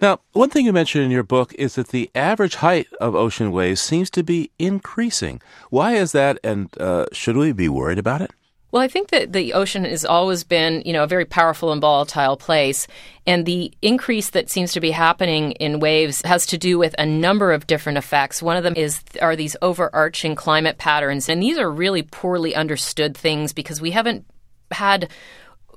Now, 0.00 0.18
one 0.32 0.50
thing 0.50 0.66
you 0.66 0.72
mentioned 0.72 1.04
in 1.04 1.12
your 1.12 1.22
book 1.22 1.54
is 1.54 1.76
that 1.76 1.90
the 1.90 2.10
average 2.16 2.56
height 2.56 2.88
of 3.00 3.14
ocean 3.14 3.52
waves 3.52 3.80
seems 3.80 4.10
to 4.10 4.24
be 4.24 4.50
increasing. 4.58 5.40
Why 5.70 5.94
is 5.94 6.10
that, 6.10 6.40
and 6.42 6.76
uh, 6.80 7.06
should 7.12 7.36
we 7.36 7.52
be 7.52 7.68
worried 7.68 8.00
about 8.00 8.22
it? 8.22 8.32
Well, 8.70 8.82
I 8.82 8.88
think 8.88 9.08
that 9.08 9.32
the 9.32 9.54
ocean 9.54 9.84
has 9.84 10.04
always 10.04 10.44
been, 10.44 10.82
you 10.84 10.92
know, 10.92 11.04
a 11.04 11.06
very 11.06 11.24
powerful 11.24 11.72
and 11.72 11.80
volatile 11.80 12.36
place, 12.36 12.86
and 13.26 13.46
the 13.46 13.72
increase 13.80 14.30
that 14.30 14.50
seems 14.50 14.72
to 14.72 14.80
be 14.80 14.90
happening 14.90 15.52
in 15.52 15.80
waves 15.80 16.20
has 16.22 16.44
to 16.46 16.58
do 16.58 16.78
with 16.78 16.94
a 16.98 17.06
number 17.06 17.52
of 17.52 17.66
different 17.66 17.96
effects. 17.96 18.42
One 18.42 18.58
of 18.58 18.64
them 18.64 18.76
is 18.76 19.00
are 19.22 19.36
these 19.36 19.56
overarching 19.62 20.34
climate 20.34 20.76
patterns, 20.76 21.30
and 21.30 21.42
these 21.42 21.56
are 21.56 21.70
really 21.70 22.02
poorly 22.02 22.54
understood 22.54 23.16
things 23.16 23.54
because 23.54 23.80
we 23.80 23.92
haven't 23.92 24.26
had 24.70 25.08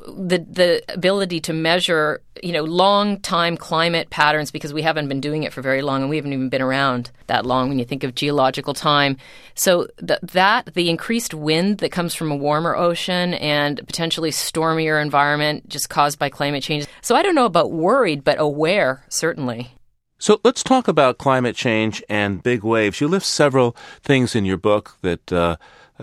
the 0.07 0.39
the 0.39 0.83
ability 0.93 1.39
to 1.41 1.53
measure, 1.53 2.21
you 2.41 2.51
know, 2.51 2.63
long 2.63 3.19
time 3.19 3.57
climate 3.57 4.09
patterns 4.09 4.51
because 4.51 4.73
we 4.73 4.81
haven't 4.81 5.07
been 5.07 5.21
doing 5.21 5.43
it 5.43 5.53
for 5.53 5.61
very 5.61 5.81
long 5.81 6.01
and 6.01 6.09
we 6.09 6.15
haven't 6.15 6.33
even 6.33 6.49
been 6.49 6.61
around 6.61 7.11
that 7.27 7.45
long 7.45 7.69
when 7.69 7.79
you 7.79 7.85
think 7.85 8.03
of 8.03 8.15
geological 8.15 8.73
time. 8.73 9.17
So 9.55 9.87
th- 10.05 10.19
that 10.21 10.73
the 10.73 10.89
increased 10.89 11.33
wind 11.33 11.79
that 11.79 11.91
comes 11.91 12.15
from 12.15 12.31
a 12.31 12.35
warmer 12.35 12.75
ocean 12.75 13.33
and 13.35 13.77
potentially 13.85 14.31
stormier 14.31 14.99
environment 14.99 15.69
just 15.69 15.89
caused 15.89 16.19
by 16.19 16.29
climate 16.29 16.63
change. 16.63 16.87
So 17.01 17.15
I 17.15 17.21
don't 17.21 17.35
know 17.35 17.45
about 17.45 17.71
worried, 17.71 18.23
but 18.23 18.39
aware 18.39 19.03
certainly. 19.09 19.75
So 20.17 20.39
let's 20.43 20.63
talk 20.63 20.87
about 20.87 21.17
climate 21.17 21.55
change 21.55 22.03
and 22.07 22.43
big 22.43 22.63
waves. 22.63 23.01
You 23.01 23.07
list 23.07 23.31
several 23.31 23.75
things 24.03 24.35
in 24.35 24.45
your 24.45 24.57
book 24.57 24.97
that 25.01 25.33
uh, 25.33 25.57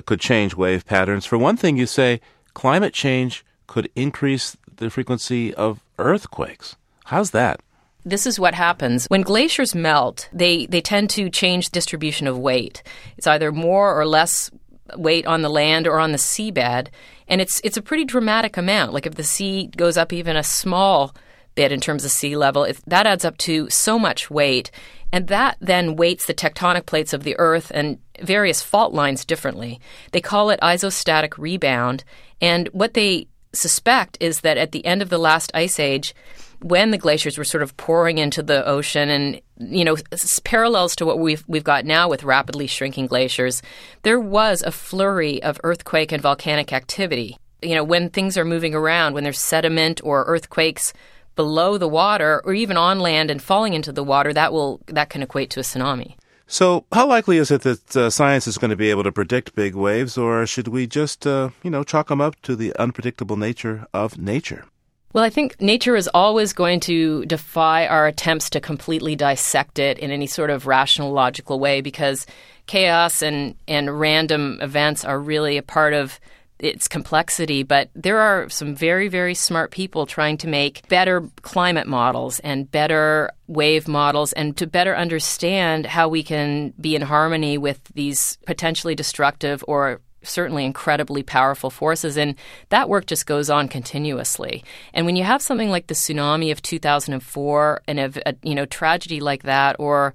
could 0.07 0.19
change 0.19 0.57
wave 0.57 0.85
patterns. 0.85 1.25
For 1.25 1.39
one 1.39 1.57
thing, 1.57 1.77
you 1.77 1.87
say 1.87 2.21
climate 2.53 2.93
change 2.93 3.45
could 3.69 3.89
increase 3.95 4.57
the 4.77 4.91
frequency 4.91 5.55
of 5.55 5.81
earthquakes. 5.99 6.75
How's 7.05 7.31
that? 7.31 7.61
This 8.05 8.27
is 8.27 8.41
what 8.41 8.55
happens 8.55 9.07
when 9.07 9.23
glaciers 9.23 9.75
melt. 9.75 10.29
They 10.33 10.67
they 10.67 10.81
tend 10.81 11.11
to 11.11 11.31
change 11.31 11.71
distribution 11.71 12.27
of 12.27 12.39
weight. 12.39 12.83
It's 13.17 13.27
either 13.27 13.53
more 13.53 13.95
or 13.99 14.07
less 14.07 14.51
weight 14.97 15.27
on 15.27 15.43
the 15.43 15.51
land 15.51 15.87
or 15.87 15.99
on 15.99 16.13
the 16.13 16.19
seabed, 16.19 16.89
and 17.29 17.41
it's 17.41 17.61
it's 17.65 17.77
a 17.77 17.83
pretty 17.83 18.05
dramatic 18.05 18.57
amount. 18.57 18.93
Like 18.93 19.07
if 19.07 19.15
the 19.15 19.23
sea 19.23 19.71
goes 19.77 19.97
up 19.97 20.13
even 20.13 20.37
a 20.37 20.43
small 20.43 21.15
bit 21.55 21.73
in 21.73 21.81
terms 21.81 22.05
of 22.05 22.11
sea 22.11 22.37
level, 22.37 22.67
that 22.87 23.07
adds 23.07 23.25
up 23.25 23.37
to 23.39 23.69
so 23.69 23.99
much 23.99 24.31
weight, 24.31 24.71
and 25.13 25.27
that 25.29 25.57
then 25.61 25.97
weights 25.97 26.27
the 26.27 26.35
tectonic 26.35 26.87
plates 26.87 27.13
of 27.13 27.25
the 27.25 27.37
Earth 27.39 27.73
and 27.75 27.99
various 28.23 28.63
fault 28.63 28.95
lines 28.95 29.25
differently. 29.25 29.81
They 30.13 30.21
call 30.21 30.51
it 30.51 30.61
isostatic 30.61 31.37
rebound, 31.37 32.05
and 32.41 32.69
what 32.69 32.95
they 32.95 33.27
suspect 33.53 34.17
is 34.21 34.41
that 34.41 34.59
at 34.59 34.73
the 34.73 34.85
end 34.85 35.03
of 35.03 35.09
the 35.09 35.19
last 35.19 35.51
ice 35.55 35.79
age 35.81 36.15
when 36.61 36.91
the 36.91 36.99
glaciers 36.99 37.39
were 37.39 37.45
sort 37.45 37.63
of 37.63 37.77
pouring 37.77 38.19
into 38.19 38.43
the 38.43 38.67
ocean 38.67 39.09
and 39.09 39.41
you 39.59 39.85
know 39.85 39.97
parallels 40.45 40.97
to 40.97 41.07
what 41.07 41.19
we've 41.19 41.45
we've 41.47 41.65
got 41.65 41.85
now 41.85 42.09
with 42.09 42.25
rapidly 42.25 42.67
shrinking 42.67 43.07
glaciers 43.07 43.63
there 44.03 44.21
was 44.21 44.63
a 44.63 44.73
flurry 44.73 45.43
of 45.43 45.61
earthquake 45.65 46.13
and 46.13 46.23
volcanic 46.23 46.73
activity. 46.73 47.39
You 47.63 47.75
know 47.75 47.85
when 47.85 48.11
things 48.11 48.37
are 48.37 48.45
moving 48.45 48.75
around 48.75 49.15
when 49.15 49.25
there's 49.25 49.41
sediment 49.41 50.01
or 50.05 50.25
earthquakes 50.25 50.93
below 51.37 51.79
the 51.79 51.89
water 51.89 52.43
or 52.45 52.53
even 52.53 52.77
on 52.77 52.99
land 53.01 53.31
and 53.31 53.41
falling 53.41 53.75
into 53.75 53.93
the 53.93 54.05
water 54.05 54.33
that 54.33 54.53
will 54.53 54.81
that 54.87 55.11
can 55.11 55.23
equate 55.23 55.51
to 55.51 55.61
a 55.61 55.63
tsunami 55.63 56.17
so, 56.51 56.87
how 56.93 57.07
likely 57.07 57.37
is 57.37 57.51
it 57.51 57.61
that 57.61 57.95
uh, 57.95 58.09
science 58.09 58.47
is 58.47 58.57
going 58.57 58.71
to 58.71 58.77
be 58.77 58.89
able 58.89 59.05
to 59.05 59.13
predict 59.13 59.55
big 59.55 59.75
waves, 59.75 60.17
or 60.17 60.47
should 60.47 60.69
we 60.69 60.87
just, 60.87 61.27
uh, 61.27 61.51
you 61.63 61.71
know, 61.71 61.85
chalk 61.85 62.09
them 62.09 62.23
up 62.23 62.41
to 62.43 62.57
the 62.57 62.75
unpredictable 62.77 63.37
nature 63.37 63.87
of 63.93 64.17
nature? 64.17 64.65
Well, 65.13 65.25
I 65.25 65.31
think 65.31 65.61
nature 65.61 65.95
is 65.95 66.09
always 66.15 66.55
going 66.55 66.81
to 66.81 67.27
defy 67.27 67.87
our 67.87 68.07
attempts 68.07 68.49
to 68.51 68.61
completely 68.61 69.15
dissect 69.15 69.79
it 69.79 69.99
in 69.99 70.11
any 70.11 70.27
sort 70.27 70.49
of 70.49 70.67
rational, 70.67 71.13
logical 71.13 71.61
way 71.61 71.83
because 71.83 72.27
chaos 72.67 73.21
and, 73.21 73.55
and 73.67 74.01
random 74.01 74.59
events 74.63 75.05
are 75.05 75.21
really 75.21 75.59
a 75.59 75.63
part 75.63 75.93
of 75.93 76.19
its 76.59 76.89
complexity. 76.89 77.63
But 77.63 77.91
there 77.95 78.19
are 78.19 78.49
some 78.49 78.75
very, 78.75 79.09
very 79.09 79.35
smart 79.35 79.71
people 79.71 80.07
trying 80.07 80.39
to 80.39 80.49
make 80.49 80.87
better 80.89 81.29
climate 81.43 81.87
models 81.87 82.41
and 82.41 82.71
better 82.71 83.31
wave 83.47 83.89
models 83.89 84.33
and 84.33 84.57
to 84.57 84.67
better 84.67 84.97
understand 84.97 85.87
how 85.87 86.09
we 86.09 86.23
can 86.23 86.75
be 86.81 86.95
in 86.95 87.03
harmony 87.03 87.59
with 87.59 87.83
these 87.95 88.39
potentially 88.47 88.95
destructive 88.95 89.65
or 89.67 90.01
certainly 90.23 90.65
incredibly 90.65 91.23
powerful 91.23 91.71
forces 91.71 92.17
and 92.17 92.35
that 92.71 92.89
work 92.89 93.07
just 93.07 93.25
goes 93.25 93.49
on 93.49 93.69
continuously 93.69 94.65
and 94.93 95.07
when 95.07 95.15
you 95.15 95.23
have 95.23 95.41
something 95.41 95.71
like 95.71 95.87
the 95.87 95.95
tsunami 95.95 96.51
of 96.51 96.61
2004 96.61 97.83
and 97.87 98.01
a, 98.01 98.13
a 98.27 98.29
uh, 98.29 98.33
you 98.43 98.55
know 98.55 98.67
tragedy 98.67 99.21
like 99.21 99.45
that 99.45 99.77
or 99.79 100.13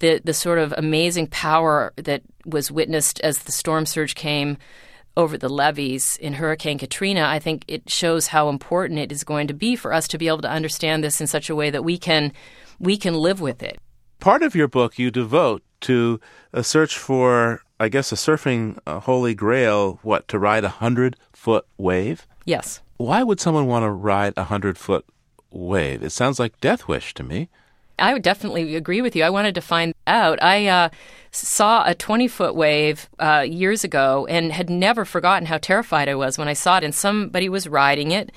the 0.00 0.20
the 0.24 0.34
sort 0.34 0.58
of 0.58 0.74
amazing 0.76 1.26
power 1.26 1.92
that 1.96 2.22
was 2.44 2.70
witnessed 2.70 3.18
as 3.20 3.40
the 3.40 3.52
storm 3.52 3.86
surge 3.86 4.14
came 4.14 4.58
over 5.16 5.38
the 5.38 5.48
levees 5.48 6.16
in 6.16 6.34
Hurricane 6.34 6.78
Katrina, 6.78 7.24
I 7.26 7.38
think 7.38 7.64
it 7.68 7.88
shows 7.88 8.28
how 8.28 8.48
important 8.48 8.98
it 8.98 9.10
is 9.10 9.24
going 9.24 9.46
to 9.48 9.54
be 9.54 9.76
for 9.76 9.92
us 9.92 10.06
to 10.08 10.18
be 10.18 10.28
able 10.28 10.42
to 10.42 10.50
understand 10.50 11.02
this 11.02 11.20
in 11.20 11.26
such 11.26 11.48
a 11.48 11.56
way 11.56 11.70
that 11.70 11.84
we 11.84 11.98
can 11.98 12.32
we 12.78 12.96
can 12.96 13.14
live 13.14 13.40
with 13.40 13.62
it. 13.62 13.78
Part 14.20 14.42
of 14.42 14.54
your 14.54 14.68
book 14.68 14.98
you 14.98 15.10
devote 15.10 15.62
to 15.80 16.20
a 16.52 16.62
search 16.62 16.98
for 16.98 17.62
I 17.78 17.88
guess, 17.88 18.10
a 18.10 18.14
surfing 18.14 18.78
uh, 18.86 19.00
holy 19.00 19.34
grail, 19.34 19.98
what, 20.02 20.28
to 20.28 20.38
ride 20.38 20.64
a 20.64 20.80
100 20.80 21.16
foot 21.32 21.66
wave? 21.76 22.26
Yes. 22.44 22.80
Why 22.96 23.22
would 23.22 23.38
someone 23.38 23.66
want 23.66 23.82
to 23.82 23.90
ride 23.90 24.32
a 24.36 24.42
100 24.42 24.78
foot 24.78 25.04
wave? 25.50 26.02
It 26.02 26.10
sounds 26.10 26.38
like 26.38 26.58
Death 26.60 26.88
Wish 26.88 27.12
to 27.14 27.22
me. 27.22 27.50
I 27.98 28.12
would 28.12 28.22
definitely 28.22 28.76
agree 28.76 29.02
with 29.02 29.14
you. 29.16 29.24
I 29.24 29.30
wanted 29.30 29.54
to 29.54 29.60
find 29.60 29.94
out. 30.06 30.42
I 30.42 30.66
uh, 30.66 30.88
saw 31.36 31.84
a 31.86 31.94
20 31.94 32.28
foot 32.28 32.54
wave 32.54 33.08
uh, 33.18 33.44
years 33.46 33.84
ago 33.84 34.26
and 34.28 34.52
had 34.52 34.70
never 34.70 35.04
forgotten 35.04 35.46
how 35.46 35.58
terrified 35.58 36.08
I 36.08 36.14
was 36.14 36.38
when 36.38 36.48
I 36.48 36.54
saw 36.54 36.78
it, 36.78 36.84
and 36.84 36.94
somebody 36.94 37.48
was 37.48 37.68
riding 37.68 38.10
it. 38.10 38.32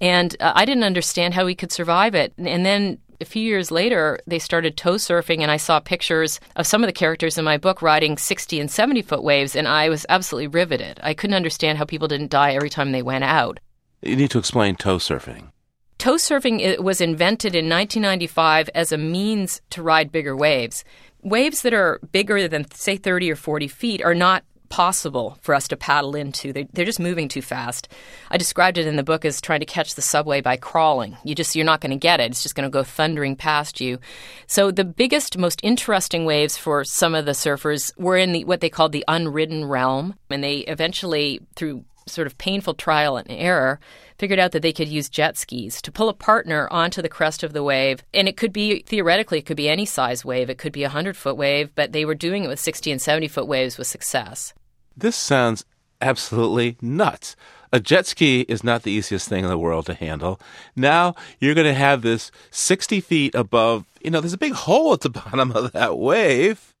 And 0.00 0.36
uh, 0.40 0.52
I 0.54 0.64
didn't 0.64 0.84
understand 0.84 1.34
how 1.34 1.46
he 1.46 1.54
could 1.54 1.72
survive 1.72 2.14
it. 2.14 2.32
And 2.36 2.66
then 2.66 2.98
a 3.20 3.24
few 3.24 3.42
years 3.42 3.70
later, 3.70 4.18
they 4.26 4.38
started 4.38 4.76
tow 4.76 4.94
surfing, 4.94 5.40
and 5.40 5.50
I 5.50 5.56
saw 5.56 5.80
pictures 5.80 6.40
of 6.56 6.66
some 6.66 6.82
of 6.82 6.88
the 6.88 6.92
characters 6.92 7.38
in 7.38 7.44
my 7.44 7.56
book 7.56 7.80
riding 7.80 8.18
60 8.18 8.60
and 8.60 8.70
70 8.70 9.00
foot 9.02 9.22
waves, 9.22 9.56
and 9.56 9.68
I 9.68 9.88
was 9.88 10.04
absolutely 10.08 10.48
riveted. 10.48 10.98
I 11.02 11.14
couldn't 11.14 11.36
understand 11.36 11.78
how 11.78 11.84
people 11.84 12.08
didn't 12.08 12.30
die 12.30 12.54
every 12.54 12.68
time 12.68 12.92
they 12.92 13.02
went 13.02 13.24
out. 13.24 13.60
You 14.02 14.16
need 14.16 14.32
to 14.32 14.38
explain 14.38 14.74
tow 14.74 14.98
surfing. 14.98 15.52
Tow 15.98 16.16
surfing 16.16 16.80
was 16.80 17.00
invented 17.00 17.54
in 17.54 17.68
1995 17.68 18.68
as 18.74 18.90
a 18.90 18.98
means 18.98 19.60
to 19.70 19.84
ride 19.84 20.10
bigger 20.10 20.36
waves. 20.36 20.82
Waves 21.22 21.62
that 21.62 21.72
are 21.72 22.00
bigger 22.10 22.48
than, 22.48 22.70
say, 22.72 22.96
30 22.96 23.30
or 23.30 23.36
40 23.36 23.68
feet 23.68 24.02
are 24.02 24.14
not 24.14 24.44
possible 24.72 25.36
for 25.42 25.54
us 25.54 25.68
to 25.68 25.76
paddle 25.76 26.16
into. 26.16 26.50
They, 26.50 26.62
are 26.62 26.86
just 26.86 26.98
moving 26.98 27.28
too 27.28 27.42
fast. 27.42 27.88
I 28.30 28.38
described 28.38 28.78
it 28.78 28.86
in 28.86 28.96
the 28.96 29.02
book 29.02 29.26
as 29.26 29.38
trying 29.38 29.60
to 29.60 29.66
catch 29.66 29.94
the 29.94 30.00
subway 30.00 30.40
by 30.40 30.56
crawling. 30.56 31.14
You 31.24 31.34
just 31.34 31.54
you're 31.54 31.66
not 31.66 31.82
going 31.82 31.90
to 31.90 31.98
get 31.98 32.20
it. 32.20 32.30
It's 32.30 32.42
just 32.42 32.54
going 32.54 32.64
to 32.64 32.70
go 32.70 32.82
thundering 32.82 33.36
past 33.36 33.82
you. 33.82 33.98
So 34.46 34.70
the 34.70 34.84
biggest, 34.84 35.36
most 35.36 35.60
interesting 35.62 36.24
waves 36.24 36.56
for 36.56 36.84
some 36.84 37.14
of 37.14 37.26
the 37.26 37.32
surfers 37.32 37.92
were 37.98 38.16
in 38.16 38.32
the 38.32 38.46
what 38.46 38.62
they 38.62 38.70
called 38.70 38.92
the 38.92 39.04
unridden 39.08 39.66
realm, 39.66 40.14
and 40.30 40.42
they 40.42 40.60
eventually 40.60 41.40
through 41.54 41.84
sort 42.06 42.26
of 42.26 42.38
painful 42.38 42.74
trial 42.74 43.16
and 43.16 43.30
error 43.30 43.80
figured 44.18 44.38
out 44.38 44.52
that 44.52 44.62
they 44.62 44.72
could 44.72 44.88
use 44.88 45.08
jet 45.08 45.36
skis 45.36 45.82
to 45.82 45.92
pull 45.92 46.08
a 46.08 46.14
partner 46.14 46.68
onto 46.70 47.02
the 47.02 47.08
crest 47.08 47.42
of 47.42 47.52
the 47.52 47.62
wave. 47.62 48.02
And 48.14 48.28
it 48.28 48.36
could 48.36 48.52
be, 48.52 48.82
theoretically, 48.82 49.38
it 49.38 49.46
could 49.46 49.56
be 49.56 49.68
any 49.68 49.84
size 49.84 50.24
wave. 50.24 50.48
It 50.48 50.58
could 50.58 50.72
be 50.72 50.84
a 50.84 50.88
100 50.88 51.16
foot 51.16 51.36
wave, 51.36 51.74
but 51.74 51.92
they 51.92 52.04
were 52.04 52.14
doing 52.14 52.44
it 52.44 52.48
with 52.48 52.60
60 52.60 52.92
and 52.92 53.02
70 53.02 53.28
foot 53.28 53.46
waves 53.46 53.78
with 53.78 53.86
success. 53.86 54.54
This 54.96 55.16
sounds 55.16 55.64
absolutely 56.00 56.76
nuts. 56.80 57.36
A 57.72 57.80
jet 57.80 58.06
ski 58.06 58.42
is 58.42 58.62
not 58.62 58.82
the 58.82 58.92
easiest 58.92 59.28
thing 59.28 59.44
in 59.44 59.50
the 59.50 59.56
world 59.56 59.86
to 59.86 59.94
handle. 59.94 60.38
Now 60.76 61.14
you're 61.40 61.54
going 61.54 61.66
to 61.66 61.74
have 61.74 62.02
this 62.02 62.30
60 62.50 63.00
feet 63.00 63.34
above, 63.34 63.86
you 64.02 64.10
know, 64.10 64.20
there's 64.20 64.34
a 64.34 64.38
big 64.38 64.52
hole 64.52 64.92
at 64.92 65.00
the 65.00 65.10
bottom 65.10 65.52
of 65.52 65.72
that 65.72 65.96
wave. 65.96 66.71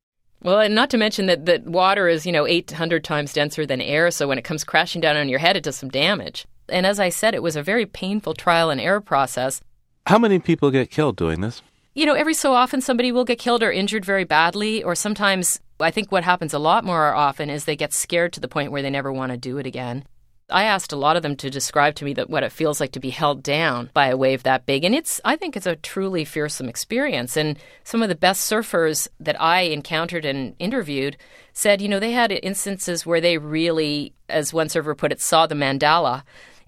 Well, 0.42 0.58
and 0.58 0.74
not 0.74 0.90
to 0.90 0.98
mention 0.98 1.26
that, 1.26 1.46
that 1.46 1.64
water 1.64 2.08
is, 2.08 2.26
you 2.26 2.32
know, 2.32 2.46
800 2.46 3.04
times 3.04 3.32
denser 3.32 3.64
than 3.64 3.80
air, 3.80 4.10
so 4.10 4.26
when 4.26 4.38
it 4.38 4.44
comes 4.44 4.64
crashing 4.64 5.00
down 5.00 5.16
on 5.16 5.28
your 5.28 5.38
head, 5.38 5.56
it 5.56 5.62
does 5.62 5.76
some 5.76 5.88
damage. 5.88 6.46
And 6.68 6.84
as 6.84 6.98
I 6.98 7.10
said, 7.10 7.34
it 7.34 7.42
was 7.42 7.54
a 7.54 7.62
very 7.62 7.86
painful 7.86 8.34
trial 8.34 8.68
and 8.70 8.80
error 8.80 9.00
process. 9.00 9.60
How 10.06 10.18
many 10.18 10.40
people 10.40 10.72
get 10.72 10.90
killed 10.90 11.16
doing 11.16 11.42
this? 11.42 11.62
You 11.94 12.06
know, 12.06 12.14
every 12.14 12.34
so 12.34 12.54
often 12.54 12.80
somebody 12.80 13.12
will 13.12 13.24
get 13.24 13.38
killed 13.38 13.62
or 13.62 13.70
injured 13.70 14.04
very 14.04 14.24
badly, 14.24 14.82
or 14.82 14.94
sometimes 14.94 15.60
I 15.78 15.90
think 15.90 16.10
what 16.10 16.24
happens 16.24 16.54
a 16.54 16.58
lot 16.58 16.84
more 16.84 17.14
often 17.14 17.50
is 17.50 17.64
they 17.64 17.76
get 17.76 17.92
scared 17.92 18.32
to 18.32 18.40
the 18.40 18.48
point 18.48 18.72
where 18.72 18.82
they 18.82 18.90
never 18.90 19.12
want 19.12 19.30
to 19.30 19.38
do 19.38 19.58
it 19.58 19.66
again. 19.66 20.04
I 20.52 20.64
asked 20.64 20.92
a 20.92 20.96
lot 20.96 21.16
of 21.16 21.22
them 21.22 21.36
to 21.36 21.50
describe 21.50 21.94
to 21.96 22.04
me 22.04 22.12
that 22.14 22.30
what 22.30 22.42
it 22.42 22.52
feels 22.52 22.80
like 22.80 22.92
to 22.92 23.00
be 23.00 23.10
held 23.10 23.42
down 23.42 23.90
by 23.94 24.08
a 24.08 24.16
wave 24.16 24.42
that 24.42 24.66
big 24.66 24.84
and 24.84 24.94
it's 24.94 25.20
I 25.24 25.36
think 25.36 25.56
it's 25.56 25.66
a 25.66 25.76
truly 25.76 26.24
fearsome 26.24 26.68
experience 26.68 27.36
and 27.36 27.58
some 27.84 28.02
of 28.02 28.08
the 28.08 28.14
best 28.14 28.50
surfers 28.50 29.08
that 29.20 29.40
I 29.40 29.62
encountered 29.62 30.24
and 30.24 30.54
interviewed 30.58 31.16
said 31.52 31.80
you 31.80 31.88
know 31.88 31.98
they 31.98 32.12
had 32.12 32.32
instances 32.32 33.06
where 33.06 33.20
they 33.20 33.38
really 33.38 34.12
as 34.28 34.52
one 34.52 34.68
surfer 34.68 34.94
put 34.94 35.12
it 35.12 35.20
saw 35.20 35.46
the 35.46 35.54
mandala 35.54 36.22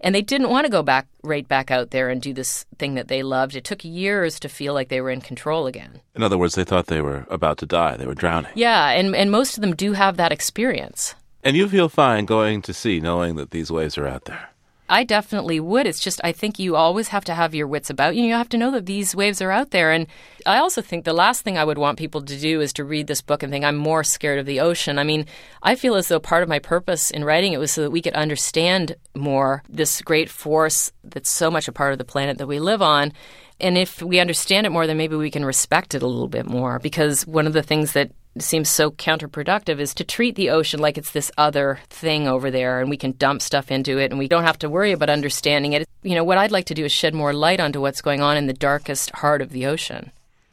and 0.04 0.14
they 0.14 0.22
didn't 0.22 0.50
want 0.50 0.66
to 0.66 0.70
go 0.70 0.82
back 0.82 1.06
right 1.22 1.48
back 1.48 1.70
out 1.70 1.90
there 1.90 2.10
and 2.10 2.20
do 2.20 2.34
this 2.34 2.66
thing 2.78 2.94
that 2.94 3.08
they 3.08 3.22
loved. 3.22 3.56
It 3.56 3.64
took 3.64 3.82
years 3.84 4.38
to 4.40 4.50
feel 4.50 4.74
like 4.74 4.90
they 4.90 5.00
were 5.00 5.10
in 5.10 5.22
control 5.22 5.66
again. 5.66 6.02
In 6.14 6.22
other 6.22 6.36
words, 6.36 6.54
they 6.54 6.64
thought 6.64 6.86
they 6.86 7.00
were 7.00 7.26
about 7.30 7.56
to 7.58 7.66
die. 7.66 7.96
They 7.96 8.06
were 8.06 8.14
drowning. 8.14 8.52
Yeah, 8.54 8.90
and, 8.90 9.16
and 9.16 9.30
most 9.30 9.56
of 9.56 9.62
them 9.62 9.74
do 9.74 9.94
have 9.94 10.18
that 10.18 10.30
experience. 10.30 11.14
And 11.44 11.56
you 11.56 11.68
feel 11.68 11.90
fine 11.90 12.24
going 12.24 12.62
to 12.62 12.72
sea 12.72 13.00
knowing 13.00 13.36
that 13.36 13.50
these 13.50 13.70
waves 13.70 13.98
are 13.98 14.06
out 14.06 14.24
there. 14.24 14.48
I 14.88 15.04
definitely 15.04 15.60
would. 15.60 15.86
It's 15.86 16.00
just 16.00 16.20
I 16.24 16.32
think 16.32 16.58
you 16.58 16.76
always 16.76 17.08
have 17.08 17.24
to 17.26 17.34
have 17.34 17.54
your 17.54 17.66
wits 17.66 17.90
about 17.90 18.16
you. 18.16 18.24
You 18.24 18.34
have 18.34 18.50
to 18.50 18.58
know 18.58 18.70
that 18.72 18.86
these 18.86 19.14
waves 19.14 19.40
are 19.40 19.50
out 19.50 19.70
there. 19.70 19.92
And 19.92 20.06
I 20.44 20.58
also 20.58 20.82
think 20.82 21.04
the 21.04 21.14
last 21.14 21.42
thing 21.42 21.56
I 21.56 21.64
would 21.64 21.78
want 21.78 21.98
people 21.98 22.22
to 22.22 22.38
do 22.38 22.60
is 22.60 22.72
to 22.74 22.84
read 22.84 23.06
this 23.06 23.22
book 23.22 23.42
and 23.42 23.50
think 23.50 23.64
I'm 23.64 23.76
more 23.76 24.04
scared 24.04 24.38
of 24.38 24.46
the 24.46 24.60
ocean. 24.60 24.98
I 24.98 25.04
mean, 25.04 25.26
I 25.62 25.74
feel 25.74 25.96
as 25.96 26.08
though 26.08 26.20
part 26.20 26.42
of 26.42 26.48
my 26.48 26.58
purpose 26.58 27.10
in 27.10 27.24
writing 27.24 27.54
it 27.54 27.58
was 27.58 27.72
so 27.72 27.82
that 27.82 27.90
we 27.90 28.02
could 28.02 28.14
understand 28.14 28.96
more 29.14 29.62
this 29.68 30.00
great 30.02 30.28
force 30.30 30.92
that's 31.02 31.30
so 31.30 31.50
much 31.50 31.66
a 31.66 31.72
part 31.72 31.92
of 31.92 31.98
the 31.98 32.04
planet 32.04 32.38
that 32.38 32.46
we 32.46 32.58
live 32.58 32.82
on. 32.82 33.12
And 33.60 33.78
if 33.78 34.02
we 34.02 34.20
understand 34.20 34.66
it 34.66 34.70
more, 34.70 34.86
then 34.86 34.98
maybe 34.98 35.16
we 35.16 35.30
can 35.30 35.44
respect 35.44 35.94
it 35.94 36.02
a 36.02 36.06
little 36.06 36.28
bit 36.28 36.46
more. 36.46 36.78
Because 36.78 37.26
one 37.26 37.46
of 37.46 37.54
the 37.54 37.62
things 37.62 37.92
that 37.92 38.12
seems 38.42 38.68
so 38.68 38.90
counterproductive 38.90 39.78
is 39.78 39.94
to 39.94 40.04
treat 40.04 40.34
the 40.34 40.50
ocean 40.50 40.80
like 40.80 40.98
it's 40.98 41.12
this 41.12 41.30
other 41.38 41.78
thing 41.88 42.26
over 42.26 42.50
there 42.50 42.80
and 42.80 42.90
we 42.90 42.96
can 42.96 43.12
dump 43.12 43.40
stuff 43.40 43.70
into 43.70 43.98
it 43.98 44.10
and 44.10 44.18
we 44.18 44.28
don't 44.28 44.44
have 44.44 44.58
to 44.58 44.68
worry 44.68 44.92
about 44.92 45.10
understanding 45.10 45.72
it. 45.72 45.88
You 46.02 46.14
know, 46.14 46.24
what 46.24 46.38
I'd 46.38 46.50
like 46.50 46.66
to 46.66 46.74
do 46.74 46.84
is 46.84 46.92
shed 46.92 47.14
more 47.14 47.32
light 47.32 47.60
onto 47.60 47.80
what's 47.80 48.02
going 48.02 48.20
on 48.20 48.36
in 48.36 48.46
the 48.46 48.52
darkest 48.52 49.10
heart 49.10 49.40
of 49.40 49.50
the 49.50 49.66
ocean. 49.66 50.10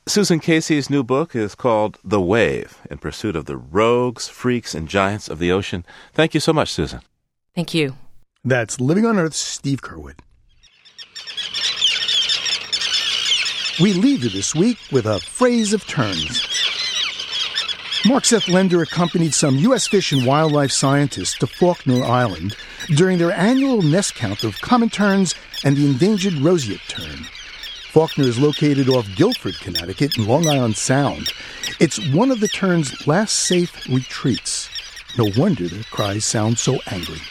Susan 0.07 0.39
Casey's 0.39 0.89
new 0.89 1.03
book 1.03 1.35
is 1.35 1.55
called 1.55 1.97
The 2.03 2.21
Wave 2.21 2.79
In 2.89 2.97
Pursuit 2.97 3.35
of 3.35 3.45
the 3.45 3.57
Rogues, 3.57 4.27
Freaks, 4.27 4.73
and 4.73 4.87
Giants 4.87 5.29
of 5.29 5.39
the 5.39 5.51
Ocean. 5.51 5.85
Thank 6.13 6.33
you 6.33 6.39
so 6.39 6.51
much, 6.51 6.71
Susan. 6.71 7.01
Thank 7.55 7.73
you. 7.73 7.95
That's 8.43 8.81
Living 8.81 9.05
on 9.05 9.17
Earth's 9.17 9.37
Steve 9.37 9.81
Curwood. 9.81 10.19
We 13.79 13.93
leave 13.93 14.23
you 14.23 14.29
this 14.29 14.53
week 14.53 14.77
with 14.91 15.05
a 15.05 15.19
phrase 15.19 15.71
of 15.71 15.85
terns. 15.87 16.50
Mark 18.03 18.25
Seth 18.25 18.47
Lender 18.47 18.81
accompanied 18.81 19.35
some 19.35 19.57
U.S. 19.57 19.87
fish 19.87 20.11
and 20.11 20.25
wildlife 20.25 20.71
scientists 20.71 21.37
to 21.37 21.45
Faulkner 21.45 22.03
Island 22.03 22.55
during 22.95 23.19
their 23.19 23.31
annual 23.31 23.83
nest 23.83 24.15
count 24.15 24.43
of 24.43 24.59
common 24.59 24.89
terns 24.89 25.35
and 25.63 25.77
the 25.77 25.85
endangered 25.85 26.33
roseate 26.33 26.81
tern. 26.87 27.27
Faulkner 27.91 28.23
is 28.23 28.39
located 28.39 28.89
off 28.89 29.07
Guilford, 29.15 29.59
Connecticut, 29.59 30.17
in 30.17 30.25
Long 30.25 30.47
Island 30.47 30.77
Sound. 30.77 31.31
It's 31.79 32.03
one 32.11 32.31
of 32.31 32.39
the 32.39 32.47
tern's 32.47 33.05
last 33.05 33.35
safe 33.35 33.87
retreats. 33.87 34.67
No 35.15 35.29
wonder 35.37 35.67
their 35.67 35.83
cries 35.83 36.25
sound 36.25 36.57
so 36.57 36.79
angry. 36.87 37.21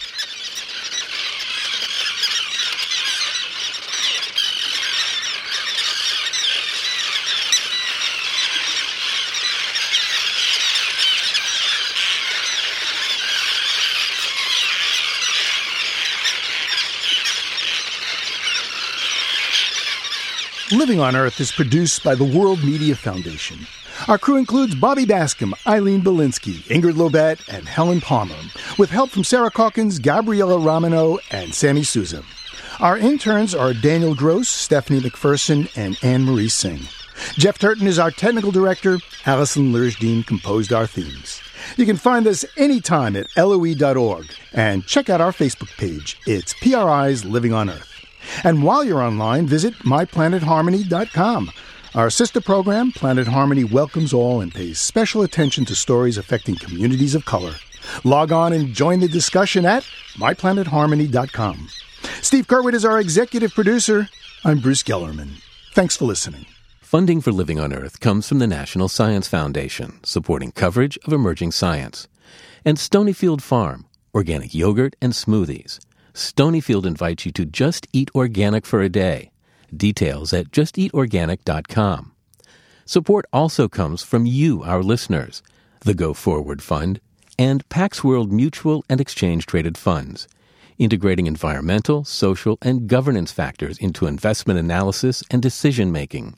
Living 20.81 20.99
on 20.99 21.15
Earth 21.15 21.41
is 21.41 21.53
produced 21.53 22.03
by 22.03 22.15
the 22.15 22.25
World 22.25 22.65
Media 22.65 22.97
Foundation. 22.97 23.67
Our 24.09 24.17
crew 24.17 24.39
includes 24.39 24.75
Bobby 24.75 25.05
Bascom, 25.05 25.55
Eileen 25.67 26.01
Bolinsky, 26.01 26.55
Ingrid 26.75 26.95
Lobet, 26.95 27.47
and 27.55 27.69
Helen 27.69 28.01
Palmer, 28.01 28.39
with 28.79 28.89
help 28.89 29.11
from 29.11 29.23
Sarah 29.23 29.51
Calkins, 29.51 29.99
Gabriella 29.99 30.59
Romano, 30.59 31.19
and 31.33 31.55
Sammy 31.55 31.83
Souza. 31.83 32.23
Our 32.79 32.97
interns 32.97 33.55
are 33.55 33.75
Daniel 33.75 34.15
Gross, 34.15 34.49
Stephanie 34.49 35.01
McPherson, 35.01 35.71
and 35.77 35.99
Anne 36.03 36.25
Marie 36.25 36.49
Singh. 36.49 36.89
Jeff 37.35 37.59
Turton 37.59 37.87
is 37.87 37.99
our 37.99 38.11
technical 38.11 38.51
director. 38.51 39.01
Allison 39.27 39.75
Lirish 39.75 39.99
Dean 39.99 40.23
composed 40.23 40.73
our 40.73 40.87
themes. 40.87 41.43
You 41.77 41.85
can 41.85 41.99
find 41.99 42.27
us 42.27 42.47
anytime 42.57 43.17
at 43.17 43.27
loe.org 43.37 44.33
and 44.55 44.87
check 44.87 45.11
out 45.11 45.21
our 45.21 45.33
Facebook 45.33 45.77
page. 45.77 46.19
It's 46.27 46.55
PRI's 46.55 47.27
Living 47.27 47.53
on 47.53 47.69
Earth. 47.69 48.00
And 48.45 48.63
while 48.63 48.85
you're 48.85 49.03
online, 49.03 49.47
visit 49.47 49.75
myplanetharmony.com. 49.79 51.51
Our 51.95 52.11
sister 52.11 52.41
program, 52.41 52.93
Planet 52.93 53.27
Harmony, 53.27 53.65
welcomes 53.65 54.13
all 54.13 54.41
and 54.41 54.55
pays 54.55 54.79
special 54.79 55.23
attention 55.23 55.65
to 55.65 55.75
stories 55.75 56.19
affecting 56.19 56.55
communities 56.55 57.15
of 57.17 57.25
color. 57.25 57.55
Log 58.05 58.31
on 58.31 58.53
and 58.53 58.73
join 58.73 59.01
the 59.01 59.09
discussion 59.09 59.67
at 59.67 59.83
myplanetharmony.com. 60.15 61.69
Steve 62.23 62.47
Curwood 62.47 62.75
is 62.75 62.85
our 62.85 63.01
executive 63.01 63.53
producer. 63.55 64.09
I'm 64.45 64.61
Bruce 64.61 64.83
Gellerman. 64.83 65.43
Thanks 65.75 65.97
for 65.97 66.05
listening. 66.05 66.47
Funding 66.81 67.21
for 67.21 67.31
Living 67.33 67.59
on 67.59 67.73
Earth 67.73 68.01
comes 68.01 68.29
from 68.29 68.39
the 68.41 68.47
National 68.47 68.89
Science 68.89 69.29
Foundation, 69.29 70.01
supporting 70.05 70.51
coverage 70.53 70.99
of 71.05 71.13
emerging 71.13 71.53
science, 71.53 72.09
and 72.65 72.79
Stonyfield 72.79 73.43
Farm, 73.43 73.87
organic 74.15 74.55
yogurt 74.55 74.97
and 75.01 75.13
smoothies. 75.13 75.79
Stonyfield 76.13 76.87
invites 76.87 77.27
you 77.27 77.33
to 77.33 77.45
just 77.45 77.87
eat 77.93 78.11
organic 78.15 78.67
for 78.67 78.81
a 78.81 78.89
day. 78.89 79.31
Details 79.75 80.33
at 80.33 80.51
justeatorganic.com. 80.51 82.13
Support 82.85 83.27
also 83.33 83.69
comes 83.69 84.03
from 84.03 84.27
you, 84.27 84.63
our 84.65 84.83
listeners, 84.83 85.43
the 85.81 85.95
Go 85.95 86.13
Forward 86.13 86.63
Fund, 86.63 87.01
and 87.39 87.67
Pax 87.69 88.03
World 88.03 88.33
Mutual 88.33 88.85
and 88.89 89.01
Exchange 89.01 89.47
Traded 89.47 89.79
Funds, 89.79 90.27
integrating 90.77 91.27
environmental, 91.27 92.05
social, 92.05 92.59
and 92.63 92.89
governance 92.89 93.31
factors 93.33 93.79
into 93.79 94.07
investment 94.07 94.59
analysis 94.59 95.23
and 95.31 95.41
decision 95.41 95.93
making. 95.93 96.37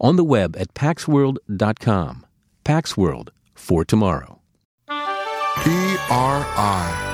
On 0.00 0.16
the 0.16 0.24
web 0.24 0.56
at 0.56 0.74
paxworld.com. 0.74 2.26
Pax 2.64 2.96
World 2.96 3.30
for 3.54 3.84
tomorrow. 3.84 4.40
PRI, 5.56 7.13